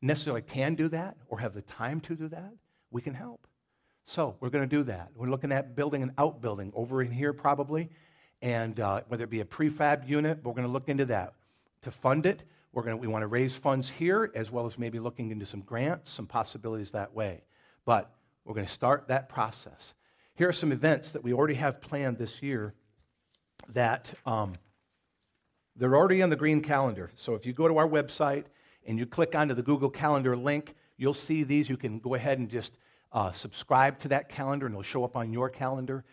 necessarily 0.00 0.42
can 0.42 0.74
do 0.74 0.88
that 0.88 1.16
or 1.28 1.40
have 1.40 1.52
the 1.52 1.62
time 1.62 2.00
to 2.00 2.14
do 2.16 2.28
that. 2.28 2.52
We 2.90 3.02
can 3.02 3.14
help. 3.14 3.46
So 4.10 4.34
we're 4.40 4.50
going 4.50 4.68
to 4.68 4.76
do 4.76 4.82
that. 4.82 5.10
We're 5.14 5.30
looking 5.30 5.52
at 5.52 5.76
building 5.76 6.02
an 6.02 6.12
outbuilding 6.18 6.72
over 6.74 7.00
in 7.00 7.12
here 7.12 7.32
probably, 7.32 7.90
and 8.42 8.80
uh, 8.80 9.02
whether 9.06 9.22
it 9.22 9.30
be 9.30 9.38
a 9.38 9.44
prefab 9.44 10.08
unit, 10.08 10.40
we're 10.42 10.52
going 10.52 10.66
to 10.66 10.72
look 10.72 10.88
into 10.88 11.04
that. 11.04 11.34
To 11.82 11.92
fund 11.92 12.26
it, 12.26 12.42
we're 12.72 12.82
going 12.82 12.96
to, 12.96 13.00
we 13.00 13.06
want 13.06 13.22
to 13.22 13.28
raise 13.28 13.54
funds 13.54 13.88
here 13.88 14.32
as 14.34 14.50
well 14.50 14.66
as 14.66 14.76
maybe 14.76 14.98
looking 14.98 15.30
into 15.30 15.46
some 15.46 15.60
grants, 15.60 16.10
some 16.10 16.26
possibilities 16.26 16.90
that 16.90 17.14
way. 17.14 17.44
But 17.84 18.10
we're 18.44 18.54
going 18.54 18.66
to 18.66 18.72
start 18.72 19.06
that 19.06 19.28
process. 19.28 19.94
Here 20.34 20.48
are 20.48 20.52
some 20.52 20.72
events 20.72 21.12
that 21.12 21.22
we 21.22 21.32
already 21.32 21.54
have 21.54 21.80
planned 21.80 22.18
this 22.18 22.42
year 22.42 22.74
that 23.68 24.12
um, 24.26 24.54
they're 25.76 25.94
already 25.94 26.20
on 26.20 26.30
the 26.30 26.36
green 26.36 26.62
calendar. 26.62 27.12
So 27.14 27.36
if 27.36 27.46
you 27.46 27.52
go 27.52 27.68
to 27.68 27.78
our 27.78 27.88
website 27.88 28.46
and 28.84 28.98
you 28.98 29.06
click 29.06 29.36
onto 29.36 29.54
the 29.54 29.62
Google 29.62 29.88
Calendar 29.88 30.36
link, 30.36 30.74
you'll 30.96 31.14
see 31.14 31.44
these. 31.44 31.68
You 31.68 31.76
can 31.76 32.00
go 32.00 32.16
ahead 32.16 32.40
and 32.40 32.48
just 32.50 32.72
uh, 33.12 33.32
subscribe 33.32 33.98
to 34.00 34.08
that 34.08 34.28
calendar, 34.28 34.66
and 34.66 34.74
it'll 34.74 34.82
show 34.82 35.04
up 35.04 35.16
on 35.16 35.32
your 35.32 35.48
calendar, 35.48 36.04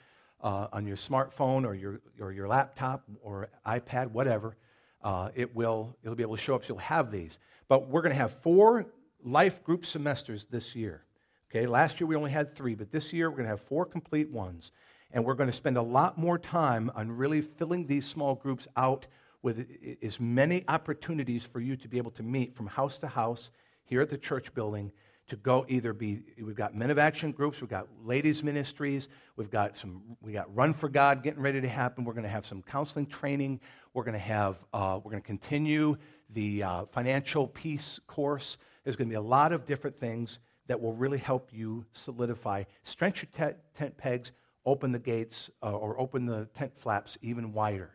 uh, 0.42 0.68
on 0.74 0.86
your 0.88 0.98
smartphone 0.98 1.66
or 1.66 1.76
your, 1.76 2.02
or 2.20 2.32
your 2.32 2.48
laptop 2.48 3.04
or 3.22 3.50
iPad, 3.66 4.12
whatever. 4.12 4.58
Uh, 5.04 5.30
it 5.36 5.56
will 5.56 5.96
it'll 6.04 6.16
be 6.16 6.24
able 6.24 6.36
to 6.36 6.42
show 6.42 6.56
up, 6.56 6.64
so 6.64 6.70
you'll 6.70 6.80
have 6.80 7.12
these. 7.12 7.38
But 7.68 7.88
we're 7.88 8.02
going 8.02 8.14
to 8.14 8.20
have 8.20 8.42
four 8.42 8.88
life 9.24 9.64
group 9.64 9.86
semesters 9.86 10.46
this 10.46 10.76
year. 10.76 11.04
Okay, 11.50 11.66
last 11.66 12.00
year 12.00 12.08
we 12.08 12.16
only 12.16 12.32
had 12.32 12.56
three, 12.56 12.76
but 12.76 12.92
this 12.92 13.14
year 13.14 13.30
we're 13.30 13.38
going 13.38 13.46
to 13.46 13.52
have 13.52 13.62
four 13.62 13.86
complete 13.86 14.30
ones. 14.30 14.72
And 15.12 15.24
we're 15.24 15.36
going 15.36 15.50
to 15.50 15.56
spend 15.56 15.78
a 15.78 15.82
lot 15.82 16.18
more 16.18 16.38
time 16.38 16.92
on 16.94 17.10
really 17.12 17.40
filling 17.42 17.88
these 17.88 18.06
small 18.06 18.36
groups 18.36 18.68
out 18.76 19.08
with 19.42 19.66
as 20.02 20.20
many 20.20 20.66
opportunities 20.68 21.44
for 21.46 21.62
you 21.62 21.78
to 21.78 21.88
be 21.88 21.98
able 21.98 22.12
to 22.12 22.24
meet 22.24 22.54
from 22.56 22.68
house 22.68 22.98
to 22.98 23.08
house 23.08 23.52
here 23.86 24.02
at 24.02 24.10
the 24.10 24.18
church 24.18 24.54
building 24.54 24.92
to 25.28 25.36
go 25.36 25.66
either 25.68 25.94
be 25.94 26.22
we've 26.42 26.56
got 26.56 26.76
men 26.76 26.90
of 26.90 26.98
action 26.98 27.32
groups 27.32 27.60
we've 27.60 27.70
got 27.70 27.88
ladies 28.06 28.44
ministries 28.44 29.10
we've 29.36 29.50
got 29.50 29.76
some 29.76 30.02
we 30.22 30.32
got 30.32 30.54
run 30.56 30.74
for 30.74 30.90
god 30.90 31.24
getting 31.24 31.42
ready 31.42 31.62
to 31.62 31.68
happen. 31.68 32.04
We're 32.04 32.14
going 32.14 32.24
to 32.24 32.30
have 32.30 32.46
some 32.46 32.62
counseling 32.64 33.06
training. 33.06 33.60
We're 33.94 34.04
going 34.04 34.14
to 34.14 34.20
have 34.20 34.60
uh, 34.74 35.00
we're 35.04 35.12
going 35.12 35.22
to 35.22 35.28
continue 35.28 35.98
the 36.30 36.64
uh, 36.64 36.86
financial 36.92 37.48
peace 37.48 38.00
course. 38.08 38.58
There's 38.84 38.96
going 38.96 39.08
to 39.10 39.12
be 39.12 39.18
a 39.18 39.22
lot 39.22 39.52
of 39.52 39.66
different 39.66 40.00
things 40.00 40.40
that 40.68 40.82
will 40.82 40.94
really 40.94 41.18
help 41.18 41.50
you 41.54 41.86
solidify. 41.94 42.64
Stretch 42.84 43.24
your 43.24 43.50
te- 43.50 43.58
tent 43.76 43.98
pegs 43.98 44.32
open 44.66 44.92
the 44.92 45.00
gates 45.00 45.50
uh, 45.64 45.72
or 45.72 46.00
open 46.00 46.26
the 46.26 46.46
tent 46.54 46.76
flaps 46.78 47.18
even 47.22 47.54
wider. 47.54 47.92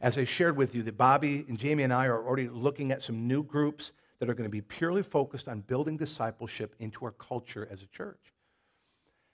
As 0.00 0.18
i 0.18 0.24
shared 0.24 0.56
with 0.56 0.74
you 0.74 0.82
that 0.82 0.98
bobby 0.98 1.44
and 1.48 1.58
jamie 1.58 1.82
and 1.82 1.92
i 1.92 2.06
are 2.06 2.22
already 2.26 2.48
looking 2.48 2.90
at 2.90 3.00
some 3.00 3.26
new 3.26 3.42
groups 3.42 3.92
that 4.18 4.30
are 4.30 4.34
going 4.34 4.48
to 4.48 4.50
be 4.50 4.60
purely 4.60 5.02
focused 5.02 5.48
on 5.48 5.60
building 5.60 5.96
discipleship 5.96 6.74
into 6.78 7.04
our 7.04 7.10
culture 7.12 7.68
as 7.70 7.82
a 7.82 7.86
church. 7.86 8.32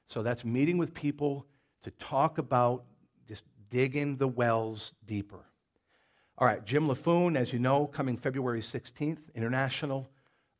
So 0.08 0.22
that's 0.22 0.44
meeting 0.44 0.78
with 0.78 0.94
people 0.94 1.46
to 1.82 1.90
talk 1.92 2.38
about 2.38 2.84
just 3.28 3.44
digging 3.70 4.16
the 4.16 4.28
wells 4.28 4.92
deeper. 5.06 5.44
All 6.38 6.46
right, 6.46 6.64
Jim 6.64 6.88
Laffoon, 6.88 7.36
as 7.36 7.52
you 7.52 7.58
know, 7.58 7.86
coming 7.86 8.16
February 8.16 8.62
16th, 8.62 9.18
international 9.34 10.08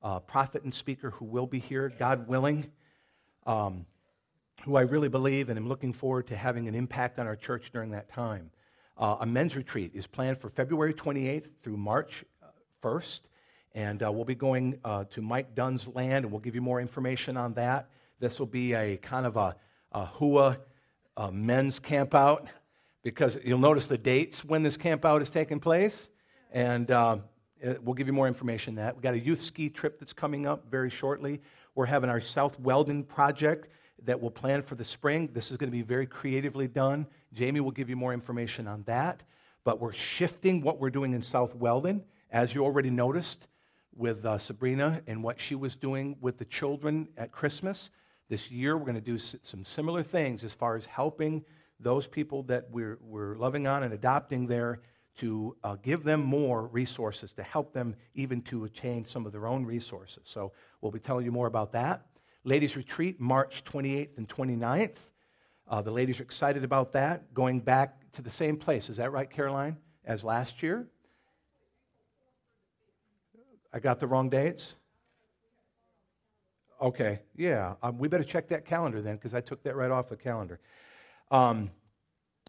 uh, 0.03 0.19
prophet 0.21 0.63
and 0.63 0.73
speaker 0.73 1.11
who 1.11 1.25
will 1.25 1.47
be 1.47 1.59
here, 1.59 1.93
God 1.99 2.29
willing, 2.29 2.71
um, 3.47 3.87
who 4.65 4.77
I 4.77 4.83
really 4.83 5.09
believe 5.09 5.49
and 5.49 5.59
am 5.59 5.69
looking 5.69 5.93
forward 5.93 6.27
to 6.29 6.37
having 6.37 6.69
an 6.69 6.75
impact 6.75 7.19
on 7.19 7.27
our 7.27 7.37
church 7.37 7.71
during 7.73 7.91
that 7.93 8.11
time. 8.11 8.51
Uh, 8.97 9.17
a 9.21 9.27
men's 9.27 9.57
retreat 9.57 9.93
is 9.95 10.07
planned 10.07 10.39
for 10.39 10.51
February 10.51 10.93
28th 10.93 11.49
through 11.63 11.79
March 11.79 12.25
1st. 12.83 13.21
And 13.75 14.03
uh, 14.03 14.11
we'll 14.11 14.25
be 14.25 14.35
going 14.35 14.79
uh, 14.85 15.05
to 15.11 15.23
Mike 15.23 15.55
Dunn's 15.55 15.87
land, 15.87 16.25
and 16.25 16.33
we'll 16.33 16.41
give 16.41 16.55
you 16.55 16.61
more 16.61 16.81
information 16.81 17.37
on 17.37 17.55
that. 17.55 17.89
This 18.19 18.39
will 18.39 18.47
be 18.47 18.75
a 18.75 18.97
kind 18.97 19.27
of 19.27 19.37
a, 19.37 19.57
a 19.93 20.05
HUA 20.05 20.59
a 21.21 21.31
men's 21.31 21.79
camp 21.79 22.15
out 22.15 22.49
because 23.03 23.39
you'll 23.45 23.59
notice 23.59 23.87
the 23.87 23.99
dates 23.99 24.43
when 24.45 24.63
this 24.63 24.77
camp 24.77 25.05
out 25.05 25.21
is 25.21 25.29
taking 25.29 25.61
place. 25.61 26.09
And 26.51 26.91
uh, 26.91 27.19
we'll 27.83 27.95
give 27.95 28.07
you 28.07 28.13
more 28.13 28.27
information 28.27 28.79
on 28.79 28.85
that. 28.85 28.97
We've 28.97 29.03
got 29.03 29.15
a 29.15 29.19
youth 29.19 29.43
ski 29.43 29.69
trip 29.69 29.99
that's 29.99 30.15
coming 30.15 30.47
up 30.47 30.71
very 30.71 30.89
shortly. 30.89 31.41
We're 31.75 31.87
having 31.87 32.09
our 32.09 32.21
South 32.21 32.59
Weldon 32.59 33.05
project 33.05 33.69
that 34.05 34.21
we'll 34.21 34.31
plan 34.31 34.63
for 34.63 34.77
the 34.77 34.85
spring. 34.85 35.29
This 35.33 35.51
is 35.51 35.59
going 35.59 35.69
to 35.69 35.77
be 35.77 35.83
very 35.83 36.07
creatively 36.07 36.69
done. 36.69 37.07
Jamie 37.35 37.61
will 37.61 37.71
give 37.71 37.91
you 37.91 37.97
more 37.97 38.15
information 38.15 38.67
on 38.67 38.83
that. 38.85 39.23
But 39.63 39.79
we're 39.79 39.93
shifting 39.93 40.63
what 40.63 40.81
we're 40.81 40.91
doing 40.91 41.13
in 41.13 41.21
South 41.21 41.55
Weldon. 41.55 42.03
As 42.31 42.55
you 42.55 42.65
already 42.65 42.89
noticed, 42.89 43.47
with 44.01 44.25
uh, 44.25 44.39
Sabrina 44.39 45.03
and 45.07 45.23
what 45.23 45.39
she 45.39 45.55
was 45.55 45.77
doing 45.77 46.17
with 46.23 46.39
the 46.39 46.45
children 46.47 47.07
at 47.19 47.31
Christmas. 47.31 47.91
This 48.31 48.51
year, 48.51 48.77
we're 48.77 48.87
going 48.87 48.95
to 48.95 49.01
do 49.01 49.19
some 49.19 49.65
similar 49.65 50.03
things 50.03 50.43
as 50.43 50.55
far 50.55 50.75
as 50.75 50.87
helping 50.87 51.45
those 51.79 52.07
people 52.07 52.43
that 52.45 52.71
we're, 52.71 52.99
we're 53.03 53.37
loving 53.37 53.67
on 53.67 53.83
and 53.83 53.93
adopting 53.93 54.47
there 54.47 54.81
to 55.19 55.55
uh, 55.63 55.77
give 55.83 56.03
them 56.03 56.23
more 56.23 56.67
resources, 56.69 57.33
to 57.35 57.43
help 57.43 57.75
them 57.75 57.95
even 58.15 58.41
to 58.41 58.65
attain 58.65 59.05
some 59.05 59.27
of 59.27 59.33
their 59.33 59.47
own 59.47 59.67
resources. 59.67 60.23
So 60.25 60.53
we'll 60.81 60.93
be 60.93 60.99
telling 60.99 61.27
you 61.27 61.33
more 61.33 61.47
about 61.47 61.73
that. 61.73 62.07
Ladies 62.43 62.77
Retreat, 62.77 63.21
March 63.21 63.65
28th 63.65 64.17
and 64.17 64.27
29th. 64.27 64.97
Uh, 65.69 65.83
the 65.83 65.91
ladies 65.91 66.21
are 66.21 66.23
excited 66.23 66.65
about 66.65 66.93
that, 66.93 67.35
going 67.35 67.61
back 67.61 68.11
to 68.13 68.23
the 68.23 68.31
same 68.31 68.57
place. 68.57 68.89
Is 68.89 68.97
that 68.97 69.13
right, 69.13 69.29
Caroline, 69.29 69.77
as 70.07 70.25
last 70.25 70.63
year? 70.63 70.89
I 73.73 73.79
got 73.79 74.01
the 74.01 74.07
wrong 74.07 74.29
dates? 74.29 74.75
Okay, 76.81 77.21
yeah. 77.37 77.75
Um, 77.83 77.99
we 77.99 78.09
better 78.09 78.25
check 78.25 78.49
that 78.49 78.65
calendar 78.65 79.03
then 79.03 79.17
because 79.17 79.35
I 79.35 79.41
took 79.41 79.63
that 79.65 79.77
right 79.77 79.91
off 79.91 80.09
the 80.09 80.17
calendar. 80.17 80.61
Um, 81.31 81.71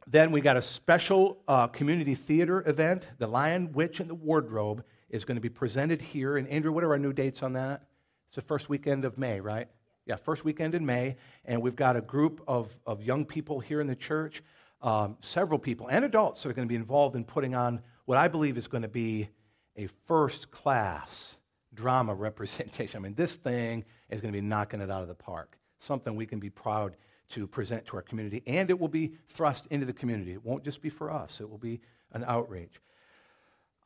then 0.08 0.32
we 0.32 0.42
got 0.42 0.58
a 0.58 0.62
special 0.62 1.38
uh, 1.48 1.68
community 1.68 2.16
theater 2.16 2.64
event. 2.66 3.08
The 3.20 3.28
Lion, 3.28 3.72
Witch, 3.74 4.00
and 4.00 4.10
the 4.10 4.16
Wardrobe 4.16 4.84
is 5.10 5.26
going 5.26 5.36
to 5.36 5.42
be 5.42 5.50
presented 5.50 6.02
here. 6.02 6.38
And 6.38 6.48
Andrew, 6.48 6.72
what 6.72 6.84
are 6.84 6.92
our 6.92 6.98
new 6.98 7.14
dates 7.14 7.44
on 7.44 7.54
that? 7.54 7.84
It's 8.28 8.36
the 8.38 8.42
first 8.42 8.70
weekend 8.70 9.06
of 9.06 9.18
May, 9.18 9.40
right? 9.42 9.68
Yeah, 10.06 10.16
first 10.16 10.44
weekend 10.44 10.74
in 10.74 10.86
May. 10.86 11.18
And 11.46 11.62
we've 11.62 11.76
got 11.76 11.96
a 11.98 12.02
group 12.02 12.42
of, 12.48 12.72
of 12.88 13.04
young 13.04 13.26
people 13.26 13.60
here 13.60 13.82
in 13.82 13.88
the 13.88 13.96
church, 13.96 14.42
um, 14.82 15.18
several 15.20 15.60
people 15.60 15.88
and 15.88 16.04
adults 16.04 16.42
that 16.42 16.50
are 16.50 16.54
going 16.54 16.68
to 16.68 16.72
be 16.72 16.76
involved 16.76 17.16
in 17.16 17.24
putting 17.24 17.54
on 17.54 17.82
what 18.06 18.18
I 18.18 18.28
believe 18.28 18.58
is 18.58 18.68
going 18.68 18.82
to 18.82 18.88
be 18.88 19.30
a 19.78 19.88
first 20.06 20.52
class 20.52 21.38
drama 21.74 22.14
representation. 22.16 22.98
I 22.98 23.02
mean, 23.02 23.16
this 23.16 23.36
thing 23.36 23.86
is 24.10 24.22
going 24.22 24.34
to 24.34 24.40
be 24.40 24.46
knocking 24.46 24.82
it 24.82 24.92
out 24.92 25.02
of 25.02 25.08
the 25.08 25.16
park. 25.16 25.58
Something 25.80 26.16
we 26.16 26.26
can 26.26 26.40
be 26.40 26.50
proud 26.50 26.96
to 27.30 27.48
present 27.48 27.86
to 27.86 27.96
our 27.96 28.02
community, 28.02 28.44
and 28.46 28.70
it 28.70 28.78
will 28.78 28.90
be 28.90 29.14
thrust 29.30 29.66
into 29.72 29.86
the 29.86 29.94
community. 29.94 30.34
It 30.34 30.44
won't 30.44 30.66
just 30.66 30.82
be 30.82 30.90
for 30.90 31.10
us, 31.10 31.40
it 31.40 31.50
will 31.50 31.58
be 31.58 31.80
an 32.12 32.26
outrage. 32.28 32.82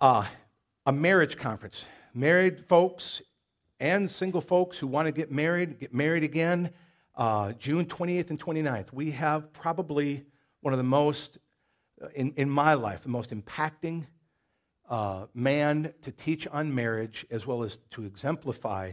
Uh, 0.02 0.26
a 0.86 0.92
marriage 0.92 1.38
conference. 1.38 1.84
Married 2.14 2.66
folks 2.68 3.22
and 3.80 4.10
single 4.10 4.42
folks 4.42 4.78
who 4.78 4.88
want 4.88 5.08
to 5.08 5.12
get 5.12 5.32
married, 5.32 5.80
get 5.80 5.94
married 5.94 6.24
again, 6.24 6.72
uh, 7.16 7.54
June 7.54 7.86
28th 7.86 8.30
and 8.30 8.40
29th. 8.40 8.92
We 8.94 9.12
have 9.12 9.52
probably 9.54 10.26
one 10.62 10.74
of 10.74 10.78
the 10.78 10.84
most, 10.84 11.38
uh, 12.02 12.08
in, 12.16 12.34
in 12.38 12.50
my 12.50 12.74
life, 12.74 13.02
the 13.02 13.10
most 13.10 13.32
impacting 13.32 14.06
uh, 14.90 15.26
man 15.34 15.94
to 16.02 16.12
teach 16.12 16.48
on 16.48 16.74
marriage 16.74 17.26
as 17.32 17.46
well 17.46 17.64
as 17.64 17.78
to 17.92 18.04
exemplify 18.04 18.92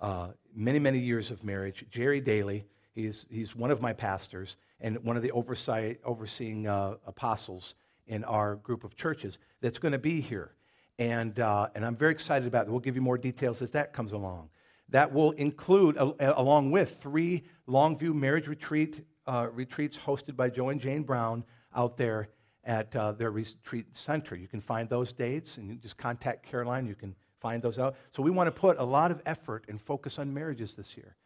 uh, 0.00 0.28
many, 0.54 0.78
many 0.78 0.98
years 0.98 1.30
of 1.30 1.44
marriage. 1.44 1.84
Jerry 1.90 2.20
Daly, 2.20 2.66
he's, 2.94 3.26
he's 3.30 3.54
one 3.54 3.70
of 3.70 3.80
my 3.80 3.92
pastors 3.92 4.56
and 4.80 5.02
one 5.04 5.16
of 5.16 5.22
the 5.22 5.30
oversight, 5.32 6.00
overseeing 6.04 6.66
uh, 6.66 6.94
apostles 7.06 7.74
in 8.06 8.24
our 8.24 8.56
group 8.56 8.84
of 8.84 8.96
churches 8.96 9.38
that's 9.60 9.78
going 9.78 9.92
to 9.92 9.98
be 9.98 10.20
here. 10.20 10.54
And, 10.98 11.38
uh, 11.38 11.68
and 11.74 11.84
I'm 11.84 11.96
very 11.96 12.12
excited 12.12 12.48
about 12.48 12.66
it. 12.66 12.70
We'll 12.70 12.80
give 12.80 12.96
you 12.96 13.02
more 13.02 13.18
details 13.18 13.62
as 13.62 13.70
that 13.72 13.92
comes 13.92 14.12
along. 14.12 14.50
That 14.90 15.12
will 15.12 15.32
include, 15.32 15.96
along 15.96 16.70
with 16.70 17.00
three 17.02 17.44
Longview 17.68 18.14
marriage 18.14 18.48
retreat, 18.48 19.04
uh, 19.26 19.48
retreats 19.52 19.98
hosted 19.98 20.34
by 20.34 20.48
Joe 20.48 20.70
and 20.70 20.80
Jane 20.80 21.02
Brown 21.02 21.44
out 21.76 21.98
there 21.98 22.30
at 22.68 22.94
uh, 22.94 23.12
their 23.12 23.30
retreat 23.30 23.96
center. 23.96 24.36
You 24.36 24.46
can 24.46 24.60
find 24.60 24.88
those 24.88 25.10
dates 25.10 25.56
and 25.56 25.70
you 25.70 25.76
just 25.76 25.96
contact 25.96 26.46
Caroline. 26.48 26.86
You 26.86 26.94
can 26.94 27.16
find 27.40 27.62
those 27.62 27.78
out. 27.78 27.96
So 28.12 28.22
we 28.22 28.30
want 28.30 28.46
to 28.46 28.52
put 28.52 28.78
a 28.78 28.84
lot 28.84 29.10
of 29.10 29.22
effort 29.24 29.64
and 29.68 29.80
focus 29.80 30.18
on 30.18 30.32
marriages 30.34 30.74
this 30.74 30.94
year. 30.96 31.16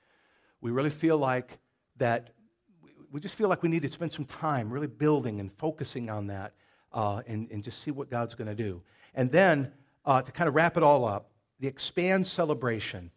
We 0.61 0.71
really 0.71 0.89
feel 0.89 1.19
like 1.19 1.59
that, 1.97 2.31
we 3.11 3.21
just 3.21 3.35
feel 3.35 3.49
like 3.49 3.63
we 3.63 3.69
need 3.69 3.83
to 3.83 3.89
spend 3.89 4.13
some 4.13 4.25
time 4.25 4.73
really 4.73 4.87
building 4.87 5.41
and 5.41 5.53
focusing 5.53 6.09
on 6.09 6.29
that 6.29 6.53
uh, 6.93 7.23
and, 7.27 7.51
and 7.51 7.65
just 7.65 7.83
see 7.83 7.91
what 7.91 8.09
God's 8.09 8.35
going 8.35 8.49
to 8.49 8.55
do. 8.55 8.81
And 9.13 9.31
then 9.33 9.73
uh, 10.05 10.23
to 10.23 10.31
kind 10.31 10.47
of 10.47 10.55
wrap 10.55 10.77
it 10.77 10.85
all 10.85 11.05
up, 11.05 11.33
the 11.59 11.67
Expand 11.67 12.27
celebration. 12.27 13.11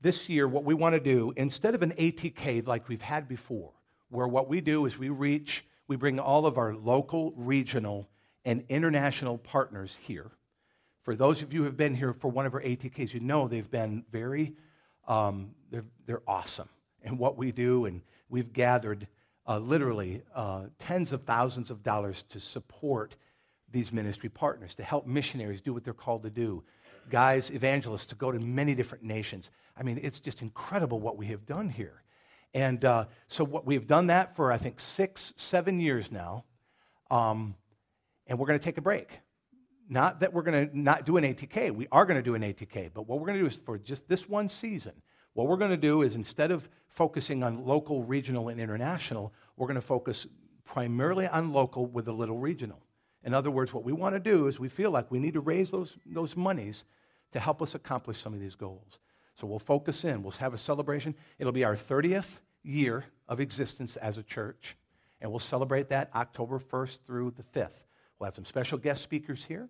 This 0.00 0.28
year, 0.28 0.46
what 0.46 0.62
we 0.62 0.74
want 0.74 0.94
to 0.94 1.00
do, 1.00 1.32
instead 1.36 1.74
of 1.74 1.82
an 1.82 1.90
ATK 1.98 2.64
like 2.68 2.88
we've 2.88 3.02
had 3.02 3.26
before, 3.26 3.72
where 4.10 4.28
what 4.28 4.48
we 4.48 4.60
do 4.60 4.86
is 4.86 4.96
we 4.96 5.08
reach 5.08 5.64
we 5.88 5.96
bring 5.96 6.20
all 6.20 6.46
of 6.46 6.58
our 6.58 6.74
local, 6.74 7.32
regional, 7.34 8.08
and 8.44 8.64
international 8.68 9.38
partners 9.38 9.96
here. 10.02 10.30
For 11.02 11.16
those 11.16 11.42
of 11.42 11.52
you 11.52 11.60
who 11.60 11.64
have 11.64 11.76
been 11.76 11.94
here 11.94 12.12
for 12.12 12.28
one 12.28 12.46
of 12.46 12.54
our 12.54 12.62
ATKs, 12.62 13.14
you 13.14 13.20
know 13.20 13.48
they've 13.48 13.70
been 13.70 14.04
very, 14.12 14.54
um, 15.08 15.52
they're, 15.70 15.84
they're 16.06 16.22
awesome 16.28 16.68
in 17.02 17.16
what 17.16 17.38
we 17.38 17.50
do, 17.50 17.86
and 17.86 18.02
we've 18.28 18.52
gathered 18.52 19.08
uh, 19.46 19.58
literally 19.58 20.22
uh, 20.34 20.64
tens 20.78 21.12
of 21.12 21.22
thousands 21.22 21.70
of 21.70 21.82
dollars 21.82 22.22
to 22.28 22.38
support 22.38 23.16
these 23.72 23.92
ministry 23.92 24.28
partners, 24.28 24.74
to 24.74 24.82
help 24.82 25.06
missionaries 25.06 25.62
do 25.62 25.72
what 25.72 25.84
they're 25.84 25.94
called 25.94 26.22
to 26.22 26.30
do, 26.30 26.62
guys, 27.10 27.50
evangelists, 27.50 28.06
to 28.06 28.14
go 28.14 28.30
to 28.30 28.38
many 28.38 28.74
different 28.74 29.04
nations. 29.04 29.50
I 29.76 29.82
mean, 29.82 29.98
it's 30.02 30.20
just 30.20 30.42
incredible 30.42 31.00
what 31.00 31.16
we 31.16 31.26
have 31.26 31.46
done 31.46 31.70
here. 31.70 32.02
And 32.54 32.84
uh, 32.84 33.06
so 33.28 33.44
what 33.44 33.66
we've 33.66 33.86
done 33.86 34.08
that 34.08 34.36
for, 34.36 34.50
I 34.50 34.58
think, 34.58 34.80
six, 34.80 35.34
seven 35.36 35.80
years 35.80 36.10
now. 36.10 36.44
Um, 37.10 37.54
and 38.26 38.38
we're 38.38 38.46
going 38.46 38.58
to 38.58 38.64
take 38.64 38.78
a 38.78 38.82
break. 38.82 39.20
Not 39.88 40.20
that 40.20 40.32
we're 40.32 40.42
going 40.42 40.68
to 40.68 40.78
not 40.78 41.06
do 41.06 41.16
an 41.16 41.24
ATK. 41.24 41.70
We 41.74 41.88
are 41.90 42.04
going 42.04 42.18
to 42.18 42.22
do 42.22 42.34
an 42.34 42.42
ATK. 42.42 42.90
But 42.92 43.06
what 43.08 43.20
we're 43.20 43.26
going 43.26 43.38
to 43.38 43.44
do 43.44 43.54
is 43.54 43.60
for 43.60 43.78
just 43.78 44.08
this 44.08 44.28
one 44.28 44.48
season, 44.48 44.92
what 45.32 45.46
we're 45.46 45.56
going 45.56 45.70
to 45.70 45.76
do 45.76 46.02
is 46.02 46.14
instead 46.14 46.50
of 46.50 46.68
focusing 46.88 47.42
on 47.42 47.64
local, 47.64 48.02
regional, 48.02 48.48
and 48.48 48.60
international, 48.60 49.32
we're 49.56 49.66
going 49.66 49.76
to 49.76 49.80
focus 49.80 50.26
primarily 50.64 51.26
on 51.26 51.52
local 51.52 51.86
with 51.86 52.08
a 52.08 52.12
little 52.12 52.38
regional. 52.38 52.82
In 53.24 53.34
other 53.34 53.50
words, 53.50 53.72
what 53.72 53.84
we 53.84 53.92
want 53.92 54.14
to 54.14 54.20
do 54.20 54.46
is 54.46 54.58
we 54.58 54.68
feel 54.68 54.90
like 54.90 55.10
we 55.10 55.18
need 55.18 55.34
to 55.34 55.40
raise 55.40 55.70
those, 55.70 55.96
those 56.06 56.36
monies 56.36 56.84
to 57.32 57.40
help 57.40 57.62
us 57.62 57.74
accomplish 57.74 58.20
some 58.22 58.34
of 58.34 58.40
these 58.40 58.54
goals. 58.54 58.98
So 59.40 59.46
we'll 59.46 59.58
focus 59.58 60.04
in. 60.04 60.22
We'll 60.22 60.32
have 60.32 60.54
a 60.54 60.58
celebration. 60.58 61.14
It'll 61.38 61.52
be 61.52 61.64
our 61.64 61.76
30th 61.76 62.40
year 62.62 63.04
of 63.28 63.40
existence 63.40 63.96
as 63.96 64.18
a 64.18 64.22
church, 64.22 64.76
and 65.20 65.30
we'll 65.30 65.38
celebrate 65.38 65.88
that 65.90 66.10
October 66.14 66.58
1st 66.58 66.98
through 67.06 67.34
the 67.36 67.44
5th. 67.58 67.84
We'll 68.18 68.26
have 68.26 68.34
some 68.34 68.44
special 68.44 68.78
guest 68.78 69.02
speakers 69.02 69.44
here, 69.44 69.68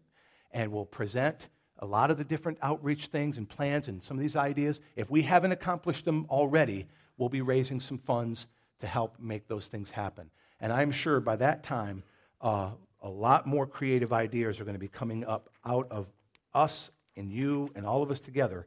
and 0.53 0.73
we'll 0.73 0.87
present 0.87 1.49
a 1.79 1.87
lot 1.87 2.11
of 2.11 2.19
the 2.19 2.25
different 2.25 2.59
outreach 2.63 3.07
things 3.07 3.37
and 3.37 3.49
plans 3.49 3.89
and 3.89 4.03
some 4.03 4.17
of 4.17 4.21
these 4.21 4.37
ideas, 4.37 4.81
if 4.97 5.11
we 5.11 5.23
haven't 5.23 5.53
accomplished 5.53 6.05
them 6.05 6.27
already, 6.29 6.87
we'll 7.17 7.29
be 7.29 7.43
raising 7.43 7.81
some 7.81 7.99
funds 7.99 8.47
to 8.81 8.87
help 8.87 9.17
make 9.21 9.49
those 9.49 9.69
things 9.69 9.91
happen. 9.91 10.31
And 10.61 10.73
I'm 10.73 10.91
sure 10.91 11.21
by 11.21 11.37
that 11.37 11.63
time, 11.63 12.03
uh, 12.41 12.71
a 13.01 13.09
lot 13.09 13.47
more 13.47 13.67
creative 13.67 14.13
ideas 14.13 14.59
are 14.59 14.65
going 14.65 14.75
to 14.75 14.81
be 14.81 14.89
coming 14.89 15.25
up 15.25 15.51
out 15.65 15.87
of 15.91 16.07
us 16.53 16.91
and 17.17 17.31
you 17.31 17.71
and 17.77 17.87
all 17.87 18.03
of 18.03 18.11
us 18.11 18.19
together 18.19 18.67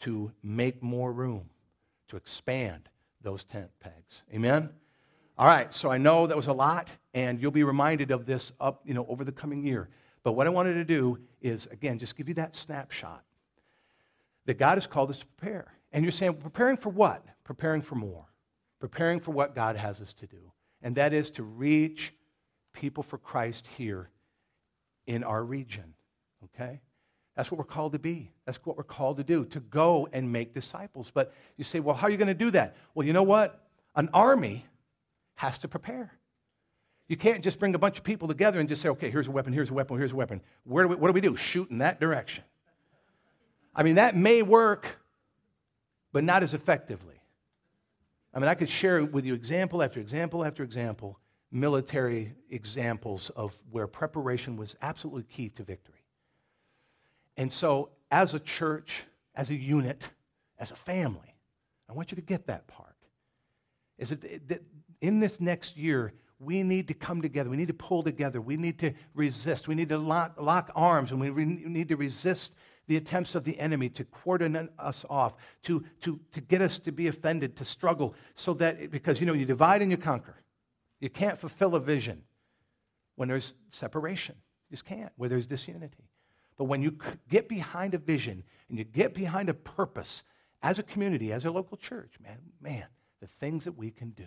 to 0.00 0.32
make 0.42 0.82
more 0.82 1.12
room, 1.12 1.50
to 2.08 2.16
expand 2.16 2.88
those 3.22 3.44
tent 3.44 3.70
pegs. 3.80 4.22
Amen? 4.32 4.70
All 5.38 5.46
right, 5.46 5.72
so 5.72 5.90
I 5.90 5.98
know 5.98 6.26
that 6.26 6.36
was 6.36 6.46
a 6.46 6.52
lot, 6.52 6.90
and 7.12 7.40
you'll 7.40 7.50
be 7.50 7.64
reminded 7.64 8.10
of 8.10 8.24
this 8.24 8.52
up, 8.60 8.82
you 8.84 8.94
know, 8.94 9.06
over 9.08 9.24
the 9.24 9.32
coming 9.32 9.62
year. 9.62 9.88
But 10.22 10.32
what 10.32 10.46
I 10.46 10.50
wanted 10.50 10.74
to 10.74 10.84
do 10.84 11.18
is, 11.40 11.66
again, 11.66 11.98
just 11.98 12.16
give 12.16 12.28
you 12.28 12.34
that 12.34 12.56
snapshot 12.56 13.22
that 14.46 14.58
God 14.58 14.76
has 14.76 14.86
called 14.86 15.10
us 15.10 15.18
to 15.18 15.26
prepare. 15.26 15.72
And 15.92 16.04
you're 16.04 16.12
saying, 16.12 16.34
preparing 16.34 16.76
for 16.76 16.90
what? 16.90 17.24
Preparing 17.44 17.82
for 17.82 17.96
more. 17.96 18.24
Preparing 18.80 19.20
for 19.20 19.32
what 19.32 19.54
God 19.54 19.76
has 19.76 20.00
us 20.00 20.12
to 20.14 20.26
do. 20.26 20.52
And 20.82 20.96
that 20.96 21.12
is 21.12 21.30
to 21.32 21.42
reach 21.42 22.14
people 22.72 23.02
for 23.02 23.18
Christ 23.18 23.66
here 23.76 24.10
in 25.06 25.24
our 25.24 25.44
region. 25.44 25.94
Okay? 26.44 26.80
That's 27.36 27.50
what 27.50 27.58
we're 27.58 27.64
called 27.64 27.92
to 27.92 27.98
be. 27.98 28.30
That's 28.46 28.58
what 28.64 28.76
we're 28.76 28.82
called 28.82 29.18
to 29.18 29.24
do, 29.24 29.44
to 29.46 29.60
go 29.60 30.08
and 30.12 30.32
make 30.32 30.54
disciples. 30.54 31.10
But 31.12 31.34
you 31.56 31.64
say, 31.64 31.80
well, 31.80 31.94
how 31.94 32.06
are 32.06 32.10
you 32.10 32.16
going 32.16 32.28
to 32.28 32.34
do 32.34 32.50
that? 32.52 32.76
Well, 32.94 33.06
you 33.06 33.12
know 33.12 33.22
what? 33.22 33.62
An 33.94 34.08
army 34.14 34.64
has 35.34 35.58
to 35.58 35.68
prepare. 35.68 36.12
You 37.08 37.16
can't 37.16 37.44
just 37.44 37.58
bring 37.58 37.74
a 37.74 37.78
bunch 37.78 37.98
of 37.98 38.04
people 38.04 38.26
together 38.26 38.58
and 38.58 38.68
just 38.68 38.82
say, 38.82 38.88
okay, 38.88 39.10
here's 39.10 39.28
a 39.28 39.30
weapon, 39.30 39.52
here's 39.52 39.70
a 39.70 39.74
weapon, 39.74 39.98
here's 39.98 40.12
a 40.12 40.16
weapon. 40.16 40.40
Where 40.64 40.84
do 40.84 40.88
we, 40.88 40.96
what 40.96 41.08
do 41.08 41.12
we 41.12 41.20
do? 41.20 41.36
Shoot 41.36 41.70
in 41.70 41.78
that 41.78 42.00
direction. 42.00 42.42
I 43.74 43.82
mean, 43.82 43.96
that 43.96 44.16
may 44.16 44.42
work, 44.42 44.98
but 46.12 46.24
not 46.24 46.42
as 46.42 46.54
effectively. 46.54 47.20
I 48.32 48.38
mean, 48.38 48.48
I 48.48 48.54
could 48.54 48.70
share 48.70 49.04
with 49.04 49.24
you 49.24 49.34
example 49.34 49.82
after 49.82 50.00
example 50.00 50.44
after 50.44 50.62
example, 50.62 51.18
military 51.52 52.34
examples 52.50 53.30
of 53.36 53.54
where 53.70 53.86
preparation 53.86 54.56
was 54.56 54.74
absolutely 54.82 55.24
key 55.24 55.50
to 55.50 55.62
victory. 55.62 55.95
And 57.36 57.52
so, 57.52 57.90
as 58.10 58.34
a 58.34 58.40
church, 58.40 59.04
as 59.34 59.50
a 59.50 59.54
unit, 59.54 60.02
as 60.58 60.70
a 60.70 60.76
family, 60.76 61.36
I 61.88 61.92
want 61.92 62.10
you 62.10 62.16
to 62.16 62.22
get 62.22 62.46
that 62.46 62.66
part. 62.66 62.96
Is 63.98 64.10
that 64.10 64.62
in 65.00 65.20
this 65.20 65.40
next 65.40 65.76
year, 65.76 66.12
we 66.38 66.62
need 66.62 66.88
to 66.88 66.94
come 66.94 67.22
together. 67.22 67.48
We 67.48 67.56
need 67.56 67.68
to 67.68 67.74
pull 67.74 68.02
together. 68.02 68.40
We 68.40 68.56
need 68.56 68.78
to 68.80 68.92
resist. 69.14 69.68
We 69.68 69.74
need 69.74 69.88
to 69.88 69.98
lock, 69.98 70.34
lock 70.38 70.70
arms, 70.74 71.10
and 71.10 71.20
we 71.20 71.30
re- 71.30 71.44
need 71.44 71.88
to 71.88 71.96
resist 71.96 72.54
the 72.88 72.96
attempts 72.96 73.34
of 73.34 73.44
the 73.44 73.58
enemy 73.58 73.88
to 73.90 74.04
cordon 74.04 74.68
us 74.78 75.04
off, 75.10 75.34
to, 75.64 75.84
to, 76.02 76.20
to 76.32 76.40
get 76.40 76.60
us 76.60 76.78
to 76.80 76.92
be 76.92 77.08
offended, 77.08 77.56
to 77.56 77.64
struggle, 77.64 78.14
so 78.36 78.54
that, 78.54 78.90
because, 78.90 79.18
you 79.18 79.26
know, 79.26 79.32
you 79.32 79.44
divide 79.44 79.82
and 79.82 79.90
you 79.90 79.96
conquer. 79.96 80.36
You 81.00 81.10
can't 81.10 81.38
fulfill 81.38 81.74
a 81.74 81.80
vision 81.80 82.22
when 83.16 83.28
there's 83.28 83.54
separation. 83.70 84.36
You 84.70 84.76
just 84.76 84.84
can't, 84.84 85.10
where 85.16 85.28
there's 85.28 85.46
disunity. 85.46 86.04
But 86.56 86.64
when 86.64 86.82
you 86.82 86.96
get 87.28 87.48
behind 87.48 87.94
a 87.94 87.98
vision 87.98 88.42
and 88.68 88.78
you 88.78 88.84
get 88.84 89.14
behind 89.14 89.48
a 89.48 89.54
purpose 89.54 90.22
as 90.62 90.78
a 90.78 90.82
community, 90.82 91.32
as 91.32 91.44
a 91.44 91.50
local 91.50 91.76
church, 91.76 92.14
man, 92.22 92.38
man, 92.60 92.86
the 93.20 93.26
things 93.26 93.64
that 93.64 93.76
we 93.76 93.90
can 93.90 94.10
do. 94.10 94.24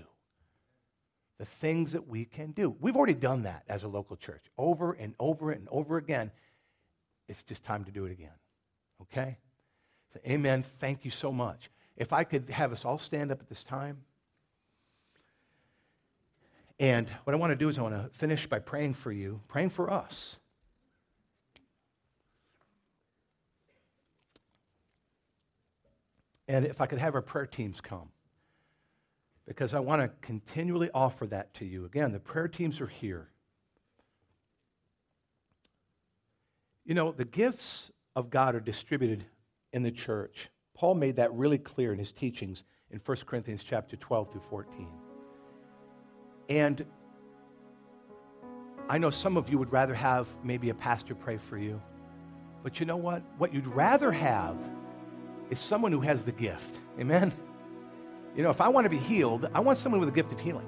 The 1.37 1.45
things 1.45 1.93
that 1.93 2.07
we 2.07 2.25
can 2.25 2.51
do. 2.51 2.75
We've 2.81 2.97
already 2.97 3.13
done 3.13 3.43
that 3.43 3.63
as 3.69 3.83
a 3.83 3.87
local 3.87 4.17
church 4.17 4.43
over 4.57 4.91
and 4.91 5.15
over 5.19 5.51
and 5.51 5.67
over 5.71 5.97
again. 5.97 6.31
It's 7.27 7.43
just 7.43 7.63
time 7.63 7.85
to 7.85 7.91
do 7.91 8.05
it 8.05 8.11
again. 8.11 8.33
Okay? 9.01 9.37
So, 10.13 10.19
amen. 10.27 10.63
Thank 10.79 11.05
you 11.05 11.11
so 11.11 11.31
much. 11.31 11.69
If 11.95 12.11
I 12.11 12.23
could 12.23 12.49
have 12.49 12.71
us 12.71 12.83
all 12.83 12.99
stand 12.99 13.31
up 13.31 13.39
at 13.39 13.47
this 13.47 13.63
time. 13.63 14.03
And 16.79 17.09
what 17.23 17.33
I 17.33 17.37
want 17.37 17.51
to 17.51 17.57
do 17.57 17.69
is 17.69 17.77
I 17.77 17.83
want 17.83 17.95
to 17.95 18.09
finish 18.17 18.47
by 18.47 18.59
praying 18.59 18.93
for 18.93 19.11
you, 19.11 19.41
praying 19.47 19.69
for 19.69 19.91
us. 19.91 20.37
And 26.49 26.65
if 26.65 26.81
I 26.81 26.87
could 26.87 26.97
have 26.97 27.13
our 27.13 27.21
prayer 27.21 27.45
teams 27.45 27.79
come, 27.79 28.09
because 29.45 29.75
I 29.75 29.79
want 29.79 30.01
to 30.01 30.09
continually 30.21 30.89
offer 30.93 31.27
that 31.27 31.53
to 31.55 31.65
you. 31.65 31.85
Again, 31.85 32.11
the 32.11 32.19
prayer 32.19 32.47
teams 32.47 32.81
are 32.81 32.87
here. 32.87 33.29
You 36.85 36.95
know, 36.95 37.11
the 37.11 37.23
gifts 37.23 37.91
of 38.15 38.31
God 38.31 38.55
are 38.55 38.59
distributed 38.59 39.25
in 39.73 39.83
the 39.83 39.91
church. 39.91 40.49
Paul 40.73 40.95
made 40.95 41.17
that 41.17 41.31
really 41.33 41.59
clear 41.59 41.93
in 41.93 41.99
his 41.99 42.11
teachings 42.11 42.63
in 42.89 42.99
1 42.99 43.17
Corinthians 43.27 43.63
chapter 43.63 43.95
12 43.95 44.31
through 44.31 44.41
14. 44.41 44.87
And 46.49 46.83
I 48.89 48.97
know 48.97 49.11
some 49.11 49.37
of 49.37 49.49
you 49.49 49.59
would 49.59 49.71
rather 49.71 49.93
have 49.93 50.27
maybe 50.43 50.71
a 50.71 50.75
pastor 50.75 51.13
pray 51.13 51.37
for 51.37 51.59
you. 51.59 51.79
But 52.63 52.79
you 52.79 52.87
know 52.87 52.97
what? 52.97 53.21
What 53.37 53.53
you'd 53.53 53.67
rather 53.67 54.11
have 54.11 54.57
is 55.49 55.59
someone 55.59 55.91
who 55.91 56.01
has 56.01 56.23
the 56.23 56.31
gift. 56.31 56.79
Amen? 56.99 57.33
You 58.35 58.43
know, 58.43 58.49
if 58.49 58.61
I 58.61 58.69
want 58.69 58.85
to 58.85 58.89
be 58.89 58.97
healed, 58.97 59.49
I 59.53 59.59
want 59.59 59.77
someone 59.77 59.99
with 59.99 60.09
a 60.09 60.13
gift 60.13 60.31
of 60.31 60.39
healing. 60.39 60.67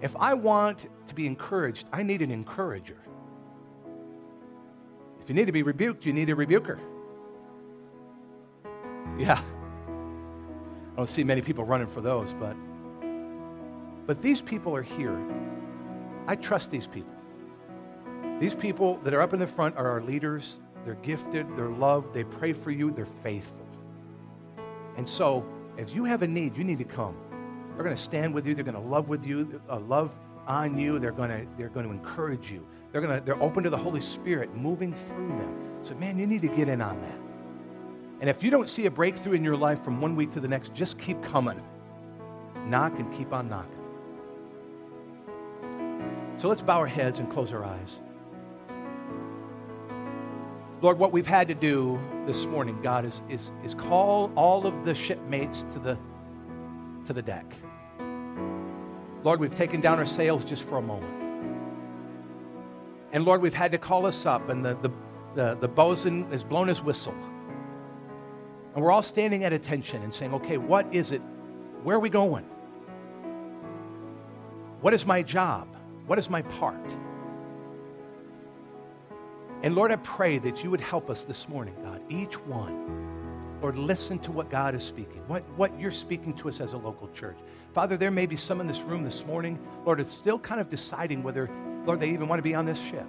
If 0.00 0.14
I 0.16 0.34
want 0.34 0.86
to 1.06 1.14
be 1.14 1.26
encouraged, 1.26 1.86
I 1.92 2.02
need 2.02 2.22
an 2.22 2.30
encourager. 2.30 2.98
If 5.20 5.28
you 5.28 5.34
need 5.34 5.46
to 5.46 5.52
be 5.52 5.62
rebuked, 5.62 6.04
you 6.06 6.12
need 6.12 6.30
a 6.30 6.34
rebuker. 6.34 6.78
Yeah. 9.18 9.40
I 9.40 10.96
don't 10.96 11.08
see 11.08 11.24
many 11.24 11.42
people 11.42 11.64
running 11.64 11.88
for 11.88 12.00
those, 12.00 12.32
but 12.32 12.56
but 14.06 14.22
these 14.22 14.40
people 14.40 14.74
are 14.76 14.82
here. 14.82 15.18
I 16.28 16.36
trust 16.36 16.70
these 16.70 16.86
people. 16.86 17.12
These 18.38 18.54
people 18.54 18.98
that 18.98 19.12
are 19.12 19.20
up 19.20 19.34
in 19.34 19.40
the 19.40 19.46
front 19.46 19.76
are 19.76 19.88
our 19.88 20.00
leaders. 20.00 20.60
They're 20.84 20.94
gifted, 20.94 21.46
they're 21.56 21.70
loved, 21.70 22.14
they 22.14 22.22
pray 22.22 22.52
for 22.52 22.70
you, 22.70 22.92
they're 22.92 23.06
faithful. 23.06 23.65
And 24.96 25.08
so, 25.08 25.44
if 25.76 25.94
you 25.94 26.04
have 26.04 26.22
a 26.22 26.26
need, 26.26 26.56
you 26.56 26.64
need 26.64 26.78
to 26.78 26.84
come. 26.84 27.16
They're 27.74 27.84
going 27.84 27.96
to 27.96 28.02
stand 28.02 28.32
with 28.32 28.46
you. 28.46 28.54
They're 28.54 28.64
going 28.64 28.74
to 28.74 28.80
love 28.80 29.08
with 29.08 29.26
you, 29.26 29.60
uh, 29.68 29.78
love 29.80 30.10
on 30.46 30.78
you. 30.78 30.98
They're 30.98 31.12
going 31.12 31.30
to, 31.30 31.46
they're 31.58 31.68
going 31.68 31.86
to 31.86 31.92
encourage 31.92 32.50
you. 32.50 32.66
They're, 32.90 33.00
going 33.00 33.18
to, 33.18 33.24
they're 33.24 33.42
open 33.42 33.62
to 33.64 33.70
the 33.70 33.76
Holy 33.76 34.00
Spirit 34.00 34.54
moving 34.54 34.94
through 34.94 35.28
them. 35.28 35.78
So, 35.82 35.94
man, 35.94 36.18
you 36.18 36.26
need 36.26 36.42
to 36.42 36.48
get 36.48 36.68
in 36.68 36.80
on 36.80 37.00
that. 37.02 37.18
And 38.20 38.30
if 38.30 38.42
you 38.42 38.50
don't 38.50 38.68
see 38.68 38.86
a 38.86 38.90
breakthrough 38.90 39.34
in 39.34 39.44
your 39.44 39.56
life 39.56 39.84
from 39.84 40.00
one 40.00 40.16
week 40.16 40.32
to 40.32 40.40
the 40.40 40.48
next, 40.48 40.72
just 40.72 40.98
keep 40.98 41.22
coming. 41.22 41.62
Knock 42.64 42.98
and 42.98 43.12
keep 43.12 43.32
on 43.32 43.48
knocking. 43.48 43.72
So 46.38 46.48
let's 46.48 46.62
bow 46.62 46.78
our 46.78 46.86
heads 46.86 47.18
and 47.18 47.30
close 47.30 47.52
our 47.52 47.64
eyes. 47.64 47.98
Lord, 50.82 50.98
what 50.98 51.10
we've 51.10 51.26
had 51.26 51.48
to 51.48 51.54
do 51.54 51.98
this 52.26 52.44
morning, 52.44 52.78
God, 52.82 53.06
is, 53.06 53.22
is, 53.30 53.50
is 53.64 53.72
call 53.72 54.30
all 54.36 54.66
of 54.66 54.84
the 54.84 54.94
shipmates 54.94 55.64
to 55.72 55.78
the, 55.78 55.98
to 57.06 57.14
the 57.14 57.22
deck. 57.22 57.46
Lord, 59.24 59.40
we've 59.40 59.54
taken 59.54 59.80
down 59.80 59.98
our 59.98 60.06
sails 60.06 60.44
just 60.44 60.62
for 60.62 60.76
a 60.76 60.82
moment. 60.82 61.12
And 63.12 63.24
Lord, 63.24 63.40
we've 63.40 63.54
had 63.54 63.72
to 63.72 63.78
call 63.78 64.04
us 64.04 64.26
up, 64.26 64.50
and 64.50 64.62
the, 64.62 64.74
the, 64.82 64.90
the, 65.34 65.54
the 65.54 65.68
bosun 65.68 66.30
has 66.30 66.44
blown 66.44 66.68
his 66.68 66.82
whistle. 66.82 67.14
And 68.74 68.84
we're 68.84 68.92
all 68.92 69.02
standing 69.02 69.44
at 69.44 69.54
attention 69.54 70.02
and 70.02 70.12
saying, 70.12 70.34
okay, 70.34 70.58
what 70.58 70.94
is 70.94 71.10
it? 71.10 71.22
Where 71.82 71.96
are 71.96 72.00
we 72.00 72.10
going? 72.10 72.44
What 74.82 74.92
is 74.92 75.06
my 75.06 75.22
job? 75.22 75.68
What 76.06 76.18
is 76.18 76.28
my 76.28 76.42
part? 76.42 76.84
And 79.62 79.74
Lord, 79.74 79.90
I 79.90 79.96
pray 79.96 80.38
that 80.38 80.62
you 80.62 80.70
would 80.70 80.80
help 80.80 81.10
us 81.10 81.24
this 81.24 81.48
morning, 81.48 81.74
God, 81.82 82.00
each 82.08 82.38
one. 82.46 83.06
Lord, 83.62 83.78
listen 83.78 84.18
to 84.20 84.30
what 84.30 84.50
God 84.50 84.74
is 84.74 84.84
speaking, 84.84 85.22
what, 85.26 85.42
what 85.56 85.78
you're 85.80 85.90
speaking 85.90 86.34
to 86.34 86.48
us 86.48 86.60
as 86.60 86.74
a 86.74 86.76
local 86.76 87.08
church. 87.08 87.38
Father, 87.72 87.96
there 87.96 88.10
may 88.10 88.26
be 88.26 88.36
some 88.36 88.60
in 88.60 88.66
this 88.66 88.80
room 88.80 89.02
this 89.02 89.24
morning, 89.24 89.58
Lord, 89.84 89.98
it's 89.98 90.12
still 90.12 90.38
kind 90.38 90.60
of 90.60 90.68
deciding 90.68 91.22
whether, 91.22 91.50
Lord, 91.86 92.00
they 92.00 92.10
even 92.10 92.28
want 92.28 92.38
to 92.38 92.42
be 92.42 92.54
on 92.54 92.66
this 92.66 92.78
ship. 92.78 93.06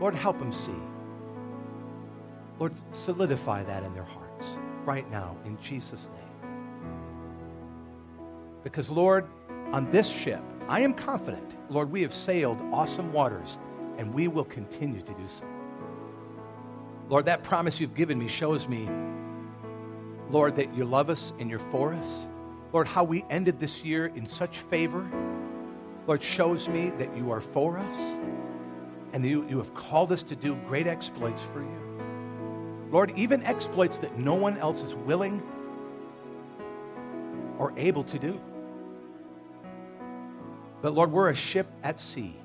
Lord, 0.00 0.14
help 0.14 0.38
them 0.38 0.52
see. 0.52 0.72
Lord, 2.58 2.72
solidify 2.92 3.62
that 3.64 3.84
in 3.84 3.94
their 3.94 4.04
hearts 4.04 4.48
right 4.84 5.08
now 5.10 5.36
in 5.44 5.58
Jesus' 5.60 6.08
name. 6.08 6.52
Because, 8.64 8.90
Lord, 8.90 9.26
on 9.72 9.90
this 9.90 10.08
ship, 10.08 10.42
I 10.68 10.80
am 10.80 10.92
confident, 10.92 11.56
Lord, 11.70 11.90
we 11.90 12.02
have 12.02 12.12
sailed 12.12 12.60
awesome 12.72 13.12
waters 13.12 13.58
and 14.00 14.14
we 14.14 14.28
will 14.28 14.44
continue 14.44 15.02
to 15.02 15.12
do 15.12 15.28
so. 15.28 15.44
Lord, 17.10 17.26
that 17.26 17.44
promise 17.44 17.78
you've 17.78 17.94
given 17.94 18.18
me 18.18 18.28
shows 18.28 18.66
me, 18.66 18.88
Lord, 20.30 20.56
that 20.56 20.74
you 20.74 20.86
love 20.86 21.10
us 21.10 21.34
and 21.38 21.50
you're 21.50 21.58
for 21.58 21.92
us. 21.92 22.26
Lord, 22.72 22.88
how 22.88 23.04
we 23.04 23.26
ended 23.28 23.60
this 23.60 23.84
year 23.84 24.06
in 24.06 24.24
such 24.24 24.60
favor, 24.60 25.06
Lord, 26.06 26.22
shows 26.22 26.66
me 26.66 26.88
that 26.96 27.14
you 27.14 27.30
are 27.30 27.42
for 27.42 27.76
us 27.76 27.96
and 29.12 29.22
you, 29.22 29.46
you 29.50 29.58
have 29.58 29.74
called 29.74 30.12
us 30.12 30.22
to 30.22 30.34
do 30.34 30.54
great 30.66 30.86
exploits 30.86 31.42
for 31.52 31.60
you. 31.60 32.88
Lord, 32.90 33.12
even 33.16 33.42
exploits 33.42 33.98
that 33.98 34.16
no 34.16 34.34
one 34.34 34.56
else 34.56 34.82
is 34.82 34.94
willing 34.94 35.42
or 37.58 37.74
able 37.76 38.04
to 38.04 38.18
do. 38.18 38.40
But 40.80 40.94
Lord, 40.94 41.12
we're 41.12 41.28
a 41.28 41.34
ship 41.34 41.66
at 41.82 42.00
sea. 42.00 42.39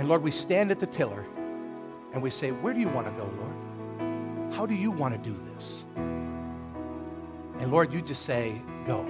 And 0.00 0.08
Lord, 0.08 0.22
we 0.22 0.30
stand 0.30 0.70
at 0.70 0.80
the 0.80 0.86
tiller 0.86 1.26
and 2.14 2.22
we 2.22 2.30
say, 2.30 2.52
Where 2.52 2.72
do 2.72 2.80
you 2.80 2.88
want 2.88 3.06
to 3.06 3.12
go, 3.12 3.30
Lord? 3.36 4.54
How 4.54 4.64
do 4.64 4.74
you 4.74 4.90
want 4.90 5.12
to 5.12 5.20
do 5.20 5.38
this? 5.54 5.84
And 5.94 7.70
Lord, 7.70 7.92
you 7.92 8.00
just 8.00 8.22
say, 8.22 8.62
Go. 8.86 9.06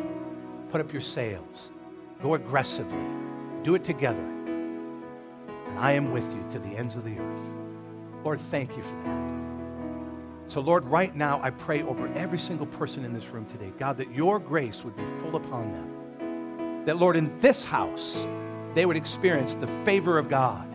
Put 0.73 0.81
up 0.81 0.93
your 0.93 1.01
sails. 1.01 1.71
Go 2.21 2.35
aggressively. 2.35 3.07
Do 3.63 3.77
it 3.77 3.85
together. 3.85 4.19
And 4.19 5.79
I 5.79 5.93
am 5.93 6.11
with 6.11 6.35
you 6.35 6.45
to 6.51 6.59
the 6.59 6.77
ends 6.77 6.97
of 6.97 7.05
the 7.05 7.17
earth. 7.17 7.41
Lord, 8.25 8.41
thank 8.41 8.77
you 8.77 8.83
for 8.83 8.97
that. 9.05 10.53
So, 10.53 10.61
Lord, 10.61 10.85
right 10.87 11.15
now 11.15 11.41
I 11.41 11.51
pray 11.51 11.85
over 11.85 12.09
every 12.15 12.41
single 12.41 12.67
person 12.67 13.05
in 13.05 13.15
this 13.15 13.29
room 13.29 13.47
today, 13.47 13.73
God, 13.79 13.97
that 13.99 14.11
your 14.13 14.41
grace 14.41 14.83
would 14.83 14.97
be 14.97 15.05
full 15.21 15.37
upon 15.37 15.71
them. 15.71 16.85
That, 16.87 16.97
Lord, 16.97 17.15
in 17.15 17.39
this 17.39 17.63
house, 17.63 18.27
they 18.75 18.87
would 18.87 18.97
experience 18.97 19.55
the 19.55 19.69
favor 19.85 20.19
of 20.19 20.29
God. 20.29 20.67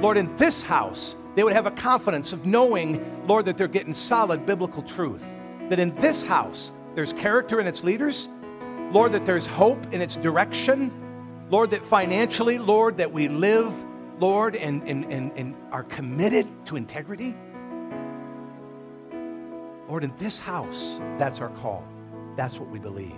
Lord, 0.00 0.16
in 0.16 0.34
this 0.36 0.62
house, 0.62 1.16
they 1.34 1.42
would 1.42 1.52
have 1.52 1.66
a 1.66 1.72
confidence 1.72 2.32
of 2.32 2.46
knowing, 2.46 3.26
Lord, 3.26 3.44
that 3.46 3.56
they're 3.56 3.68
getting 3.68 3.94
solid 3.94 4.46
biblical 4.46 4.82
truth. 4.82 5.24
That 5.70 5.78
in 5.78 5.94
this 5.96 6.22
house, 6.22 6.72
there's 6.94 7.12
character 7.12 7.60
in 7.60 7.66
its 7.66 7.82
leaders. 7.82 8.28
Lord, 8.92 9.12
that 9.12 9.24
there's 9.26 9.46
hope 9.46 9.92
in 9.92 10.00
its 10.00 10.16
direction. 10.16 10.92
Lord, 11.50 11.70
that 11.70 11.84
financially, 11.84 12.58
Lord, 12.58 12.96
that 12.98 13.12
we 13.12 13.28
live, 13.28 13.72
Lord, 14.20 14.54
and, 14.56 14.82
and, 14.88 15.04
and, 15.12 15.32
and 15.36 15.56
are 15.72 15.82
committed 15.82 16.46
to 16.66 16.76
integrity. 16.76 17.36
Lord, 19.88 20.04
in 20.04 20.14
this 20.16 20.38
house, 20.38 21.00
that's 21.18 21.40
our 21.40 21.50
call. 21.50 21.84
That's 22.36 22.58
what 22.58 22.68
we 22.68 22.78
believe. 22.78 23.14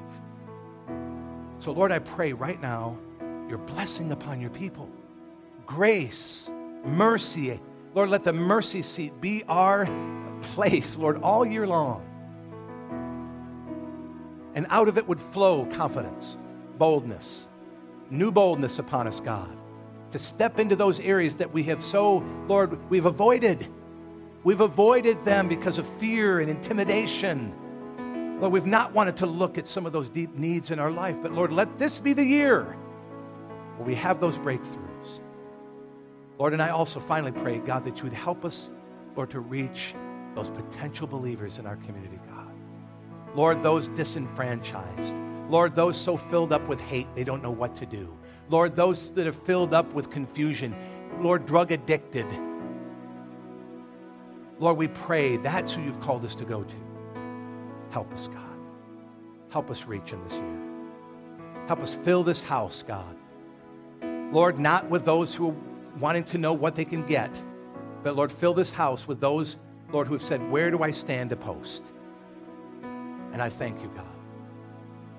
So, 1.58 1.72
Lord, 1.72 1.92
I 1.92 1.98
pray 1.98 2.32
right 2.32 2.60
now 2.60 2.96
your 3.48 3.58
blessing 3.58 4.12
upon 4.12 4.40
your 4.40 4.50
people. 4.50 4.88
Grace, 5.66 6.50
mercy. 6.84 7.60
Lord, 7.94 8.10
let 8.10 8.24
the 8.24 8.32
mercy 8.32 8.82
seat 8.82 9.20
be 9.20 9.42
our 9.48 9.88
place, 10.42 10.96
Lord, 10.96 11.22
all 11.22 11.44
year 11.44 11.66
long. 11.66 12.06
And 14.54 14.66
out 14.68 14.88
of 14.88 14.98
it 14.98 15.06
would 15.06 15.20
flow 15.20 15.66
confidence, 15.66 16.36
boldness, 16.78 17.48
new 18.10 18.32
boldness 18.32 18.78
upon 18.78 19.06
us, 19.06 19.20
God, 19.20 19.50
to 20.10 20.18
step 20.18 20.58
into 20.58 20.76
those 20.76 20.98
areas 21.00 21.36
that 21.36 21.52
we 21.52 21.64
have 21.64 21.82
so, 21.82 22.24
Lord, 22.48 22.90
we've 22.90 23.06
avoided. 23.06 23.68
We've 24.42 24.60
avoided 24.60 25.24
them 25.24 25.48
because 25.48 25.78
of 25.78 25.86
fear 25.98 26.40
and 26.40 26.50
intimidation. 26.50 27.54
Lord, 28.40 28.52
we've 28.52 28.66
not 28.66 28.92
wanted 28.92 29.18
to 29.18 29.26
look 29.26 29.58
at 29.58 29.66
some 29.66 29.86
of 29.86 29.92
those 29.92 30.08
deep 30.08 30.34
needs 30.34 30.70
in 30.70 30.78
our 30.78 30.90
life, 30.90 31.16
but 31.22 31.32
Lord, 31.32 31.52
let 31.52 31.78
this 31.78 31.98
be 31.98 32.12
the 32.12 32.24
year 32.24 32.64
where 33.76 33.86
we 33.86 33.94
have 33.94 34.20
those 34.20 34.36
breakthroughs. 34.38 34.89
Lord, 36.41 36.55
and 36.55 36.62
I 36.62 36.70
also 36.70 37.01
finally 37.01 37.32
pray, 37.32 37.59
God, 37.59 37.84
that 37.84 37.99
you 37.99 38.05
would 38.05 38.14
help 38.14 38.47
us, 38.47 38.70
Lord, 39.14 39.28
to 39.30 39.41
reach 39.41 39.95
those 40.34 40.49
potential 40.49 41.07
believers 41.07 41.59
in 41.59 41.66
our 41.66 41.76
community, 41.76 42.18
God. 42.30 42.51
Lord, 43.34 43.62
those 43.62 43.88
disenfranchised. 43.88 45.14
Lord, 45.51 45.74
those 45.74 46.01
so 46.01 46.16
filled 46.16 46.55
up 46.55 46.66
with 46.66 46.80
hate 46.80 47.07
they 47.14 47.24
don't 47.24 47.43
know 47.43 47.51
what 47.51 47.76
to 47.76 47.84
do. 47.84 48.16
Lord, 48.49 48.74
those 48.74 49.11
that 49.11 49.26
are 49.26 49.34
filled 49.34 49.74
up 49.74 49.93
with 49.93 50.09
confusion. 50.11 50.74
Lord, 51.20 51.45
drug 51.45 51.72
addicted. 51.72 52.26
Lord, 54.59 54.78
we 54.78 54.88
pray 54.88 55.36
that's 55.36 55.74
who 55.74 55.82
you've 55.82 56.01
called 56.01 56.24
us 56.24 56.34
to 56.36 56.47
go 56.47 56.64
to. 56.64 56.74
Help 57.91 58.11
us, 58.14 58.28
God. 58.28 58.59
Help 59.51 59.70
us 59.70 59.84
reach 59.84 60.14
in 60.14 60.24
this 60.24 60.32
year. 60.32 60.61
Help 61.66 61.80
us 61.80 61.95
fill 61.95 62.24
this 62.24 62.41
house, 62.41 62.82
God. 62.82 63.14
Lord, 64.32 64.59
not 64.59 64.88
with 64.88 65.05
those 65.05 65.34
who 65.34 65.55
wanting 65.99 66.24
to 66.24 66.38
know 66.38 66.53
what 66.53 66.74
they 66.74 66.84
can 66.84 67.07
get, 67.07 67.30
but 68.03 68.16
Lord, 68.16 68.32
fill 68.32 68.55
this 68.55 68.70
house 68.70 69.07
with 69.07 69.20
those, 69.20 69.57
Lord, 69.91 70.07
who 70.07 70.14
have 70.14 70.22
said, 70.22 70.51
Where 70.51 70.70
do 70.70 70.82
I 70.82 70.91
stand 70.91 71.30
to 71.30 71.36
post? 71.36 71.82
And 73.32 73.41
I 73.41 73.49
thank 73.49 73.80
you, 73.82 73.91
God. 73.95 74.07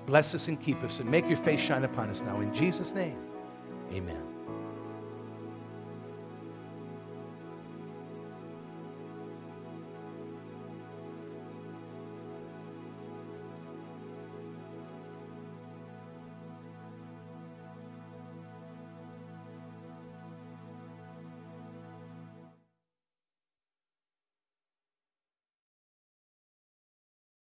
Bless 0.06 0.34
us 0.34 0.48
and 0.48 0.60
keep 0.60 0.82
us 0.82 0.98
and 0.98 1.10
make 1.10 1.26
your 1.28 1.36
face 1.36 1.60
shine 1.60 1.84
upon 1.84 2.10
us 2.10 2.20
now. 2.20 2.40
In 2.40 2.52
Jesus' 2.52 2.92
name, 2.92 3.18
amen. 3.92 4.31